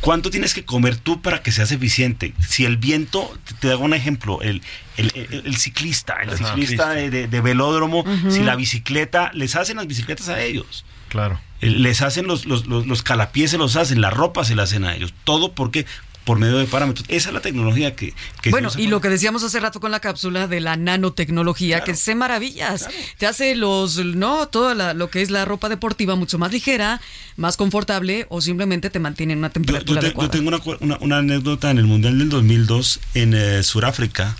cuánto 0.00 0.30
tienes 0.30 0.54
que 0.54 0.64
comer 0.64 0.96
tú 0.96 1.20
para 1.22 1.42
que 1.42 1.52
seas 1.52 1.72
eficiente. 1.72 2.34
Si 2.46 2.64
el 2.64 2.76
viento, 2.76 3.36
te, 3.44 3.54
te 3.54 3.70
hago 3.72 3.84
un 3.84 3.94
ejemplo, 3.94 4.40
el, 4.42 4.62
el- 4.96 5.12
el- 5.14 5.42
el 5.46 5.56
ciclista, 5.56 6.14
el 6.22 6.30
Ajá. 6.30 6.36
ciclista 6.48 6.90
de, 6.90 7.10
de- 7.10 7.28
de 7.28 7.40
velódromo, 7.40 8.04
si 8.30 8.40
la 8.42 8.56
bicicleta, 8.56 9.30
les 9.34 9.56
hacen 9.56 9.76
las 9.76 9.86
bicicletas 9.86 10.28
a 10.28 10.40
ellos. 10.40 10.84
Claro. 11.08 11.40
Eh, 11.60 11.70
Les 11.70 12.02
hacen 12.02 12.26
los, 12.26 12.44
los, 12.46 12.66
los, 12.66 12.86
los 12.86 13.02
calapiés, 13.02 13.50
se 13.50 13.58
los 13.58 13.76
hacen, 13.76 14.00
la 14.00 14.10
ropa 14.10 14.44
se 14.44 14.54
la 14.54 14.64
hacen 14.64 14.84
a 14.84 14.94
ellos. 14.94 15.12
Todo 15.24 15.52
porque 15.52 15.86
por 16.28 16.38
medio 16.38 16.58
de 16.58 16.66
parámetros. 16.66 17.06
Esa 17.08 17.30
es 17.30 17.34
la 17.34 17.40
tecnología 17.40 17.96
que... 17.96 18.12
bueno, 18.50 18.68
y 18.76 18.88
lo 18.88 19.00
que 19.00 19.08
decíamos 19.08 19.42
hace 19.44 19.60
rato 19.60 19.80
con 19.80 19.90
la 19.90 20.00
cápsula 20.00 20.46
de 20.46 20.60
la 20.60 20.76
nanotecnología, 20.76 21.80
que 21.84 21.94
se 21.96 22.14
maravillas. 22.14 22.86
Te 23.16 23.26
hace 23.26 23.54
los, 23.54 23.96
no, 24.04 24.46
todo 24.48 24.74
la- 24.74 24.92
lo 24.92 25.08
que 25.08 25.22
es 25.22 25.30
la 25.30 25.46
ropa 25.46 25.70
deportiva 25.70 26.16
mucho 26.16 26.36
más 26.38 26.52
ligera, 26.52 27.00
más 27.38 27.56
confortable 27.56 28.26
o 28.28 28.42
simplemente 28.42 28.90
te 28.90 28.98
mantiene 28.98 29.32
en 29.32 29.38
una 29.38 29.48
temperatura 29.48 30.02
yo 30.02 30.08
te- 30.08 30.14
yo 30.14 30.20
adecuada. 30.20 30.30
tengo 30.30 30.48
una, 30.48 30.60
una- 30.80 30.98
una 31.00 31.18
anécdota 31.20 31.70
en 31.70 31.78
el 31.78 31.86
Mundial 31.86 32.18
del 32.18 32.28
2002 32.28 33.00
en 33.14 33.32
eh, 33.32 33.62
Sudáfrica, 33.62 34.36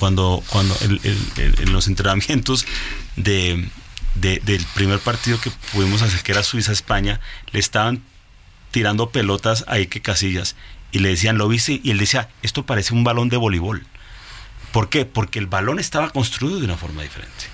cuando, 0.00 0.42
cuando 0.48 0.76
el- 0.80 1.00
el- 1.04 1.18
el- 1.44 1.60
en 1.60 1.72
los 1.72 1.86
entrenamientos 1.86 2.66
de, 3.14 3.68
de- 4.16 4.40
del 4.44 4.66
primer 4.74 4.98
partido 4.98 5.40
que 5.40 5.52
pudimos 5.72 6.02
hacer, 6.02 6.22
que 6.24 6.32
era 6.32 6.42
Suiza-España, 6.42 7.20
le 7.52 7.60
estaban 7.60 8.02
tirando 8.72 9.10
pelotas 9.10 9.64
a 9.68 9.78
Ike 9.78 10.00
Casillas 10.02 10.56
y 10.92 10.98
le 10.98 11.10
decían, 11.10 11.38
¿lo 11.38 11.48
viste? 11.48 11.80
Y 11.82 11.90
él 11.90 11.98
decía, 11.98 12.28
esto 12.42 12.64
parece 12.66 12.94
un 12.94 13.04
balón 13.04 13.28
de 13.28 13.36
voleibol. 13.36 13.86
¿Por 14.72 14.88
qué? 14.88 15.04
Porque 15.04 15.38
el 15.38 15.46
balón 15.46 15.78
estaba 15.78 16.10
construido 16.10 16.58
de 16.58 16.64
una 16.64 16.76
forma 16.76 17.02
diferente. 17.02 17.46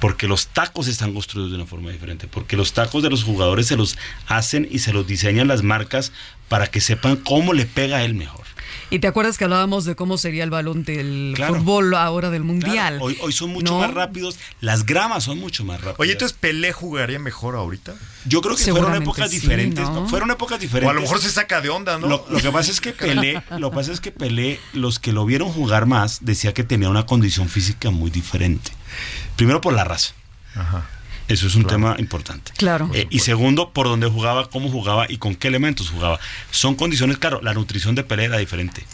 Porque 0.00 0.28
los 0.28 0.48
tacos 0.48 0.88
están 0.88 1.12
construidos 1.12 1.50
de 1.50 1.56
una 1.56 1.66
forma 1.66 1.90
diferente. 1.90 2.28
Porque 2.28 2.56
los 2.56 2.72
tacos 2.72 3.02
de 3.02 3.10
los 3.10 3.24
jugadores 3.24 3.66
se 3.66 3.76
los 3.76 3.98
hacen 4.26 4.68
y 4.70 4.80
se 4.80 4.92
los 4.92 5.06
diseñan 5.06 5.48
las 5.48 5.62
marcas 5.62 6.12
para 6.48 6.68
que 6.68 6.80
sepan 6.80 7.16
cómo 7.16 7.52
le 7.52 7.66
pega 7.66 7.98
a 7.98 8.04
él 8.04 8.14
mejor. 8.14 8.45
Y 8.88 9.00
te 9.00 9.08
acuerdas 9.08 9.36
que 9.36 9.44
hablábamos 9.44 9.84
de 9.84 9.96
cómo 9.96 10.16
sería 10.16 10.44
el 10.44 10.50
balón 10.50 10.84
del 10.84 11.32
Claro. 11.34 11.56
fútbol 11.56 11.94
ahora 11.94 12.30
del 12.30 12.44
mundial. 12.44 12.94
Claro, 12.94 13.04
hoy, 13.04 13.18
hoy 13.20 13.32
son 13.32 13.50
mucho 13.50 13.72
¿No? 13.72 13.80
más 13.80 13.92
rápidos, 13.92 14.38
las 14.60 14.86
gramas 14.86 15.24
son 15.24 15.38
mucho 15.38 15.64
más 15.64 15.78
rápidas. 15.80 15.98
Oye, 16.00 16.12
entonces 16.12 16.36
Pelé 16.38 16.72
jugaría 16.72 17.18
mejor 17.18 17.56
ahorita. 17.56 17.94
Yo 18.26 18.40
creo 18.42 18.54
que 18.56 18.62
fueron 18.70 18.94
épocas 18.94 19.30
sí, 19.30 19.40
diferentes, 19.40 19.84
¿no? 19.88 20.02
¿no? 20.02 20.08
Fueron 20.08 20.30
épocas 20.30 20.60
diferentes. 20.60 20.86
O 20.88 20.90
a 20.90 20.94
lo 20.94 21.00
mejor 21.00 21.20
se 21.20 21.30
saca 21.30 21.60
de 21.60 21.68
onda, 21.68 21.98
¿no? 21.98 22.06
Lo, 22.06 22.26
lo 22.30 22.38
que 22.40 22.50
pasa 22.52 22.70
es 22.70 22.80
que 22.80 22.92
Pelé, 22.92 23.42
lo 23.58 23.70
que 23.70 23.76
pasa 23.76 23.92
es 23.92 24.00
que 24.00 24.12
Pelé, 24.12 24.60
los 24.72 24.98
que 25.00 25.12
lo 25.12 25.24
vieron 25.26 25.48
jugar 25.50 25.86
más, 25.86 26.24
decía 26.24 26.54
que 26.54 26.62
tenía 26.62 26.88
una 26.88 27.06
condición 27.06 27.48
física 27.48 27.90
muy 27.90 28.10
diferente. 28.10 28.70
Primero 29.34 29.60
por 29.60 29.74
la 29.74 29.82
raza. 29.84 30.14
Ajá. 30.54 30.86
Eso 31.28 31.46
es 31.46 31.54
un 31.56 31.64
tema 31.66 31.96
importante. 31.98 32.52
Claro. 32.56 32.90
Eh, 32.94 33.06
y 33.10 33.18
segundo, 33.18 33.70
por 33.72 33.86
dónde 33.86 34.06
jugaba, 34.08 34.48
cómo 34.48 34.70
jugaba 34.70 35.06
y 35.08 35.18
con 35.18 35.34
qué 35.34 35.48
elementos 35.48 35.90
jugaba. 35.90 36.20
Son 36.50 36.74
condiciones, 36.76 37.18
claro, 37.18 37.40
la 37.42 37.52
nutrición 37.54 37.94
de 37.94 38.04
pelea 38.04 38.26
era 38.26 38.38
diferente. 38.38 38.84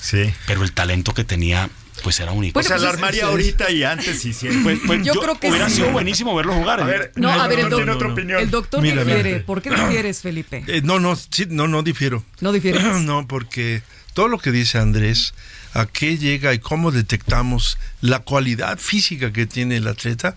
Sí. 0.00 0.32
Pero 0.46 0.62
el 0.62 0.72
talento 0.72 1.14
que 1.14 1.24
tenía, 1.24 1.68
pues 2.02 2.20
era 2.20 2.32
único. 2.32 2.60
o 2.60 2.62
sea, 2.62 2.78
la 2.78 2.90
armaría 2.90 3.24
ahorita 3.26 3.70
y 3.70 3.82
antes 3.84 4.24
y 4.24 4.32
siempre. 4.32 4.62
Pues, 4.62 4.80
pues 4.86 5.04
Yo 5.04 5.14
creo 5.14 5.38
que 5.40 5.48
hubiera 5.48 5.68
sí. 5.68 5.76
sido 5.76 5.90
buenísimo 5.90 6.34
verlo 6.34 6.52
jugar. 6.54 6.80
A 6.80 6.84
¿eh? 6.84 6.86
ver, 6.86 7.12
No, 7.16 7.30
a 7.32 7.48
ver, 7.48 7.60
el, 7.60 7.70
doctor 7.70 7.70
doc- 7.70 7.78
tiene 7.78 7.92
otra 7.92 8.12
opinión. 8.12 8.40
el 8.40 8.50
doctor 8.50 8.82
Mira, 8.82 9.02
difiere. 9.04 9.32
mira. 9.32 9.46
¿Por 9.46 9.62
qué 9.62 9.70
difieres, 9.70 10.20
Felipe? 10.20 10.62
Eh, 10.66 10.80
no, 10.84 11.00
no, 11.00 11.16
sí, 11.16 11.46
no, 11.48 11.66
no 11.68 11.82
difiero. 11.82 12.22
No 12.40 12.52
difieres. 12.52 12.82
no, 13.02 13.26
porque 13.26 13.82
todo 14.12 14.28
lo 14.28 14.38
que 14.38 14.50
dice 14.52 14.78
Andrés, 14.78 15.32
a 15.72 15.86
qué 15.86 16.18
llega 16.18 16.52
y 16.52 16.58
cómo 16.58 16.92
detectamos 16.92 17.78
la 18.00 18.20
cualidad 18.20 18.78
física 18.78 19.32
que 19.32 19.46
tiene 19.46 19.78
el 19.78 19.88
atleta, 19.88 20.36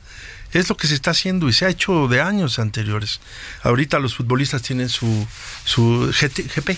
es 0.58 0.70
lo 0.70 0.78
que 0.78 0.88
se 0.88 0.96
está 0.96 1.12
haciendo 1.12 1.48
y 1.48 1.54
se 1.54 1.66
ha 1.66 1.70
hecho 1.70 2.08
de 2.08 2.22
años 2.22 2.60
anteriores. 2.60 3.20
Ahorita 3.64 4.00
los 4.00 4.16
futbolistas 4.16 4.62
tienen 4.62 4.90
su, 4.90 5.28
su 5.66 6.12
GT 6.12 6.48
GP. 6.56 6.78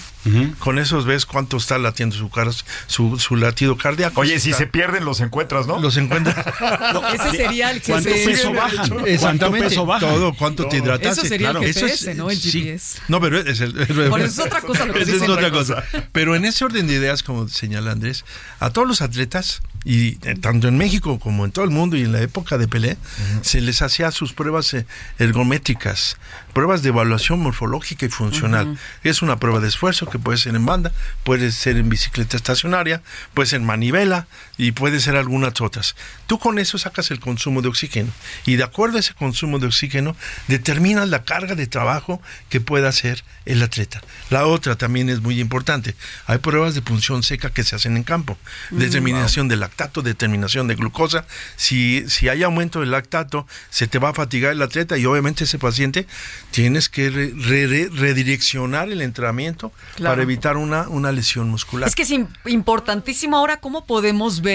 Con 0.60 0.80
esos 0.80 1.06
ves 1.06 1.26
cuánto 1.26 1.58
está 1.58 1.78
latiendo 1.78 2.16
su, 2.16 2.30
cara, 2.30 2.52
su, 2.88 3.18
su 3.20 3.36
latido 3.36 3.78
cardíaco. 3.78 4.22
Oye, 4.22 4.40
si 4.40 4.50
Está- 4.52 4.60
se 4.64 4.68
pierden, 4.68 5.06
los 5.06 5.20
encuentras, 5.22 5.68
¿no? 5.68 5.80
los 5.80 5.98
encuentras. 5.98 6.36
Ese 7.14 7.38
sería 7.38 7.72
el 7.72 7.82
¿Cuánto 7.82 8.10
GPS. 8.10 8.30
peso 8.32 8.54
bajan? 8.54 8.88
¿Cuánto 8.90 9.06
Exactamente. 9.08 9.68
peso 9.70 9.86
bajan? 9.86 10.10
Todo, 10.10 10.34
cuánto 10.34 10.68
te 10.68 10.78
hidrataste. 10.78 11.22
Eso 11.22 11.30
sería 11.30 11.50
el 11.52 11.58
claro. 11.58 11.66
GPS, 11.66 12.16
¿no? 12.16 12.30
El 12.30 12.38
sí. 12.40 12.52
GPS. 12.64 13.00
No, 13.08 13.20
pero 13.22 13.40
es 13.40 13.60
el. 13.62 13.74
Por 14.10 14.20
eso 14.22 14.42
es 14.42 14.48
otra 14.48 14.62
cosa 14.62 14.86
lo 14.86 14.94
que 14.94 15.02
es 15.04 15.22
otra 15.28 15.52
cosa. 15.52 15.84
Pero 16.12 16.36
en 16.36 16.46
ese 16.46 16.66
orden 16.66 16.88
de 16.88 16.94
ideas, 16.94 17.24
como 17.24 17.48
señala 17.48 17.92
Andrés, 17.92 18.26
a 18.60 18.70
todos 18.72 18.88
los 18.88 19.02
atletas, 19.02 19.62
y 19.86 20.18
eh, 20.28 20.36
tanto 20.40 20.68
en 20.68 20.78
México 20.78 21.20
como 21.20 21.46
en 21.46 21.52
todo 21.52 21.64
el 21.66 21.72
mundo 21.72 21.96
y 21.96 22.02
en 22.02 22.12
la 22.12 22.22
época 22.22 22.58
de 22.58 22.68
Pelé, 22.68 22.98
se 23.42 23.62
les 23.62 23.82
hacía 23.82 24.12
sus 24.12 24.34
pruebas 24.34 24.74
eh, 24.74 24.86
ergométricas, 25.20 26.18
pruebas 26.60 26.84
de 26.84 26.90
evaluación 26.90 27.40
morfológica 27.40 28.06
y 28.06 28.10
funcional. 28.10 28.78
Es 29.06 29.22
una 29.22 29.40
prueba 29.40 29.62
de 29.62 29.70
esfuerzo 29.70 30.10
que 30.10 30.20
puede 30.20 30.38
ser 30.38 30.56
en 30.56 30.66
banda, 30.66 30.92
puede 31.24 31.54
ser 31.54 31.78
en 31.78 31.88
bicicleta 31.88 32.36
estacionaria, 32.36 33.02
puede 33.34 33.48
ser 33.48 33.62
en 33.62 33.66
manivela 33.66 34.28
y 34.60 34.74
puede 34.74 35.00
ser 35.00 35.16
algunas 35.16 35.60
otras. 35.62 35.96
Tú 36.28 36.38
con 36.38 36.60
eso 36.60 36.78
sacas 36.78 37.10
el 37.12 37.20
consumo 37.20 37.62
de 37.64 37.70
oxígeno 37.70 38.12
y 38.46 38.58
de 38.58 38.64
acuerdo 38.64 38.98
a 38.98 39.00
ese 39.00 39.14
consumo 39.14 39.58
de 39.58 39.66
oxígeno 39.68 40.16
determinas 40.50 41.08
la 41.10 41.24
carga 41.24 41.56
de 41.56 41.66
trabajo 41.66 42.22
que 42.50 42.60
pueda 42.60 42.90
hacer 42.90 43.24
el 43.46 43.64
atleta. 43.64 44.02
La 44.30 44.46
otra 44.46 44.76
también 44.76 45.10
es 45.10 45.22
muy 45.22 45.40
importante. 45.40 45.96
Hay 46.28 46.40
pruebas 46.40 46.76
de 46.76 46.82
punción 46.82 47.24
seca 47.24 47.50
que 47.52 47.64
se 47.64 47.76
hacen 47.78 47.96
en 47.96 48.04
campo. 48.04 48.38
Determinación 48.70 49.48
de 49.48 49.56
lactato, 49.56 50.02
determinación 50.02 50.68
de 50.68 50.76
glucosa. 50.76 51.26
Si, 51.56 52.04
si 52.10 52.28
hay 52.28 52.44
aumento 52.44 52.82
del 52.82 52.92
lactato, 52.92 53.48
se 53.70 53.88
te 53.88 53.98
va 53.98 54.10
a 54.10 54.14
fatigar 54.14 54.52
el 54.52 54.62
atleta 54.62 54.98
y 54.98 55.06
obviamente 55.06 55.46
ese 55.46 55.58
paciente 55.58 56.06
tienes 56.52 56.90
que 56.90 57.10
re- 57.10 57.32
re- 57.34 57.66
re- 57.68 57.90
redireccionar 57.92 58.90
el 58.90 59.02
entrenamiento 59.02 59.72
Claro. 59.96 60.12
para 60.12 60.24
evitar 60.24 60.58
una, 60.58 60.90
una 60.90 61.14
lesión 61.14 61.50
muscular. 61.50 61.88
Es 61.88 61.96
que 61.96 62.02
es 62.04 62.12
im- 62.12 62.28
importantísimo 62.46 63.38
ahora 63.38 63.58
cómo 63.62 63.86
podemos 63.86 64.42
ver 64.42 64.49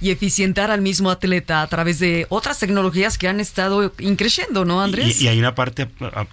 y 0.00 0.10
eficientar 0.10 0.70
al 0.70 0.80
mismo 0.80 1.10
atleta 1.10 1.62
a 1.62 1.66
través 1.68 1.98
de 1.98 2.26
otras 2.28 2.58
tecnologías 2.58 3.18
que 3.18 3.28
han 3.28 3.40
estado 3.40 3.92
increciendo, 3.98 4.64
¿no, 4.64 4.82
Andrés? 4.82 5.20
Y, 5.20 5.24
y 5.24 5.28
hay 5.28 5.38
una 5.38 5.54
parte, 5.54 5.88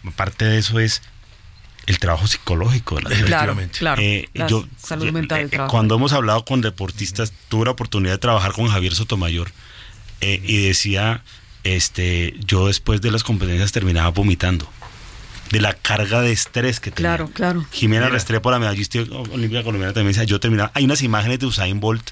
aparte 0.07 0.45
de 0.45 0.57
eso, 0.59 0.80
es 0.80 1.01
el 1.88 1.97
trabajo 1.99 2.28
psicológico 2.28 2.95
de 2.97 3.01
la 3.03 3.09
Claro, 3.26 3.57
claro. 3.78 4.01
Eh, 4.01 4.30
La 4.34 4.47
yo- 4.47 4.68
salud 4.78 5.12
mental 5.12 5.39
del 5.39 5.47
eh, 5.47 5.49
trabajo. 5.49 5.72
Cuando 5.72 5.95
hemos 5.95 6.14
hablado 6.14 6.45
con 6.45 6.62
deportistas, 6.62 7.34
tuve 7.49 7.66
la 7.66 7.72
oportunidad 7.72 8.14
de 8.14 8.20
trabajar 8.20 8.51
con 8.53 8.68
Javier 8.68 8.93
Sotomayor 8.95 9.51
eh, 10.22 10.39
y 10.43 10.66
decía, 10.68 11.24
este, 11.64 12.36
yo 12.45 12.68
después 12.68 13.01
de 13.01 13.12
las 13.12 13.24
competencias 13.24 13.72
terminaba 13.72 14.09
vomitando 14.09 14.70
de 15.49 15.59
la 15.59 15.74
carga 15.74 16.22
de 16.22 16.32
estrés 16.32 16.80
que 16.80 16.91
tenía. 16.91 17.09
Claro, 17.18 17.30
claro. 17.34 17.66
Jimena 17.72 18.03
Mira. 18.05 18.14
Restrepo, 18.14 18.51
la 18.51 18.59
medallista 18.59 18.99
olímpica 18.99 19.64
colombiana, 19.64 19.91
también 19.93 20.14
decía, 20.14 20.24
yo 20.24 20.39
terminaba, 20.39 20.72
hay 20.76 20.86
unas 20.86 21.01
imágenes 21.01 21.39
de 21.39 21.45
Usain 21.47 21.80
Bolt 21.82 22.12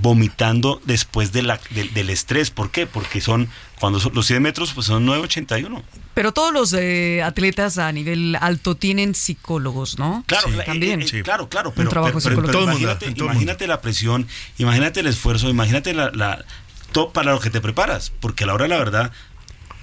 vomitando 0.00 0.80
después 0.84 1.32
de 1.32 1.42
la, 1.42 1.60
del- 1.70 1.92
del 1.94 2.10
estrés. 2.10 2.50
¿Por 2.50 2.70
qué? 2.70 2.86
Porque 2.86 3.20
son, 3.20 3.48
cuando 3.78 4.00
son 4.00 4.12
los 4.14 4.26
100 4.26 4.42
metros, 4.42 4.72
pues 4.72 4.86
son 4.86 5.06
9.81. 5.06 5.82
Pero 6.14 6.32
todos 6.32 6.52
los 6.52 6.72
eh, 6.72 7.22
atletas 7.22 7.78
a 7.78 7.90
nivel 7.92 8.36
alto 8.40 8.74
tienen 8.76 9.14
psicólogos, 9.14 9.98
¿no? 9.98 10.24
Claro, 10.26 10.48
la- 10.50 10.64
también. 10.64 11.02
eh, 11.02 11.06
eh, 11.12 11.22
claro, 11.22 11.48
claro, 11.48 11.72
pero, 11.74 11.90
trabajo 11.90 12.18
pero- 12.22 12.42
pero- 12.42 12.62
imagínate, 12.64 13.66
la 13.66 13.80
presión, 13.80 14.26
imagínate 14.58 15.00
el 15.00 15.06
esfuerzo, 15.06 15.48
imagínate 15.48 15.92
la, 15.94 16.10
la 16.14 16.44
todo 16.92 17.10
para 17.12 17.32
lo 17.32 17.40
que 17.40 17.50
te 17.50 17.60
preparas, 17.60 18.12
porque 18.20 18.44
a 18.44 18.46
la 18.48 18.54
hora 18.54 18.64
de 18.64 18.68
la 18.70 18.78
verdad, 18.78 19.12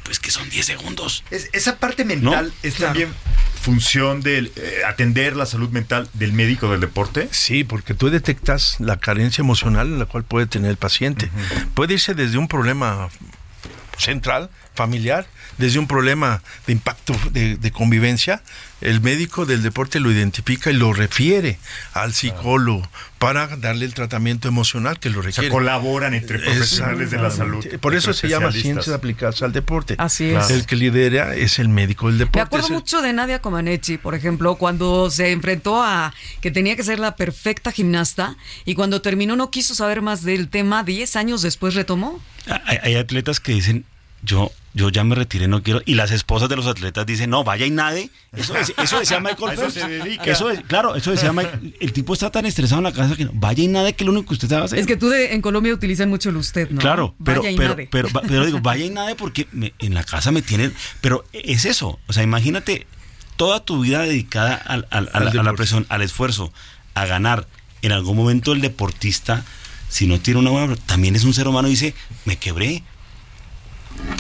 pues 0.08 0.20
que 0.22 0.32
son 0.32 0.50
10 0.50 0.66
segundos. 0.66 1.26
Es- 1.32 1.50
esa 1.52 1.76
parte 1.80 2.06
mental 2.06 2.48
¿No? 2.48 2.54
es 2.64 2.76
Claro. 2.76 2.94
también 2.94 3.14
función 3.62 4.22
del 4.22 4.54
eh, 4.56 4.82
atender 4.88 5.36
la 5.36 5.46
salud 5.46 5.70
mental 5.70 6.10
del 6.14 6.32
médico 6.32 6.72
del 6.72 6.80
deporte. 6.80 7.28
Sí, 7.32 7.66
porque 7.66 7.94
tú 7.94 8.10
detectas 8.10 8.78
la 8.80 8.96
carencia 8.98 9.42
emocional 9.42 9.88
en 9.88 10.00
la 10.00 10.06
cual 10.06 10.24
puede 10.24 10.48
tener 10.48 10.72
el 10.72 10.78
paciente. 10.78 11.30
Puede 11.74 11.96
irse 11.96 12.14
desde 12.14 12.38
un 12.38 12.48
problema 12.48 13.10
central, 13.98 14.50
familiar, 14.78 15.26
desde 15.58 15.80
un 15.80 15.88
problema 15.88 16.42
de 16.68 16.74
impacto 16.74 17.14
de, 17.32 17.58
de 17.58 17.72
convivencia. 17.72 18.42
El 18.80 19.02
médico 19.02 19.48
del 19.48 19.64
deporte 19.64 20.00
lo 20.00 20.12
identifica 20.12 20.70
y 20.70 20.74
lo 20.76 20.94
refiere 20.94 21.58
al 21.94 22.14
psicólogo 22.14 22.88
para 23.18 23.48
darle 23.58 23.86
el 23.86 23.96
tratamiento 23.96 24.48
emocional 24.48 25.00
que 25.00 25.10
lo 25.10 25.20
O 25.20 25.24
sea, 25.24 25.32
requiere. 25.32 25.50
colaboran 25.50 26.14
entre 26.14 26.38
profesionales 26.38 27.10
de 27.10 27.18
la 27.18 27.32
salud. 27.32 27.66
Por 27.82 27.96
eso 27.96 28.14
se 28.14 28.28
llama 28.30 28.52
ciencias 28.52 28.90
aplicadas 28.96 29.42
al 29.42 29.52
deporte. 29.52 29.96
Así 29.98 30.26
es. 30.30 30.52
El 30.52 30.68
que 30.68 30.76
lidera 30.76 31.34
es 31.36 31.58
el 31.58 31.70
médico 31.70 32.08
del 32.08 32.20
deporte. 32.20 32.38
Me 32.38 32.44
acuerdo 32.44 32.68
el- 32.68 32.74
mucho 32.74 33.02
de 33.02 33.14
Nadia 33.14 33.40
Comaneci, 33.42 33.98
por 33.98 34.14
ejemplo, 34.14 34.56
cuando 34.56 35.10
se 35.10 35.32
enfrentó 35.32 35.82
a 35.84 36.14
que 36.42 36.52
tenía 36.52 36.76
que 36.76 36.84
ser 36.84 37.00
la 37.00 37.16
perfecta 37.16 37.72
gimnasta 37.72 38.38
y 38.64 38.76
cuando 38.76 39.02
terminó 39.02 39.36
no 39.36 39.50
quiso 39.50 39.74
saber 39.74 40.04
más 40.04 40.22
del 40.22 40.50
tema, 40.50 40.84
10 40.84 41.16
años 41.16 41.42
después 41.42 41.74
retomó. 41.74 42.22
Hay, 42.66 42.78
hay 42.84 42.96
atletas 42.96 43.40
que 43.40 43.54
dicen, 43.54 43.86
yo, 44.24 44.52
yo 44.74 44.90
ya 44.90 45.04
me 45.04 45.16
retiré, 45.16 45.48
no 45.48 45.64
quiero, 45.64 45.82
y 45.86 45.96
las 45.96 46.12
esposas 46.12 46.50
de 46.50 46.56
los 46.56 46.68
atletas 46.68 47.06
dicen, 47.06 47.30
no, 47.30 47.44
vaya 47.44 47.66
y 47.66 47.72
nade. 47.72 48.10
Eso, 48.34 48.54
eso 48.56 49.00
decía 49.00 49.20
Michael 49.20 49.50
A 49.50 49.54
eso 49.54 49.62
Phelps. 49.64 49.74
se 49.76 49.88
dedica. 49.88 50.24
Eso 50.26 50.50
es- 50.50 50.62
claro, 50.62 50.96
eso 50.96 51.12
decía 51.12 51.32
Michael. 51.34 51.76
El 51.80 51.94
tipo 51.94 52.14
está 52.14 52.30
tan 52.32 52.46
estresado 52.46 52.80
en 52.80 52.84
la 52.86 52.92
casa 52.92 53.16
que 53.16 53.26
no, 53.26 53.32
vaya 53.34 53.64
y 53.64 53.68
nade, 53.68 53.94
que 53.94 54.04
es 54.04 54.06
lo 54.06 54.12
único 54.12 54.28
que 54.30 54.34
usted 54.34 54.50
sabe 54.50 54.66
hacer. 54.66 54.80
Es 54.80 54.88
que 54.88 54.98
tú 54.98 55.10
de- 55.10 55.34
en 55.34 55.42
Colombia 55.42 55.74
utilizan 55.74 56.10
mucho 56.10 56.30
el 56.30 56.38
usted, 56.38 56.70
¿no? 56.70 56.80
Claro, 56.82 57.16
pero, 57.24 57.42
Vaya 57.42 57.52
y 57.52 57.58
pero, 57.58 57.70
nade. 57.70 57.88
pero, 57.92 58.10
pero 58.28 58.46
digo, 58.46 58.60
vaya 58.62 58.86
y 58.86 58.90
nade 58.90 59.16
porque 59.16 59.48
me- 59.52 59.74
en 59.80 59.94
la 59.94 60.04
casa 60.04 60.32
me 60.32 60.42
tienen. 60.42 60.74
Pero 61.02 61.24
es 61.34 61.66
eso. 61.66 62.00
O 62.08 62.14
sea, 62.14 62.24
imagínate 62.24 62.86
toda 63.36 63.64
tu 63.64 63.82
vida 63.82 64.02
dedicada 64.02 64.56
al- 64.56 64.88
al- 64.90 65.10
a, 65.14 65.20
la, 65.20 65.20
a 65.20 65.20
la 65.20 65.32
deporte. 65.32 65.58
presión, 65.58 65.86
al 65.90 66.02
esfuerzo, 66.02 66.52
a 66.96 67.06
ganar. 67.06 67.48
En 67.84 67.92
algún 67.92 68.18
momento 68.18 68.54
el 68.54 68.62
deportista, 68.62 69.46
si 69.90 70.08
no 70.08 70.20
tiene 70.20 70.40
una 70.40 70.50
buena. 70.50 70.76
También 70.76 71.16
es 71.16 71.24
un 71.24 71.34
ser 71.36 71.48
humano 71.48 71.68
y 71.68 71.72
dice, 71.72 71.94
me 72.26 72.36
quebré. 72.38 72.84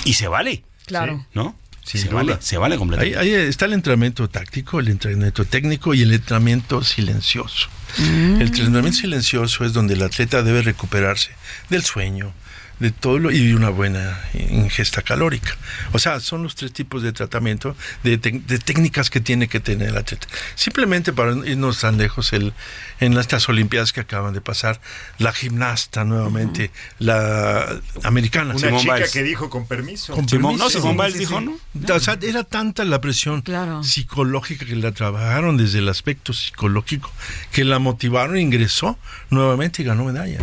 Y 0.05 0.13
se 0.13 0.27
vale. 0.27 0.63
Claro. 0.85 1.25
¿No? 1.33 1.55
Sin 1.83 2.01
se 2.01 2.07
duda. 2.09 2.23
vale, 2.23 2.37
se 2.41 2.57
vale 2.57 2.73
Ahí, 2.75 2.79
completamente. 2.79 3.17
ahí 3.19 3.31
está 3.33 3.65
el 3.65 3.73
entrenamiento 3.73 4.29
táctico, 4.29 4.79
el 4.79 4.89
entrenamiento 4.89 5.45
técnico 5.45 5.93
y 5.93 6.01
el 6.01 6.13
entrenamiento 6.13 6.83
silencioso. 6.83 7.69
Mm. 7.97 8.41
El 8.41 8.47
entrenamiento 8.47 8.99
silencioso 8.99 9.63
es 9.63 9.71
donde 9.73 9.93
el 9.93 10.03
atleta 10.03 10.43
debe 10.43 10.61
recuperarse 10.61 11.31
del 11.69 11.83
sueño, 11.83 12.33
de 12.79 12.91
todo 12.91 13.17
lo 13.19 13.31
y 13.31 13.53
una 13.53 13.69
buena 13.69 14.19
ingesta 14.33 15.01
calórica. 15.01 15.55
O 15.93 15.99
sea, 15.99 16.19
son 16.19 16.43
los 16.43 16.55
tres 16.55 16.71
tipos 16.73 17.01
de 17.01 17.11
tratamiento, 17.11 17.75
de, 18.03 18.17
de 18.17 18.59
técnicas 18.59 19.09
que 19.09 19.19
tiene 19.19 19.47
que 19.47 19.59
tener 19.59 19.89
el 19.89 19.97
atleta. 19.97 20.27
Simplemente 20.55 21.11
para 21.13 21.33
no 21.35 21.45
irnos 21.45 21.79
tan 21.79 21.97
lejos, 21.97 22.33
el, 22.33 22.53
en 22.99 23.17
estas 23.17 23.49
Olimpiadas 23.49 23.93
que 23.93 24.01
acaban 24.01 24.33
de 24.33 24.41
pasar, 24.41 24.79
la 25.17 25.33
gimnasta 25.33 26.03
nuevamente, 26.03 26.69
la 26.99 27.79
americana. 28.03 28.53
Una 28.55 28.77
chica 28.77 28.95
Biles. 28.95 29.11
que 29.11 29.23
dijo 29.23 29.49
con 29.49 29.65
permiso. 29.67 30.13
Con 30.13 30.27
Simón- 30.27 30.57
permiso. 30.57 30.63
no, 30.65 30.69
Simón 30.69 30.91
Sí, 30.97 31.01
Biles 31.03 31.19
dijo, 31.19 31.39
sí. 31.39 31.45
¿no? 31.87 31.95
O 31.95 31.99
sea, 31.99 32.17
era 32.21 32.43
tanta 32.43 32.85
la 32.85 33.01
presión 33.01 33.41
Claro. 33.41 33.83
psicológica 33.83 34.65
que 34.65 34.75
la 34.75 34.91
trabajaron 34.91 35.57
desde 35.57 35.79
el 35.79 35.89
aspecto 35.89 36.33
psicológico, 36.33 37.11
que 37.51 37.63
la 37.65 37.79
motivaron, 37.79 38.37
ingresó 38.37 38.99
nuevamente 39.31 39.81
y 39.81 39.85
ganó 39.85 40.03
medalla. 40.05 40.39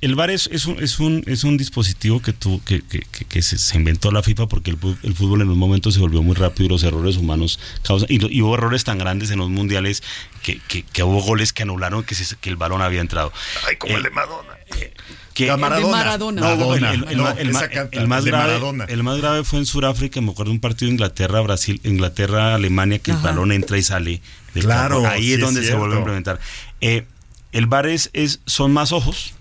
el 0.01 0.15
bar 0.15 0.29
es, 0.29 0.47
es, 0.51 0.65
un, 0.65 0.77
es, 0.83 0.99
un, 0.99 1.23
es 1.25 1.43
un 1.43 1.57
dispositivo 1.57 2.21
que, 2.21 2.33
tu, 2.33 2.61
que, 2.63 2.81
que, 2.81 2.99
que- 2.99 3.25
que 3.25 3.41
se, 3.41 3.57
se 3.57 3.77
inventó 3.77 4.11
la 4.11 4.21
FIFA 4.21 4.47
porque 4.47 4.71
el, 4.71 4.77
fútbol 5.15 5.41
en 5.41 5.49
un 5.49 5.57
momento 5.57 5.89
se 5.91 5.99
volvió 5.99 6.21
muy 6.21 6.35
rápido 6.35 6.65
y 6.65 6.69
los 6.69 6.83
errores 6.83 7.17
humanos 7.17 7.59
causan. 7.83 8.07
Y, 8.11 8.19
lo- 8.19 8.29
y 8.29 8.41
hubo 8.41 8.53
errores 8.55 8.83
tan 8.83 8.97
grandes 8.97 9.31
en 9.31 9.39
los 9.39 9.49
mundiales 9.49 10.03
que, 10.43 10.59
que, 10.67 10.83
que 10.83 11.03
hubo 11.03 11.21
goles 11.21 11.53
que 11.53 11.63
anularon 11.63 12.03
que, 12.03 12.13
se- 12.13 12.35
que 12.35 12.49
el 12.49 12.57
balón 12.57 12.81
había 12.81 13.01
entrado. 13.01 13.31
Ay, 13.67 13.77
como 13.77 13.93
Eh, 13.93 13.97
el 13.97 14.03
de 14.03 14.09
Madonna. 14.11 14.54
Que 15.33 15.47
La 15.47 15.57
Maradona. 15.57 15.87
De 15.87 15.91
Maradona. 16.03 16.41
No, 16.41 16.47
Madonna. 16.55 16.91
el, 16.93 17.03
el- 17.09 17.17
No, 17.17 17.29
el- 17.31 17.37
el- 17.39 17.89
el 17.91 18.07
más 18.07 18.23
de 18.23 18.31
grave, 18.31 18.47
Maradona. 18.53 18.85
el 18.85 19.03
más 19.03 19.17
grave 19.17 19.43
fue 19.43 19.59
en 19.59 19.65
Sudáfrica, 19.65 20.21
me 20.21 20.31
acuerdo 20.31 20.51
un 20.51 20.59
partido 20.61 20.89
Inglaterra, 20.91 21.41
Brasil, 21.41 21.81
Inglaterra, 21.83 22.55
Alemania, 22.55 22.99
que 22.99 23.11
Ajá. 23.11 23.19
el 23.19 23.25
balón 23.25 23.51
entra 23.51 23.77
y 23.77 23.83
sale 23.83 24.21
del 24.53 24.63
Claro, 24.63 25.01
campo. 25.01 25.09
Ahí 25.15 25.23
sí 25.23 25.31
es 25.33 25.39
es 25.39 25.41
donde 25.45 25.59
se 25.61 25.65
cierto. 25.67 25.79
vuelve 25.79 25.95
a 25.95 25.99
implementar. 25.99 26.39
Eh, 26.81 27.05
el 27.51 27.65
VAR 27.67 27.87
es, 27.87 28.09
es- 28.13 28.39
son 28.45 28.71
más 28.73 28.91
ojos 28.91 29.33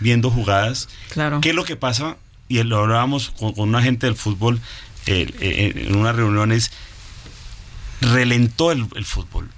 viendo 0.00 0.30
jugadas. 0.30 0.88
Claro. 1.10 1.40
¿Qué 1.40 1.50
es 1.50 1.54
lo 1.54 1.64
que 1.64 1.76
pasa? 1.76 2.16
Y 2.48 2.62
lo 2.62 2.78
hablábamos 2.78 3.30
con, 3.30 3.52
con 3.52 3.68
un 3.68 3.74
agente 3.76 4.06
del 4.06 4.14
fútbol 4.16 4.60
eh, 5.06 5.26
eh, 5.40 5.72
en 5.88 5.96
unas 5.96 6.14
reuniones, 6.14 6.70
relentó 8.00 8.72
el, 8.72 8.86
el 8.96 9.04
fútbol. 9.04 9.48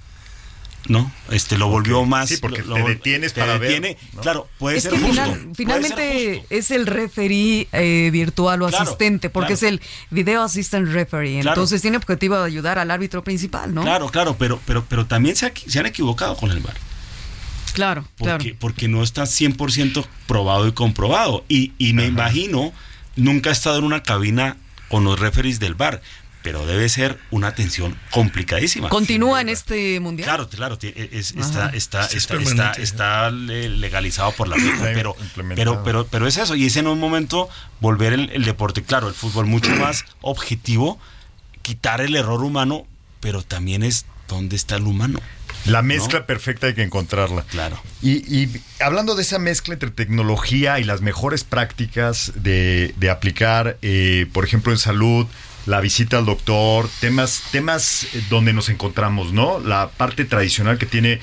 ¿No? 0.87 1.11
Este 1.31 1.57
lo 1.57 1.69
volvió 1.69 2.05
más. 2.05 2.29
Sí, 2.29 2.37
porque 2.37 2.63
lo- 2.63 2.75
te 2.75 2.83
detienes 2.83 3.33
te 3.33 3.41
para 3.41 3.57
ver. 3.59 3.97
Claro, 4.21 4.49
puede 4.59 4.77
es 4.77 4.83
ser 4.83 4.93
que 4.93 4.99
justo. 4.99 5.13
final- 5.15 5.31
puede 5.31 5.45
ser 5.47 5.55
finalmente 5.57 6.35
justo. 6.41 6.47
es 6.55 6.71
el 6.71 6.87
referee 6.87 7.69
eh, 7.73 8.11
virtual 8.13 8.61
o 8.63 8.69
Claro, 8.69 8.85
asistente, 8.85 9.31
porque 9.31 9.55
claro. 9.55 9.67
es 9.67 9.73
el 9.73 9.81
video 10.11 10.43
assistant 10.43 10.89
referee. 10.89 11.41
Claro. 11.41 11.53
Entonces 11.53 11.81
tiene 11.81 11.97
objetivo 11.97 12.37
de 12.37 12.45
ayudar 12.45 12.79
al 12.79 12.91
árbitro 12.91 13.25
principal, 13.25 13.75
¿no? 13.75 13.83
Claro, 13.83 14.09
claro, 14.11 14.37
pero, 14.39 14.61
pero, 14.67 14.85
pero 14.89 15.07
también 15.07 15.37
se, 15.37 15.47
ha- 15.47 15.53
se 15.67 15.79
han 15.79 15.87
equivocado 15.87 16.37
con 16.37 16.51
el 16.51 16.61
VAR. 16.61 16.77
claro. 17.73 18.05
Porque, 18.19 18.45
claro. 18.45 18.57
porque 18.61 18.89
no 18.89 19.03
está 19.03 19.25
100% 19.25 20.07
probado 20.27 20.69
y 20.69 20.73
comprobado. 20.73 21.45
Y, 21.49 21.73
y 21.79 21.93
me 21.95 22.07
imagino, 22.07 22.73
nunca 23.17 23.51
he 23.51 23.53
estado 23.53 23.79
en 23.79 23.85
una 23.85 24.03
cabina 24.03 24.57
con 24.89 25.03
los 25.05 25.19
referees 25.19 25.59
del 25.61 25.75
VAR, 25.75 26.03
pero 26.45 26.67
debe 26.67 26.91
ser 26.91 27.19
una 27.31 27.49
atención 27.49 27.97
complicadísima. 28.11 28.91
Continúa 28.91 29.41
en 29.41 29.49
este 29.49 29.99
mundial. 29.99 30.27
Claro, 30.29 30.49
claro, 30.51 30.77
ti- 30.79 30.93
es- 30.95 31.33
está, 31.35 31.71
está, 31.71 32.07
Sí, 32.07 32.19
es 32.19 32.31
está, 32.31 32.73
está, 32.73 33.31
legalizado 33.31 34.31
por 34.33 34.47
la 34.47 34.57
FIFA, 34.65 34.85
pero, 34.93 35.17
pero, 35.57 35.83
pero, 35.83 36.07
pero 36.07 36.27
es 36.27 36.37
eso, 36.37 36.55
y 36.55 36.67
es 36.67 36.77
en 36.77 36.87
un 36.87 37.01
momento 37.01 37.49
volver 37.81 38.13
el, 38.13 38.29
el 38.29 38.45
deporte, 38.45 38.83
claro, 38.83 39.09
el 39.09 39.15
fútbol 39.15 39.47
mucho 39.47 39.71
más 39.77 40.05
objetivo, 40.21 41.01
quitar 41.63 42.03
el 42.03 42.15
error 42.15 42.43
humano, 42.45 42.87
pero 43.21 43.43
también 43.43 43.83
es 43.83 44.05
dónde 44.29 44.55
está 44.55 44.77
el 44.77 44.83
humano. 44.83 45.21
La 45.65 45.81
mezcla 45.81 46.19
¿no? 46.19 46.27
perfecta 46.27 46.67
hay 46.67 46.75
que 46.75 46.83
encontrarla. 46.83 47.41
Claro. 47.45 47.81
Y, 48.03 48.17
y 48.35 48.61
hablando 48.81 49.15
de 49.15 49.23
esa 49.23 49.39
mezcla 49.39 49.73
entre 49.73 49.91
tecnología 49.91 50.79
y 50.79 50.85
las 50.85 51.01
mejores 51.01 51.43
prácticas 51.43 52.33
de, 52.35 52.93
de 52.99 53.09
aplicar, 53.09 53.79
eh, 53.81 54.27
por 54.35 54.45
ejemplo, 54.45 54.73
en 54.73 54.79
salud, 54.79 55.27
la 55.67 55.81
visita 55.81 56.19
al 56.19 56.27
doctor, 56.27 56.89
temas, 57.01 57.43
temas 57.51 58.05
eh, 58.15 58.23
donde 58.29 58.53
nos 58.53 58.69
encontramos, 58.69 59.33
¿no? 59.33 59.61
La 59.61 59.91
parte 59.91 60.25
tradicional 60.25 60.79
que 60.79 60.87
tiene 60.87 61.21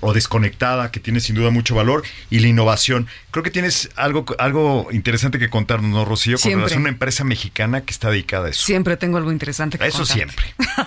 o 0.00 0.12
desconectada, 0.12 0.90
que 0.90 1.00
tiene 1.00 1.20
sin 1.20 1.34
duda 1.34 1.50
mucho 1.50 1.74
valor, 1.74 2.02
y 2.30 2.38
la 2.40 2.48
innovación. 2.48 3.06
Creo 3.30 3.42
que 3.42 3.50
tienes 3.50 3.90
algo, 3.96 4.24
algo 4.38 4.88
interesante 4.92 5.38
que 5.38 5.48
contarnos, 5.50 5.90
¿no, 5.90 6.04
Rocío? 6.04 6.34
Con 6.36 6.42
Siempre. 6.42 6.60
relación 6.60 6.78
a 6.78 6.82
una 6.82 6.88
empresa 6.90 7.24
mexicana 7.24 7.80
que 7.82 7.90
está 7.92 8.10
dedicada 8.10 8.46
a 8.46 8.50
eso. 8.50 8.64
Siempre 8.64 8.96
tengo 8.96 9.16
algo 9.18 9.32
interesante 9.32 9.78
que 9.78 9.86
Eso 9.86 10.04
siempre. 10.04 10.36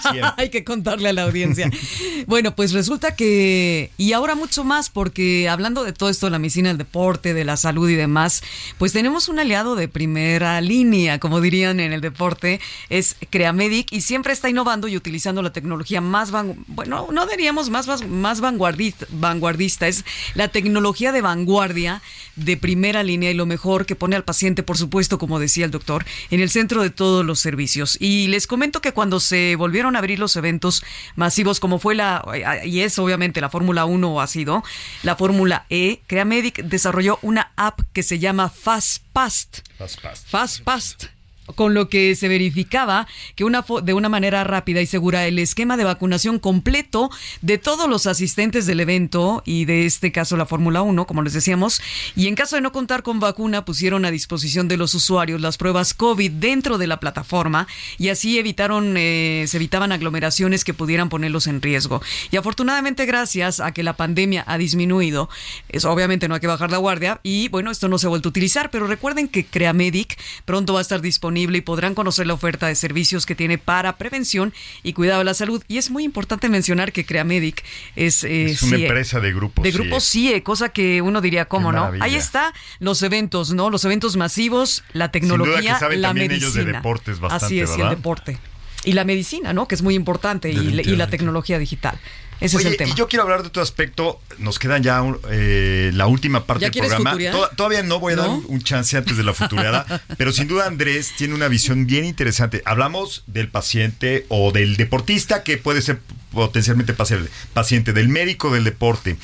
siempre. 0.02 0.32
Hay 0.38 0.50
que 0.50 0.64
contarle 0.64 1.10
a 1.10 1.14
la 1.14 1.24
audiencia. 1.24 1.70
bueno, 2.28 2.56
pues 2.56 2.72
resulta 2.74 3.16
que, 3.16 3.92
y 3.98 4.14
ahora 4.14 4.36
mucho 4.36 4.64
más, 4.64 4.90
porque 4.90 5.50
hablando 5.50 5.84
de 5.84 5.94
todo 5.94 6.10
esto, 6.10 6.30
la 6.30 6.40
medicina 6.40 6.70
del 6.70 6.78
deporte, 6.78 7.34
de 7.34 7.46
la 7.46 7.58
salud 7.58 7.90
y 7.90 7.96
demás, 7.96 8.44
pues 8.78 8.94
tenemos 8.94 9.28
un 9.30 9.40
aliado 9.40 9.76
de 9.76 9.88
primera 9.88 10.62
línea, 10.62 11.20
como 11.20 11.42
dirían 11.42 11.80
en 11.80 11.94
el 11.94 12.02
deporte, 12.02 12.60
es 12.90 13.16
Creamedic, 13.30 13.92
y 13.92 14.02
siempre 14.02 14.34
está 14.34 14.50
innovando 14.50 14.88
y 14.88 14.96
utilizando 14.98 15.42
la 15.42 15.52
tecnología 15.52 16.00
más, 16.02 16.32
van- 16.32 16.56
bueno, 16.68 17.08
no 17.12 17.26
diríamos 17.26 17.70
más, 17.70 17.88
más, 17.88 18.08
más 18.08 18.40
vanguardista, 18.42 18.85
vanguardista, 19.10 19.88
es 19.88 20.06
la 20.34 20.50
tecnología 20.50 21.12
de 21.12 21.22
vanguardia 21.22 22.02
de 22.36 22.58
primera 22.58 23.04
línea 23.04 23.32
y 23.32 23.34
lo 23.34 23.46
mejor 23.46 23.86
que 23.86 23.96
pone 23.96 24.16
al 24.16 24.24
paciente, 24.24 24.64
por 24.64 24.78
supuesto, 24.78 25.18
como 25.18 25.40
decía 25.40 25.66
el 25.66 25.72
doctor, 25.72 26.06
en 26.30 26.42
el 26.42 26.50
centro 26.50 26.84
de 26.84 26.90
todos 26.90 27.26
los 27.26 27.40
servicios. 27.40 27.98
Y 28.00 28.28
les 28.28 28.48
comento 28.48 28.82
que 28.82 28.92
cuando 28.92 29.20
se 29.20 29.56
volvieron 29.56 29.96
a 29.96 30.00
abrir 30.00 30.20
los 30.20 30.36
eventos 30.36 30.84
masivos, 31.16 31.60
como 31.60 31.80
fue 31.80 31.96
la, 31.96 32.24
y 32.66 32.82
es 32.82 33.00
obviamente 33.00 33.42
la 33.42 33.50
Fórmula 33.50 33.86
1 33.86 34.14
o 34.14 34.22
ha 34.22 34.28
sido, 34.28 34.64
la 35.04 35.16
Fórmula 35.16 35.66
E, 35.70 36.02
Creamedic 36.08 36.64
desarrolló 36.64 37.20
una 37.22 37.52
app 37.56 37.80
que 37.94 38.04
se 38.04 38.20
llama 38.20 38.50
FastPast. 38.50 39.60
Fast, 39.78 40.00
FastPast 40.28 41.15
con 41.54 41.74
lo 41.74 41.90
que 41.90 42.16
se 42.16 42.28
verificaba 42.28 43.08
que 43.36 43.44
una 43.44 43.64
de 43.84 43.94
una 43.94 44.10
manera 44.10 44.44
rápida 44.44 44.82
y 44.82 44.86
segura 44.88 45.28
el 45.28 45.38
esquema 45.38 45.78
de 45.78 45.84
vacunación 45.84 46.40
completo 46.40 47.12
de 47.42 47.58
todos 47.58 47.88
los 47.88 48.08
asistentes 48.08 48.66
del 48.66 48.80
evento 48.80 49.44
y 49.46 49.66
de 49.66 49.86
este 49.86 50.12
caso 50.12 50.38
la 50.38 50.46
Fórmula 50.46 50.82
1, 50.82 51.06
como 51.06 51.22
les 51.22 51.34
decíamos, 51.34 51.82
y 52.16 52.28
en 52.28 52.36
caso 52.36 52.56
de 52.56 52.62
no 52.62 52.72
contar 52.72 53.04
con 53.04 53.20
vacuna 53.20 53.64
pusieron 53.64 54.06
a 54.06 54.12
disposición 54.12 54.68
de 54.68 54.78
los 54.78 54.96
usuarios 54.96 55.40
las 55.40 55.58
pruebas 55.58 55.94
COVID 55.94 56.32
dentro 56.32 56.78
de 56.78 56.88
la 56.88 57.00
plataforma 57.00 57.68
y 58.00 58.10
así 58.10 58.40
evitaron 58.40 58.96
eh, 58.98 59.46
se 59.48 59.58
evitaban 59.58 59.92
aglomeraciones 59.92 60.64
que 60.64 60.74
pudieran 60.74 61.10
ponerlos 61.10 61.48
en 61.48 61.62
riesgo. 61.62 62.02
Y 62.32 62.38
afortunadamente 62.38 63.06
gracias 63.06 63.60
a 63.60 63.72
que 63.72 63.84
la 63.84 63.94
pandemia 63.94 64.44
ha 64.48 64.58
disminuido, 64.58 65.30
eso 65.70 65.92
obviamente 65.92 66.28
no 66.28 66.34
hay 66.34 66.42
que 66.42 66.48
bajar 66.48 66.72
la 66.72 66.78
guardia 66.78 67.20
y 67.22 67.50
bueno, 67.50 67.70
esto 67.70 67.88
no 67.88 68.00
se 68.00 68.08
ha 68.08 68.10
vuelto 68.10 68.30
a 68.30 68.32
utilizar, 68.32 68.72
pero 68.72 68.88
recuerden 68.88 69.28
que 69.28 69.46
Creamedic 69.46 70.18
pronto 70.46 70.74
va 70.74 70.80
a 70.80 70.82
estar 70.82 71.02
disponible 71.02 71.35
y 71.36 71.62
podrán 71.62 71.96
conocer 71.96 72.28
la 72.28 72.34
oferta 72.34 72.68
de 72.68 72.76
servicios 72.76 73.26
que 73.26 73.36
tiene 73.36 73.58
para 73.58 73.98
prevención 73.98 74.54
y 74.84 74.94
cuidado 74.94 75.20
de 75.20 75.26
la 75.26 75.34
salud. 75.34 75.64
Y 75.68 75.78
es 75.78 75.90
muy 75.92 76.04
importante 76.04 76.50
mencionar 76.50 76.92
que 76.92 77.06
Creamedic 77.06 77.64
es, 77.96 78.24
eh, 78.24 78.46
Es 78.46 78.62
una 78.64 78.78
CIE. 78.78 78.86
empresa 78.88 79.20
de 79.20 79.34
grupo 79.34 79.62
De 79.64 79.72
CIE. 79.72 79.80
grupo 79.82 80.00
CIE, 80.00 80.44
cosa 80.44 80.70
que 80.70 81.02
uno 81.02 81.22
diría, 81.22 81.46
¿cómo 81.46 81.72
no? 81.72 81.92
Ahí 82.00 82.16
está 82.16 82.54
los 82.80 83.02
eventos, 83.04 83.54
¿no? 83.54 83.70
Los 83.70 83.84
eventos 83.86 84.16
masivos, 84.16 84.84
la 84.94 85.06
duda 85.08 85.12
tecnología, 85.12 85.74
que 85.74 85.80
saben 85.80 86.02
la 86.02 86.10
también 86.10 86.28
medicina. 86.30 86.48
ellos 86.62 86.66
de 86.66 86.72
deportes 86.74 87.20
bastante, 87.20 87.46
Así 87.46 87.60
es, 87.60 87.78
y 87.78 87.82
el 87.82 87.90
deporte. 87.90 88.38
Y 88.84 88.94
la 88.94 89.04
medicina, 89.04 89.52
¿no? 89.52 89.68
Que 89.68 89.76
es 89.76 89.82
muy 89.82 89.96
importante, 89.96 90.52
y, 90.52 90.58
y 90.58 90.96
la 90.96 91.08
tecnología 91.10 91.58
digital. 91.58 91.98
Ese 92.42 92.58
Oye, 92.58 92.66
es 92.68 92.72
el 92.74 92.78
tema. 92.78 92.92
Y 92.92 92.96
yo 92.96 93.08
quiero 93.08 93.24
hablar 93.24 93.42
de 93.42 93.48
otro 93.48 93.62
aspecto. 93.64 94.20
Nos 94.40 94.60
quedan 94.60 94.84
ya 94.84 95.02
un- 95.02 95.20
eh, 95.32 95.92
la 95.94 96.08
última 96.08 96.46
parte 96.46 96.66
¿Ya 96.66 96.70
del 96.70 96.80
programa. 96.88 97.16
todavía 97.56 97.82
no 97.84 98.00
voy 98.00 98.14
a 98.14 98.16
dar 98.18 98.28
¿No? 98.28 98.36
un, 98.36 98.46
un 98.48 98.62
chance 98.62 98.98
antes 98.98 99.16
de 99.18 99.24
la 99.24 99.34
futureada, 99.34 99.86
pero 100.18 100.32
sin 100.34 100.48
duda 100.48 100.66
Andrés 100.68 101.14
tiene 101.18 101.34
una 101.34 101.48
visión 101.48 101.86
bien 101.88 102.04
interesante. 102.06 102.62
Hablamos 102.66 103.24
del 103.28 103.48
paciente 103.48 104.26
o 104.30 104.52
del 104.52 104.76
deportista 104.76 105.44
que 105.44 105.58
puede 105.58 105.82
ser 105.82 106.00
potencialmente 106.32 106.96
paci- 106.96 107.28
paciente, 107.54 107.94
del 107.94 108.10
médico 108.10 108.52
del 108.54 108.66
deporte. 108.66 109.18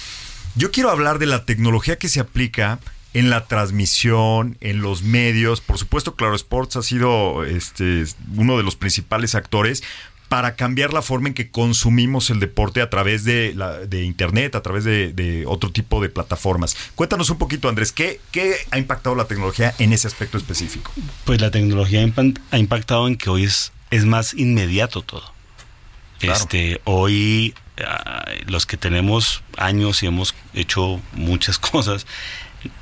Yo 0.55 0.72
quiero 0.72 0.89
hablar 0.89 1.20
de 1.20 1.26
la 1.26 1.45
tecnología 1.45 1.97
que 1.97 2.07
se 2.09 2.20
aplica 2.22 2.80
en 3.14 3.30
la 3.30 3.45
transmisión, 3.45 4.57
en 4.62 4.82
los 4.82 5.03
medios. 5.03 5.59
Por 5.59 5.78
supuesto, 5.78 6.16
Claro 6.16 6.36
Sports 6.36 6.78
ha 6.78 6.82
sido 6.82 7.43
este, 7.43 8.05
uno 8.38 8.55
de 8.57 8.64
los 8.64 8.78
principales 8.78 9.36
actores 9.36 9.84
para 10.32 10.55
cambiar 10.55 10.93
la 10.93 11.01
forma 11.01 11.27
en 11.27 11.34
que 11.34 11.51
consumimos 11.51 12.29
el 12.29 12.39
deporte 12.39 12.82
a 12.82 12.89
través 12.89 13.25
de, 13.25 13.51
la, 13.53 13.79
de 13.79 14.05
Internet, 14.05 14.55
a 14.55 14.61
través 14.61 14.86
de, 14.86 15.11
de 15.11 15.45
otro 15.45 15.73
tipo 15.73 16.01
de 16.01 16.07
plataformas. 16.07 16.77
Cuéntanos 16.95 17.29
un 17.32 17.38
poquito, 17.38 17.67
Andrés, 17.67 17.91
¿qué, 17.91 18.21
¿qué 18.32 18.55
ha 18.71 18.77
impactado 18.77 19.13
la 19.13 19.25
tecnología 19.25 19.75
en 19.77 19.91
ese 19.91 20.07
aspecto 20.07 20.38
específico? 20.38 20.89
Pues 21.25 21.41
la 21.41 21.51
tecnología 21.51 21.99
ha 22.51 22.57
impactado 22.57 23.09
en 23.09 23.17
que 23.17 23.29
hoy 23.29 23.43
es, 23.43 23.73
es 23.89 24.05
más 24.05 24.34
inmediato 24.34 25.01
todo. 25.01 25.34
Claro. 26.19 26.39
Este, 26.39 26.79
hoy 26.86 27.53
ah, 27.86 28.23
los 28.45 28.65
que 28.65 28.77
tenemos 28.77 29.43
años 29.57 30.01
y 30.01 30.05
hemos 30.05 30.34
hecho 30.53 31.01
muchas 31.11 31.59
cosas, 31.59 32.07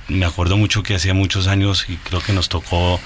me 0.08 0.28
acuerdo 0.28 0.56
mucho 0.56 0.84
que 0.84 0.94
hacía 0.94 1.16
muchos 1.16 1.48
años 1.48 1.88
y 1.90 1.96
creo 1.96 2.22
que 2.22 2.32
nos 2.32 2.48
tocó 2.48 3.00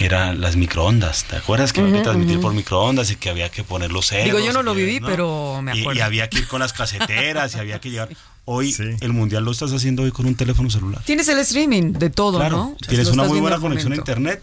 eran 0.00 0.40
las 0.40 0.56
microondas. 0.56 1.24
¿Te 1.24 1.36
acuerdas 1.36 1.72
que 1.72 1.80
había 1.82 1.92
que 1.94 2.00
transmitir 2.02 2.40
por 2.40 2.54
microondas 2.54 3.10
y 3.10 3.16
que 3.16 3.28
había 3.30 3.50
que 3.50 3.62
poner 3.64 3.92
los? 3.92 4.10
Digo, 4.10 4.38
yo 4.40 4.52
no 4.52 4.62
lo 4.62 4.74
viví, 4.74 4.98
pero 5.00 5.60
me 5.62 5.76
Y- 5.76 5.80
acuerdo. 5.80 5.98
Y, 5.98 6.02
había 6.02 6.28
que 6.30 6.38
ir 6.38 6.48
con 6.48 6.60
las 6.60 6.72
caseteras 6.72 7.54
y 7.54 7.58
había 7.58 7.80
que 7.80 7.90
llevar. 7.90 8.08
Hoy 8.46 8.74
el 9.00 9.12
mundial 9.12 9.44
lo 9.44 9.50
estás 9.52 9.72
haciendo 9.72 10.02
hoy 10.02 10.10
con 10.10 10.26
un 10.26 10.34
teléfono 10.34 10.70
celular. 10.70 11.02
Tienes 11.04 11.28
el 11.28 11.38
streaming 11.40 11.92
de 11.92 12.08
todo, 12.10 12.38
Claro, 12.38 12.56
¿no? 12.56 12.76
tienes 12.88 13.08
una 13.08 13.24
muy 13.24 13.38
buena 13.40 13.58
conexión 13.58 13.92
a 13.92 13.96
internet, 13.96 14.42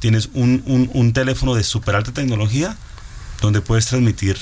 tienes 0.00 0.30
un, 0.32 0.62
un- 0.66 0.90
un 0.92 1.12
teléfono 1.12 1.54
de 1.54 1.62
super 1.62 1.94
alta 1.94 2.12
tecnología 2.12 2.76
donde 3.40 3.60
puedes 3.60 3.86
transmitir 3.86 4.38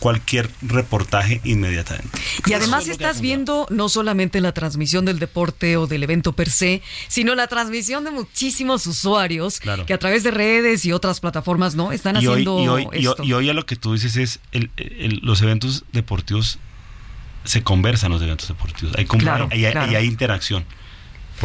cualquier 0.00 0.50
reportaje 0.62 1.40
inmediatamente. 1.44 2.18
Y 2.46 2.54
además 2.54 2.88
estás 2.88 3.20
viendo 3.20 3.66
no 3.70 3.88
solamente 3.88 4.40
la 4.40 4.52
transmisión 4.52 5.04
del 5.04 5.18
deporte 5.18 5.76
o 5.76 5.86
del 5.86 6.02
evento 6.02 6.32
per 6.32 6.50
se, 6.50 6.82
sino 7.06 7.34
la 7.34 7.46
transmisión 7.46 8.04
de 8.04 8.10
muchísimos 8.10 8.86
usuarios 8.86 9.60
que 9.86 9.94
a 9.94 9.98
través 9.98 10.24
de 10.24 10.30
redes 10.30 10.84
y 10.84 10.92
otras 10.92 11.20
plataformas 11.20 11.74
no 11.74 11.92
están 11.92 12.16
haciendo 12.16 12.56
hoy, 12.56 12.64
y 12.64 12.68
hoy, 12.68 12.88
esto. 12.92 13.22
Y, 13.22 13.32
hoy 13.34 13.48
a 13.50 13.54
lo 13.54 13.66
que 13.66 13.76
tú 13.76 13.92
dices 13.92 14.16
es 14.16 14.40
el, 14.52 14.70
los 15.22 15.42
eventos 15.42 15.84
deportivos 15.92 16.58
se 17.44 17.62
conversan 17.62 18.10
los 18.10 18.20
eventos 18.22 18.48
deportivos. 18.48 18.94
Hay, 18.96 19.06
y 19.60 19.64
hay 19.94 20.06
interacción 20.06 20.64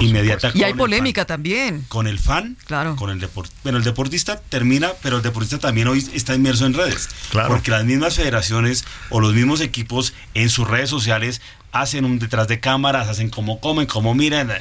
inmediata. 0.03 0.51
Y 0.53 0.63
hay 0.63 0.73
polémica 0.73 1.25
también. 1.25 1.85
Con 1.87 2.07
el 2.07 2.19
fan, 2.19 2.57
claro. 2.65 2.95
con 2.95 3.09
el 3.09 3.19
deportista. 3.19 3.59
Bueno, 3.63 3.77
el 3.77 3.83
deportista 3.83 4.39
termina, 4.39 4.91
pero 5.01 5.17
el 5.17 5.23
deportista 5.23 5.59
también 5.59 5.87
hoy 5.87 6.05
está 6.13 6.35
inmerso 6.35 6.65
en 6.65 6.73
redes. 6.73 7.09
Claro. 7.29 7.49
Porque 7.49 7.71
las 7.71 7.85
mismas 7.85 8.15
federaciones 8.15 8.85
o 9.09 9.19
los 9.19 9.33
mismos 9.33 9.61
equipos 9.61 10.13
en 10.33 10.49
sus 10.49 10.67
redes 10.67 10.89
sociales 10.89 11.41
hacen 11.71 12.05
un 12.05 12.19
detrás 12.19 12.47
de 12.47 12.59
cámaras, 12.59 13.07
hacen 13.07 13.29
como 13.29 13.59
comen, 13.59 13.85
como 13.85 14.13
miran. 14.13 14.51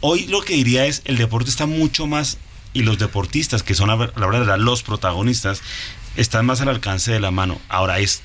Hoy 0.00 0.26
lo 0.26 0.42
que 0.42 0.54
diría 0.54 0.86
es, 0.86 1.02
el 1.04 1.16
deporte 1.16 1.50
está 1.50 1.66
mucho 1.66 2.06
más, 2.06 2.38
y 2.76 2.82
los 2.82 2.98
deportistas, 2.98 3.62
que 3.62 3.74
son 3.74 3.88
a 3.88 3.96
la 3.96 4.26
verdad 4.26 4.58
los 4.58 4.82
protagonistas, 4.82 5.62
están 6.16 6.44
más 6.44 6.60
al 6.60 6.68
alcance 6.68 7.10
de 7.10 7.20
la 7.20 7.30
mano. 7.30 7.58
Ahora 7.68 8.00
es 8.00 8.22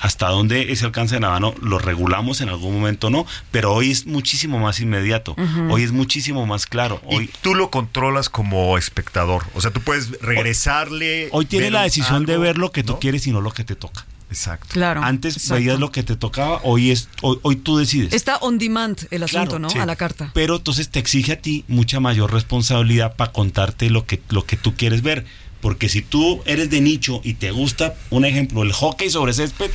hasta 0.00 0.28
dónde 0.28 0.72
ese 0.72 0.86
alcance 0.86 1.16
de 1.16 1.20
la 1.20 1.30
mano 1.30 1.54
lo 1.62 1.78
regulamos 1.78 2.40
en 2.40 2.48
algún 2.48 2.74
momento 2.74 3.10
no, 3.10 3.26
pero 3.50 3.72
hoy 3.72 3.90
es 3.90 4.06
muchísimo 4.06 4.58
más 4.58 4.80
inmediato, 4.80 5.36
hoy 5.68 5.82
es 5.82 5.92
muchísimo 5.92 6.46
más 6.46 6.66
claro. 6.66 7.00
Hoy 7.04 7.24
y 7.24 7.30
tú 7.42 7.54
lo 7.54 7.70
controlas 7.70 8.28
como 8.28 8.78
espectador, 8.78 9.44
o 9.54 9.60
sea, 9.60 9.70
tú 9.70 9.80
puedes 9.80 10.10
regresarle. 10.20 11.28
Hoy, 11.32 11.44
tiene 11.44 11.70
la 11.70 11.82
decisión 11.82 12.24
de 12.26 12.38
ver 12.38 12.58
lo 12.58 12.72
que 12.72 12.82
tú 12.82 12.98
quieres 12.98 13.26
y 13.26 13.32
no 13.32 13.40
lo 13.40 13.52
que 13.52 13.64
te 13.64 13.76
toca. 13.76 14.06
Exacto. 14.30 14.68
Claro. 14.70 15.02
Antes 15.02 15.48
veías 15.48 15.80
lo 15.80 15.90
que 15.90 16.04
te 16.04 16.14
tocaba, 16.14 16.60
hoy 16.62 16.92
es 16.92 17.08
hoy, 17.20 17.56
tú 17.56 17.76
decides. 17.76 18.12
Está 18.12 18.36
on 18.36 18.58
demand 18.58 19.06
el 19.10 19.24
asunto, 19.24 19.58
¿no? 19.58 19.68
A 19.68 19.86
la 19.86 19.96
carta. 19.96 20.30
Pero 20.34 20.56
entonces 20.56 20.88
te 20.88 21.00
exige 21.00 21.32
a 21.32 21.40
ti 21.40 21.64
mucha 21.66 22.00
mayor 22.00 22.32
responsabilidad 22.32 23.16
para 23.16 23.32
contarte 23.32 23.90
lo 23.90 24.06
que 24.06 24.22
lo 24.30 24.46
que 24.46 24.56
tú 24.56 24.74
quieres 24.76 25.02
ver. 25.02 25.26
Porque 25.60 25.88
si 25.88 26.02
tú 26.02 26.42
eres 26.46 26.70
de 26.70 26.80
nicho 26.80 27.20
y 27.24 27.34
te 27.34 27.50
gusta, 27.50 27.94
un 28.10 28.24
ejemplo, 28.24 28.62
el 28.62 28.72
hockey 28.72 29.10
sobre 29.10 29.32
césped, 29.32 29.70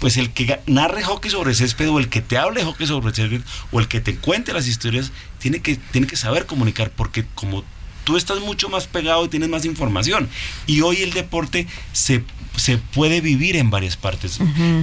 pues 0.00 0.16
el 0.16 0.30
que 0.30 0.60
narre 0.66 1.02
hockey 1.02 1.30
sobre 1.30 1.54
césped 1.54 1.88
o 1.88 1.98
el 1.98 2.08
que 2.08 2.20
te 2.20 2.38
hable 2.38 2.64
hockey 2.64 2.86
sobre 2.86 3.14
césped 3.14 3.42
o 3.72 3.80
el 3.80 3.88
que 3.88 4.00
te 4.00 4.16
cuente 4.16 4.52
las 4.52 4.66
historias, 4.66 5.12
tiene 5.38 5.60
que, 5.60 5.76
tiene 5.76 6.06
que 6.06 6.16
saber 6.16 6.46
comunicar, 6.46 6.90
porque 6.90 7.24
como 7.34 7.64
tú 8.06 8.16
estás 8.16 8.38
mucho 8.40 8.68
más 8.68 8.86
pegado 8.86 9.24
y 9.24 9.28
tienes 9.28 9.48
más 9.48 9.64
información. 9.64 10.28
Y 10.66 10.80
hoy 10.80 11.02
el 11.02 11.12
deporte 11.12 11.66
se 11.92 12.22
se 12.56 12.78
puede 12.78 13.20
vivir 13.20 13.56
en 13.56 13.70
varias 13.70 13.96
partes. 13.96 14.38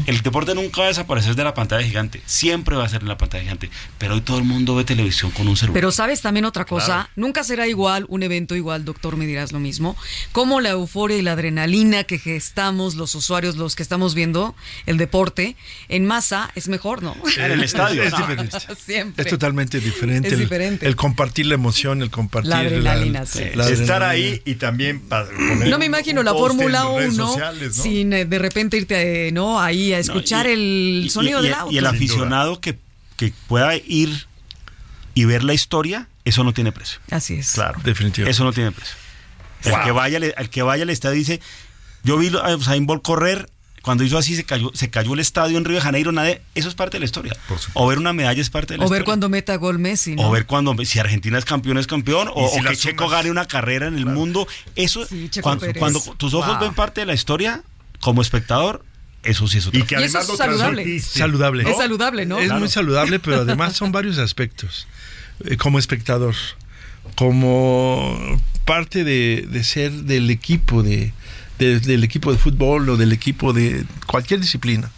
El 0.06 0.22
deporte 0.22 0.56
nunca 0.56 0.82
va 0.82 0.86
a 0.86 0.88
desaparecer 0.90 1.36
de 1.36 1.44
la 1.44 1.54
pantalla 1.54 1.86
gigante, 1.86 2.22
siempre 2.26 2.76
va 2.76 2.86
a 2.86 2.90
ser 2.90 3.02
en 3.02 3.08
la 3.08 3.18
pantalla 3.18 3.44
gigante, 3.44 3.70
pero 3.98 4.16
hoy 4.16 4.22
todo 4.22 4.38
el 4.38 4.44
mundo 4.44 4.76
ve 4.76 4.84
televisión 4.84 5.32
con 5.32 5.48
un 5.48 5.58
celular. 5.58 5.74
Pero 5.74 5.92
sabes 5.92 6.22
también 6.22 6.46
otra 6.46 6.66
cosa, 6.66 7.10
nunca 7.16 7.44
será 7.44 7.68
igual 7.68 8.06
un 8.10 8.24
evento 8.24 8.56
igual, 8.56 8.86
doctor, 8.86 9.18
me 9.18 9.26
dirás 9.26 9.52
lo 9.52 9.60
mismo, 9.60 9.98
como 10.32 10.62
la 10.62 10.70
euforia 10.70 11.18
y 11.18 11.22
la 11.22 11.34
adrenalina 11.34 12.04
que 12.04 12.20
gestamos 12.20 12.96
los 12.96 13.16
usuarios, 13.16 13.56
los 13.56 13.76
que 13.76 13.84
estamos 13.84 14.14
viendo 14.14 14.56
el 14.86 14.98
deporte 14.98 15.56
en 15.90 16.06
masa 16.06 16.52
es 16.56 16.68
mejor, 16.68 17.04
¿no? 17.04 17.16
En 17.38 17.52
el 17.52 17.64
estadio. 17.64 18.04
Es, 18.04 18.16
diferente. 18.16 18.58
Es 19.24 19.28
totalmente 19.28 19.80
diferente. 19.80 20.28
Es 20.28 20.34
el, 20.34 20.40
diferente. 20.40 20.88
El, 20.88 20.96
compartir 20.96 21.48
la 21.48 21.56
emoción, 21.56 22.02
el 22.02 22.10
compartir 22.10 22.50
la 22.50 22.60
adrenalina. 22.60 23.13
Estar 23.16 24.04
ahí 24.04 24.42
y 24.46 24.56
también 24.56 25.02
No 25.68 25.78
me 25.78 25.86
imagino 25.86 26.24
la 26.24 26.34
Fórmula 26.34 26.88
1 26.88 27.36
sin 27.72 28.14
eh, 28.14 28.26
de 28.26 28.40
repente 28.40 28.78
irte 28.78 29.28
eh, 29.28 29.32
no 29.32 29.60
ahí 29.60 29.94
a 29.94 30.00
escuchar 30.00 30.48
el 30.48 31.08
sonido 31.12 31.42
del 31.42 31.54
auto. 31.54 31.74
Y 31.74 31.78
el 31.78 31.86
aficionado 31.86 32.60
que, 32.60 32.78
que 33.18 33.34
pueda 33.48 33.76
ir 33.76 34.28
y 35.14 35.26
ver 35.26 35.44
la 35.44 35.54
historia, 35.54 36.08
eso 36.26 36.44
no 36.44 36.54
tiene 36.54 36.72
precio. 36.72 37.00
Así 37.12 37.36
es. 37.36 37.52
Claro, 37.52 37.80
definitivamente. 37.84 38.32
Eso 38.32 38.44
no 38.44 38.54
tiene 38.54 38.72
precio. 38.72 38.96
El 39.64 39.82
que 39.84 39.92
vaya, 39.92 40.18
el 40.18 40.50
que 40.50 40.62
vaya 40.62 40.84
al 40.84 40.90
estadio 40.90 41.16
dice, 41.16 41.40
yo 42.04 42.18
vi 42.18 42.32
a 42.42 42.56
Usain 42.56 42.86
Bolt 42.86 43.02
correr 43.02 43.50
cuando 43.84 44.06
hizo 44.06 44.18
así 44.18 44.34
se 44.38 44.46
cayó, 44.46 44.72
se 44.74 44.90
cayó 44.90 45.14
el 45.14 45.20
estadio 45.20 45.58
en 45.58 45.66
Río 45.66 45.76
de 45.76 45.82
Janeiro, 45.82 46.14
nada, 46.14 46.30
eso 46.56 46.70
es 46.70 46.74
parte 46.74 46.96
de 46.96 47.00
la 47.00 47.06
historia. 47.06 47.36
O 47.74 47.86
ver 47.86 47.98
una 47.98 48.14
medalla 48.14 48.42
es 48.42 48.50
parte 48.50 48.74
de 48.74 48.78
la 48.78 48.86
historia. 48.86 48.96
O 48.96 49.00
ver 49.00 49.04
cuando 49.04 49.28
meta 49.28 49.58
gol 49.58 49.78
Messi. 49.78 50.16
¿no? 50.16 50.30
O 50.30 50.32
ver 50.32 50.46
cuando 50.46 50.74
si 50.86 51.00
Argentina 51.00 51.38
es 51.38 51.44
campeón 51.44 51.78
es 51.78 51.86
campeón, 51.86 52.30
o, 52.34 52.50
que 52.66 52.78
Checo 52.78 53.10
gane 53.10 53.30
una 53.30 53.46
carrera 53.46 53.88
en 53.88 53.96
el 53.96 54.06
mundo. 54.06 54.48
Eso, 54.78 55.06
cuando, 55.42 55.68
cuando, 55.78 56.00
tus 56.16 56.34
ojos 56.34 56.62
ven 56.62 56.74
parte 56.74 57.02
de 57.02 57.08
la 57.08 57.14
historia, 57.14 57.62
como 58.00 58.22
espectador, 58.22 58.86
eso 59.22 59.50
sí 59.50 59.58
es 59.58 59.68
otra 59.68 59.82
Y 59.82 59.84
que 59.84 59.98
además 59.98 60.30
es 60.30 60.38
saludable. 60.38 61.00
saludable. 61.02 61.70
Es 61.70 61.78
saludable, 61.78 62.26
¿no? 62.26 62.40
Es 62.40 62.54
muy 62.54 62.70
saludable, 62.70 63.20
pero 63.20 63.38
además 63.42 63.76
son 63.76 63.92
varios 63.92 64.18
aspectos. 64.18 64.88
Eh, 65.44 65.58
como 65.58 65.78
espectador, 65.78 66.36
como 67.18 68.40
parte 68.64 69.04
de, 69.04 69.46
de 69.46 69.64
ser 69.66 69.92
del 69.92 70.30
equipo 70.30 70.84
de, 70.84 71.12
del 71.60 72.04
equipo 72.04 72.32
de 72.32 72.38
fútbol 72.38 72.90
o 72.90 72.98
del 72.98 73.12
equipo 73.12 73.54
de 73.54 73.86
cualquier 74.08 74.40
disciplina. 74.40 74.92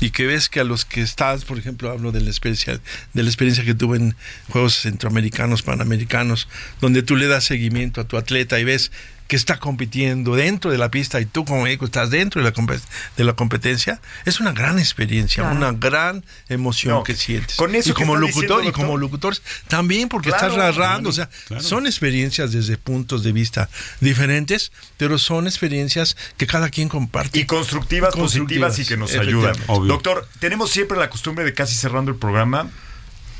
Y 0.00 0.10
que 0.10 0.26
ves 0.26 0.48
que 0.48 0.60
a 0.60 0.64
los 0.64 0.84
que 0.84 1.02
estás, 1.02 1.44
por 1.44 1.58
ejemplo, 1.58 1.90
hablo 1.90 2.12
de 2.12 2.20
la 2.20 2.28
experiencia, 2.28 2.80
de 3.12 3.22
la 3.22 3.28
experiencia 3.28 3.64
que 3.64 3.74
tuve 3.74 3.98
en 3.98 4.16
Juegos 4.48 4.74
Centroamericanos, 4.74 5.62
Panamericanos, 5.62 6.48
donde 6.80 7.02
tú 7.02 7.16
le 7.16 7.26
das 7.26 7.44
seguimiento 7.44 8.00
a 8.00 8.08
tu 8.08 8.16
atleta 8.16 8.58
y 8.58 8.64
ves 8.64 8.90
que 9.28 9.36
está 9.36 9.58
compitiendo 9.58 10.34
dentro 10.34 10.70
de 10.70 10.78
la 10.78 10.90
pista 10.90 11.20
y 11.20 11.26
tú 11.26 11.44
como 11.44 11.62
médico 11.62 11.84
estás 11.84 12.10
dentro 12.10 12.42
de 12.42 12.50
la, 12.50 12.80
de 13.16 13.24
la 13.24 13.34
competencia, 13.34 14.00
es 14.24 14.40
una 14.40 14.52
gran 14.52 14.78
experiencia, 14.78 15.44
una 15.44 15.72
gran 15.72 16.24
emoción 16.48 17.04
que 17.04 17.14
sientes. 17.14 17.56
Con 17.56 17.74
eso 17.74 17.90
y 17.90 17.92
como 17.92 18.16
locutor 18.16 18.64
y 18.64 18.72
como 18.72 18.96
locutores 18.96 19.42
también 19.68 20.08
porque 20.08 20.30
estás 20.30 20.56
narrando, 20.56 21.10
o 21.10 21.12
sea, 21.12 21.28
son 21.60 21.86
experiencias 21.86 22.52
desde 22.52 22.78
puntos 22.78 23.22
de 23.22 23.32
vista 23.32 23.68
diferentes, 24.00 24.72
pero 24.96 25.18
son 25.18 25.46
experiencias 25.46 26.16
que 26.38 26.46
cada 26.46 26.70
quien 26.70 26.88
comparte. 26.88 27.38
Y 27.38 27.44
constructivas, 27.44 28.14
positivas 28.14 28.78
y 28.78 28.86
que 28.86 28.96
nos 28.96 29.14
ayudan. 29.14 29.56
Doctor, 29.86 30.26
tenemos 30.40 30.70
siempre 30.70 30.98
la 30.98 31.10
costumbre 31.10 31.44
de 31.44 31.52
casi 31.52 31.74
cerrando 31.74 32.10
el 32.10 32.16
programa 32.16 32.70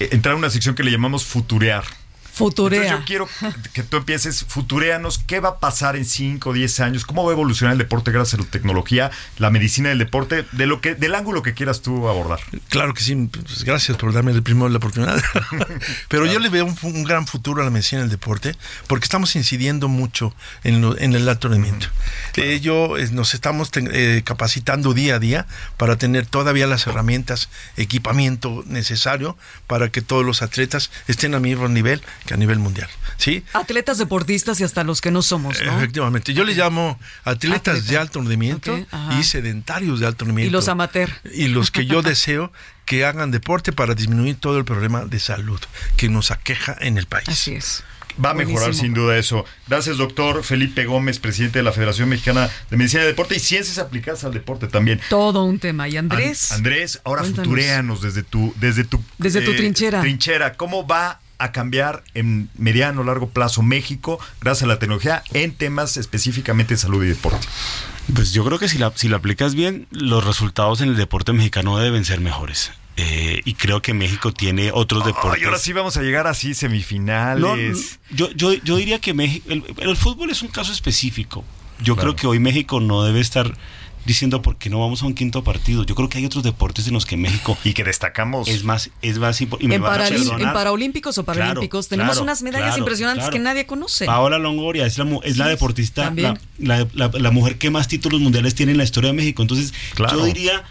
eh, 0.01 0.11
entrar 0.13 0.35
a 0.35 0.39
una 0.39 0.51
sección 0.51 0.75
que 0.75 0.83
le 0.83 0.91
llamamos 0.91 1.25
futurear. 1.25 1.85
Futurea. 2.39 2.99
yo 2.99 3.05
quiero 3.05 3.29
que 3.73 3.83
tú 3.83 3.97
empieces, 3.97 4.45
futureanos, 4.45 5.19
¿qué 5.19 5.41
va 5.41 5.49
a 5.51 5.59
pasar 5.59 5.97
en 5.97 6.05
5 6.05 6.51
o 6.51 6.53
10 6.53 6.81
años? 6.81 7.05
¿Cómo 7.05 7.25
va 7.25 7.31
a 7.31 7.33
evolucionar 7.33 7.73
el 7.73 7.79
deporte 7.79 8.13
gracias 8.13 8.41
a 8.41 8.45
la 8.45 8.49
tecnología, 8.49 9.11
la 9.39 9.51
medicina 9.51 9.89
del 9.89 9.99
deporte, 9.99 10.45
de 10.53 10.67
lo 10.67 10.81
que, 10.81 10.95
del 10.95 11.17
ángulo 11.17 11.43
que 11.43 11.55
quieras 11.55 11.83
tú 11.83 12.09
abordar? 12.09 12.39
Claro 12.69 12.95
que 12.95 13.03
sí, 13.03 13.15
pues 13.17 13.65
gracias 13.65 13.97
por 13.97 14.13
darme 14.13 14.31
el 14.33 14.43
primero 14.43 14.69
la 14.69 14.79
oportunidad. 14.79 15.21
Pero 16.09 16.27
yo 16.27 16.39
le 16.39 16.49
veo 16.49 16.73
un, 16.83 17.05
gran 17.05 17.27
futuro 17.27 17.63
a 17.63 17.65
la 17.65 17.71
medicina 17.71 18.03
del 18.03 18.11
deporte 18.11 18.55
porque 18.87 19.05
estamos 19.05 19.35
incidiendo 19.35 19.89
mucho 19.89 20.35
en, 20.63 20.85
el 20.85 21.29
alto 21.29 21.49
rendimiento. 21.49 21.89
Ello 22.37 22.97
nos 23.13 23.35
estamos 23.35 23.71
eh, 23.75 24.23
capacitando 24.25 24.95
día 24.95 25.17
a 25.17 25.19
día 25.19 25.47
para 25.77 25.97
tener 25.97 26.27
todavía 26.27 26.67
las 26.67 26.87
herramientas, 26.87 27.49
equipamiento 27.77 28.63
necesario 28.67 29.37
para 29.67 29.89
que 29.91 30.03
todos 30.03 30.25
los 30.25 30.43
atletas 30.43 30.91
estén 31.09 31.35
a 31.35 31.41
mismo 31.41 31.69
nivel 31.69 32.03
a 32.35 32.37
nivel 32.37 32.59
mundial. 32.59 32.89
¿sí? 33.19 33.45
Atletas 33.53 33.99
deportistas 33.99 34.59
y 34.61 34.65
hasta 34.65 34.85
los 34.85 35.03
que 35.03 35.11
no 35.11 35.21
somos, 35.21 35.61
¿no? 35.63 35.77
Efectivamente. 35.77 36.33
Yo 36.33 36.45
le 36.45 36.55
llamo 36.55 36.99
atletas 37.25 37.87
de 37.87 37.99
alto 37.99 38.21
rendimiento 38.21 38.79
y 39.19 39.25
sedentarios 39.25 40.01
de 40.01 40.07
alto 40.07 40.25
rendimiento. 40.25 40.49
Y 40.49 40.53
los 40.53 40.69
amateur. 40.69 41.11
Y 41.35 41.49
los 41.49 41.71
que 41.71 41.85
yo 41.85 42.01
deseo 42.01 42.51
que 42.87 43.05
hagan 43.05 43.31
deporte 43.31 43.73
para 43.73 43.95
disminuir 43.95 44.37
todo 44.37 44.57
el 44.57 44.65
problema 44.65 45.05
de 45.05 45.21
salud 45.21 45.61
que 45.97 46.09
nos 46.09 46.31
aqueja 46.31 46.75
en 46.81 46.97
el 46.97 47.07
país. 47.07 47.29
Así 47.29 47.55
es. 47.55 47.85
Va 48.25 48.31
a 48.31 48.35
mejorar 48.35 48.75
sin 48.75 48.95
duda 48.95 49.17
eso. 49.17 49.45
Gracias, 49.69 49.97
doctor 49.97 50.43
Felipe 50.43 50.87
Gómez, 50.87 51.21
presidente 51.21 51.61
de 51.61 51.63
la 51.63 51.71
Federación 51.71 52.09
Mexicana 52.09 52.51
de 52.69 52.77
Medicina 52.77 53.05
y 53.05 53.07
Deporte 53.07 53.37
y 53.37 53.39
Ciencias 53.39 53.79
Aplicadas 53.79 54.25
al 54.25 54.33
Deporte 54.33 54.67
también. 54.67 55.01
Todo 55.09 55.45
un 55.45 55.61
tema. 55.61 55.89
¿Y 55.89 55.97
Andrés? 55.97 56.51
Andrés, 56.51 57.01
ahora 57.05 57.23
futureanos 57.23 58.03
desde 58.03 58.25
tu, 58.25 58.53
desde 58.59 58.83
tu, 58.83 59.01
desde 59.19 59.43
tu 59.43 59.53
eh, 59.53 59.57
trinchera. 59.57 60.01
Trinchera. 60.01 60.55
¿Cómo 60.55 60.85
va 60.85 61.21
a 61.39 61.53
cambiar 61.53 62.03
en 62.15 62.49
mediano 62.59 63.01
o 63.01 63.05
largo 63.05 63.31
plazo 63.31 63.63
México 63.63 64.19
gracias 64.41 64.65
a 64.65 64.67
la 64.67 64.79
tecnología 64.79 65.23
en 65.33 65.55
temas 65.55 65.97
específicamente 65.97 66.75
de 66.75 66.79
salud 66.79 67.05
y 67.05 67.09
deporte? 67.09 67.47
Pues 68.15 68.33
yo 68.33 68.45
creo 68.45 68.59
que 68.59 68.69
si 68.69 68.79
la, 68.79 68.93
si 68.95 69.09
la 69.09 69.19
aplicas 69.19 69.55
bien, 69.55 69.87
los 69.91 70.25
resultados 70.25 70.81
en 70.81 70.89
el 70.91 70.97
deporte 70.97 71.33
mexicano 71.33 71.79
deben 71.79 72.05
ser 72.05 72.21
mejores. 72.21 72.73
Eh, 72.97 73.43
y 73.45 73.55
creo 73.55 73.81
que 73.81 73.95
México 73.95 74.33
tiene 74.33 74.73
otros 74.73 75.05
deportes. 75.07 75.41
Y 75.41 75.45
ahora 75.45 75.59
sí 75.59 75.73
vamos 75.73 75.97
a 75.97 76.03
llegar 76.03 76.27
así, 76.27 76.53
semifinales. 76.55 78.01
yo, 78.11 78.31
yo, 78.33 78.53
yo 78.55 78.77
diría 78.77 78.99
que 79.01 79.15
México, 79.15 79.49
el, 79.51 79.97
fútbol 79.97 80.31
es 80.31 80.43
un 80.43 80.49
caso 80.49 80.73
específico. 80.73 81.45
yo 81.81 81.95
Claro. 81.95 82.15
creo 82.15 82.17
que 82.17 82.27
hoy 82.27 82.41
México 82.41 82.81
no 82.81 83.05
debe 83.05 83.21
estar 83.21 83.55
diciendo 84.05 84.41
por 84.43 84.57
qué 84.57 84.71
no 84.71 84.81
vamos 84.81 85.03
a 85.03 85.07
un 85.07 85.15
quinto 85.15 85.45
partido. 85.45 85.85
Yo 85.85 85.95
creo 85.95 86.09
que 86.09 86.19
hay 86.19 86.25
otros 86.27 86.43
deportes 86.45 86.87
en 86.87 86.95
los 86.95 87.05
que 87.07 87.17
México 87.17 87.57
y 87.65 87.73
que 87.75 87.85
destacamos 87.85 88.49
es 88.49 88.65
más 88.65 88.91
es 89.03 89.19
más 89.19 89.41
y 89.41 89.47
me 89.63 89.75
En, 89.77 89.83
van 89.83 90.01
a 90.01 90.09
en 90.09 90.53
Paraolímpicos 90.53 91.19
o 91.19 91.25
Claro, 91.25 91.39
Paralímpicos 91.41 91.89
tenemos 91.89 92.13
claro, 92.13 92.23
unas 92.25 92.43
medallas 92.43 92.69
claro, 92.69 92.79
impresionantes 92.81 93.25
claro. 93.25 93.33
que 93.33 93.39
nadie 93.39 93.67
conoce. 93.67 94.07
Paola 94.07 94.39
Longoria 94.39 94.87
es 94.87 94.97
la, 94.99 95.07
es 95.25 95.37
la 95.37 95.49
deportista, 95.49 96.03
la, 96.03 96.07
también. 96.07 96.39
la- 96.59 96.87
la- 96.95 97.11
la 97.13 97.31
mujer 97.31 97.59
que 97.59 97.71
más 97.71 97.89
títulos 97.89 98.21
mundiales 98.21 98.55
tiene 98.55 98.73
en 98.73 98.79
la 98.79 98.85
historia 98.85 99.09
de 99.11 99.17
México. 99.17 99.43
Entonces, 99.43 99.73
Claro. 99.95 100.19
yo 100.19 100.25
diría 100.25 100.65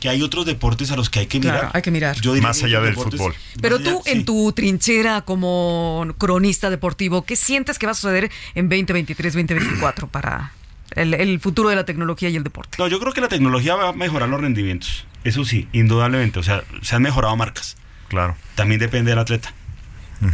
que 0.00 0.08
hay 0.08 0.22
otros 0.22 0.46
deportes 0.46 0.90
a 0.90 0.96
los 0.96 1.10
que 1.10 1.18
hay 1.18 1.26
que 1.26 1.40
Claro, 1.40 1.58
mirar. 1.58 1.70
hay 1.74 1.82
que 1.82 1.90
mirar. 1.90 2.20
Yo 2.22 2.32
diría 2.32 2.48
Más 2.48 2.62
allá 2.62 2.80
del 2.80 2.94
deportes- 2.94 3.18
fútbol. 3.18 3.34
Pero 3.60 3.76
allá- 3.76 3.84
tú, 3.90 4.02
en 4.06 4.24
tu 4.24 4.50
trinchera 4.52 5.20
como 5.22 6.06
cronista 6.16 6.70
deportivo, 6.70 7.22
¿qué 7.26 7.36
sientes 7.36 7.78
que 7.78 7.84
va 7.84 7.92
a 7.92 7.94
suceder 7.94 8.30
en 8.54 8.70
2023-2024 8.70 10.08
para 10.08 10.52
el, 10.96 11.14
el 11.14 11.40
futuro 11.40 11.68
de 11.68 11.76
la 11.76 11.84
tecnología 11.84 12.28
y 12.28 12.36
el 12.36 12.44
deporte? 12.44 12.76
No, 12.78 12.88
yo 12.88 13.00
creo 13.00 13.12
que 13.12 13.20
la 13.20 13.28
tecnología 13.28 13.76
va 13.76 13.88
a 13.88 13.92
mejorar 13.92 14.28
los 14.28 14.40
rendimientos. 14.40 15.06
Eso 15.24 15.44
sí, 15.44 15.68
indudablemente. 15.72 16.38
O 16.38 16.42
sea, 16.42 16.64
se 16.82 16.96
han 16.96 17.02
mejorado 17.02 17.36
marcas. 17.36 17.76
Claro. 18.08 18.36
También 18.54 18.80
depende 18.80 19.10
del 19.10 19.18
atleta. 19.18 19.52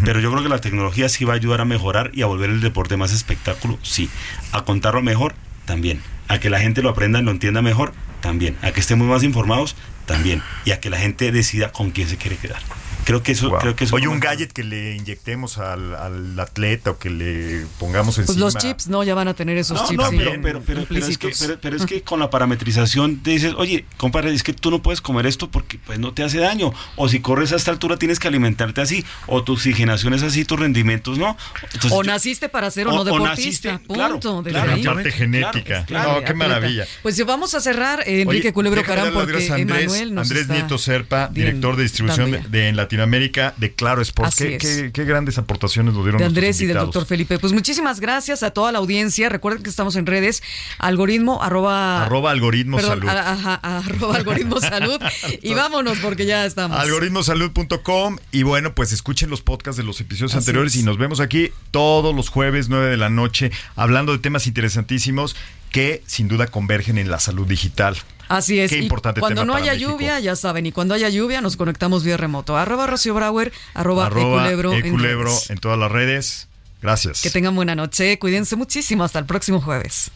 Pero 0.05 0.19
yo 0.19 0.33
creo 0.33 0.43
que 0.43 0.49
la 0.49 0.61
tecnología 0.61 1.09
sí 1.09 1.25
va 1.25 1.35
a 1.35 1.37
ayudar 1.37 1.61
a 1.61 1.65
mejorar 1.65 2.11
y 2.13 2.23
a 2.23 2.27
volver 2.27 2.51
el 2.51 2.61
deporte 2.61 2.97
más 2.97 3.13
espectáculo, 3.13 3.79
sí. 3.83 4.11
A 4.51 4.65
contarlo 4.65 5.01
mejor, 5.01 5.37
también. 5.65 6.03
A 6.27 6.41
que 6.41 6.51
la 6.51 6.59
gente 6.59 6.83
lo 6.83 6.89
aprenda 6.89 7.21
y 7.21 7.23
lo 7.23 7.31
entienda 7.31 7.63
mejor, 7.63 7.93
también. 8.21 8.57
A 8.63 8.73
que 8.73 8.81
estemos 8.81 9.07
más 9.07 9.23
informados, 9.23 9.77
también. 10.05 10.43
Y 10.65 10.73
a 10.73 10.81
que 10.81 10.91
la 10.91 10.99
gente 10.99 11.31
decida 11.31 11.71
con 11.71 11.93
quién 11.93 12.09
se 12.09 12.17
quiere 12.17 12.37
quedar. 12.37 12.61
Creo 13.07 13.23
que 13.23 13.33
eso, 13.33 13.49
Wow. 13.51 13.59
creo 13.61 13.77
que 13.77 13.85
eso 13.85 13.95
Oye, 13.95 14.09
un 14.09 14.19
gadget 14.19 14.53
que 14.53 14.65
le 14.65 14.97
inyectemos 14.97 15.59
al, 15.59 15.95
al 15.95 16.39
atleta 16.41 16.91
o 16.91 16.99
que 16.99 17.09
le 17.09 17.65
pongamos 17.79 18.17
Pues 18.17 18.29
encima. 18.29 18.45
los 18.45 18.57
chips, 18.57 18.89
¿no? 18.89 19.05
Ya 19.05 19.15
van 19.15 19.29
a 19.29 19.35
tener 19.35 19.57
esos 19.57 19.81
No, 19.81 19.87
chips. 19.89 20.03
no, 20.03 20.11
sí, 20.11 20.17
pero, 20.19 20.31
pero, 20.33 20.43
pero, 20.43 20.63
pero 20.67 20.81
es 20.81 20.87
que, 20.89 20.95
implícitos. 21.29 21.39
pero- 21.47 21.59
pero 21.61 21.77
es 21.77 21.87
que 21.87 22.03
con 22.03 22.19
la 22.19 22.31
parametrización 22.31 23.23
te 23.23 23.31
dices, 23.31 23.55
oye, 23.57 23.85
compadre, 23.97 24.35
es 24.35 24.43
que 24.43 24.53
tú 24.53 24.73
no 24.73 24.83
puedes 24.83 25.01
comer 25.01 25.25
esto 25.27 25.49
porque 25.53 25.79
pues 25.79 26.01
no 26.01 26.13
te 26.15 26.25
hace 26.25 26.39
daño. 26.39 26.73
O 26.97 27.09
si 27.09 27.21
corres 27.21 27.53
a 27.53 27.57
esta 27.57 27.71
altura 27.71 27.97
tienes 27.97 28.19
que 28.19 28.27
alimentarte 28.27 28.81
así. 28.81 29.05
O 29.29 29.45
tu 29.45 29.53
oxigenación 29.53 30.13
es 30.13 30.25
así, 30.25 30.45
tus 30.45 30.59
rendimientos 30.59 31.17
no. 31.17 31.37
Entonces, 31.63 31.93
o 31.93 32.03
yo- 32.03 32.11
naciste 32.11 32.49
para 32.49 32.73
ser 32.73 32.89
o, 32.89 32.91
o- 32.91 32.95
no 32.97 33.01
o 33.03 33.05
deportista. 33.05 33.73
naciste, 33.75 33.95
claro, 33.95 34.15
punto. 34.19 34.43
Claro, 34.51 34.73
ahí. 34.73 34.83
la 34.83 34.95
parte 34.95 35.13
genética. 35.13 35.85
claro, 35.87 36.09
no, 36.15 36.19
qué 36.19 36.25
atleta. 36.25 36.35
maravilla. 36.49 36.87
Pues 37.03 37.25
vamos 37.25 37.55
a 37.55 37.61
cerrar, 37.61 38.01
eh, 38.01 38.23
Enrique 38.23 38.49
Oye, 38.49 38.53
Culebro 38.53 38.83
Carán, 38.83 39.13
porque 39.15 39.49
Andrés, 39.49 39.51
Emanuel 39.87 40.13
nos 40.13 40.23
Andrés 40.27 40.43
está 40.43 40.55
Nieto 40.55 40.77
Serpa, 40.77 41.29
bien 41.29 41.47
director 41.47 41.77
de 41.77 41.83
distribución 41.85 42.31
de, 42.33 42.39
de- 42.41 42.69
en 42.69 42.75
Latinoamérica 42.77 42.96
de 42.97 43.73
Claro 43.75 44.03
Sports. 44.03 44.37
Qué, 44.37 44.59
qué- 44.59 44.91
qué 44.93 45.05
grandes 45.05 45.39
aportaciones 45.39 45.95
nos 45.95 46.05
dieron 46.05 46.19
de 46.19 46.25
Andrés 46.27 46.61
y 46.61 46.67
del 46.67 46.77
doctor 46.79 47.07
Felipe. 47.07 47.39
Pues 47.39 47.53
muchísimas 47.53 48.01
gracias 48.01 48.43
a 48.43 48.51
toda 48.51 48.73
la 48.73 48.79
audiencia. 48.79 49.29
Recuerden 49.29 49.63
que 49.63 49.71
estamos 49.71 49.97
en 49.97 50.07
redes, 50.07 50.43
algoritmo, 50.79 51.43
arroba... 51.43 52.05
Arroba 52.05 52.31
algoritmo 52.31 52.77
perdón, 52.77 53.01
salud. 53.01 53.09
a- 53.09 53.33
ajá, 53.33 53.55
arroba 53.55 54.17
algoritmo 54.17 54.61
salud. 54.61 55.01
y 55.43 55.55
vámonos 55.55 55.99
porque 55.99 56.27
ya 56.27 56.45
estamos. 56.47 56.79
Algoritmosalud.com 56.79 58.17
y 58.33 58.43
bueno, 58.43 58.75
pues 58.75 58.93
escuchen 58.93 59.31
los 59.31 59.43
podcasts 59.43 59.77
de 59.77 59.83
los 59.85 60.01
episodios 60.01 60.33
Así 60.33 60.39
anteriores 60.39 60.75
es. 60.75 60.81
y 60.81 60.85
nos 60.85 60.99
vemos 60.99 61.21
aquí 61.21 61.51
todos 61.71 62.15
los 62.15 62.29
jueves 62.29 62.69
9 62.69 62.87
de 62.89 62.97
la 62.97 63.11
noche 63.11 63.51
hablando 63.75 64.13
de 64.13 64.19
temas 64.19 64.47
interesantísimos 64.47 65.37
que 65.71 66.03
sin 66.07 66.29
duda 66.29 66.47
convergen 66.47 66.97
en 66.99 67.11
la 67.11 67.19
salud 67.19 67.47
digital. 67.47 67.97
Así 68.29 68.59
es. 68.61 68.71
Qué 68.71 68.79
Y 68.79 68.83
importante 68.83 69.21
cuando 69.21 69.43
tema 69.43 69.47
no 69.47 69.53
para 69.55 69.63
haya 69.65 69.73
México. 69.75 69.91
lluvia, 69.93 70.21
ya 70.21 70.37
saben, 70.37 70.67
y 70.67 70.73
cuando 70.73 70.95
haya 70.95 71.09
lluvia 71.09 71.41
nos 71.41 71.57
conectamos 71.57 72.03
vía 72.05 72.17
remoto. 72.17 72.57
Arroba 72.57 72.87
Rocío 72.87 73.15
Brauer, 73.15 73.53
arroba, 73.75 74.07
Arroba 74.07 74.43
Eculebro 74.43 74.73
en 74.75 74.87
Eculebro 74.87 75.29
redes. 75.31 75.51
en 75.51 75.59
todas 75.59 75.79
las 75.79 75.91
redes. 75.93 76.49
Gracias. 76.83 77.23
Que 77.23 77.31
tengan 77.31 77.55
buena 77.55 77.75
noche, 77.75 78.19
cuídense 78.19 78.57
muchísimo. 78.57 79.05
Hasta 79.05 79.19
el 79.19 79.27
próximo 79.27 79.61
jueves. 79.61 80.11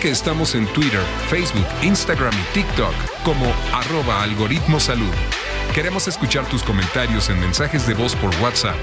Que 0.00 0.10
estamos 0.10 0.54
en 0.54 0.64
Twitter, 0.74 1.02
Facebook, 1.28 1.66
Instagram 1.82 2.32
y 2.32 2.54
TikTok 2.54 2.94
como 3.24 3.46
arroba 3.72 4.22
algoritmo 4.22 4.78
salud. 4.78 5.12
Queremos 5.74 6.06
escuchar 6.06 6.48
tus 6.48 6.62
comentarios 6.62 7.28
en 7.30 7.40
mensajes 7.40 7.84
de 7.84 7.94
voz 7.94 8.14
por 8.14 8.30
WhatsApp 8.40 8.76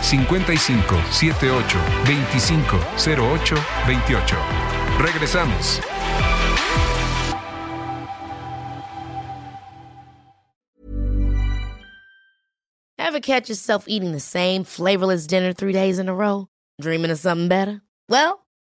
55 0.00 0.96
78 1.10 1.78
25 2.06 2.78
08 3.06 3.56
28. 3.86 4.36
Regresamos. 4.98 5.80
Ever 12.98 13.20
catch 13.20 13.50
yourself 13.50 13.84
eating 13.88 14.12
the 14.12 14.20
same 14.20 14.64
flavorless 14.64 15.26
dinner 15.26 15.52
three 15.52 15.74
days 15.74 15.98
in 15.98 16.08
a 16.08 16.14
row? 16.14 16.46
Dreaming 16.80 17.10
of 17.10 17.18
something 17.18 17.48
better? 17.48 17.82
Well, 18.08 18.41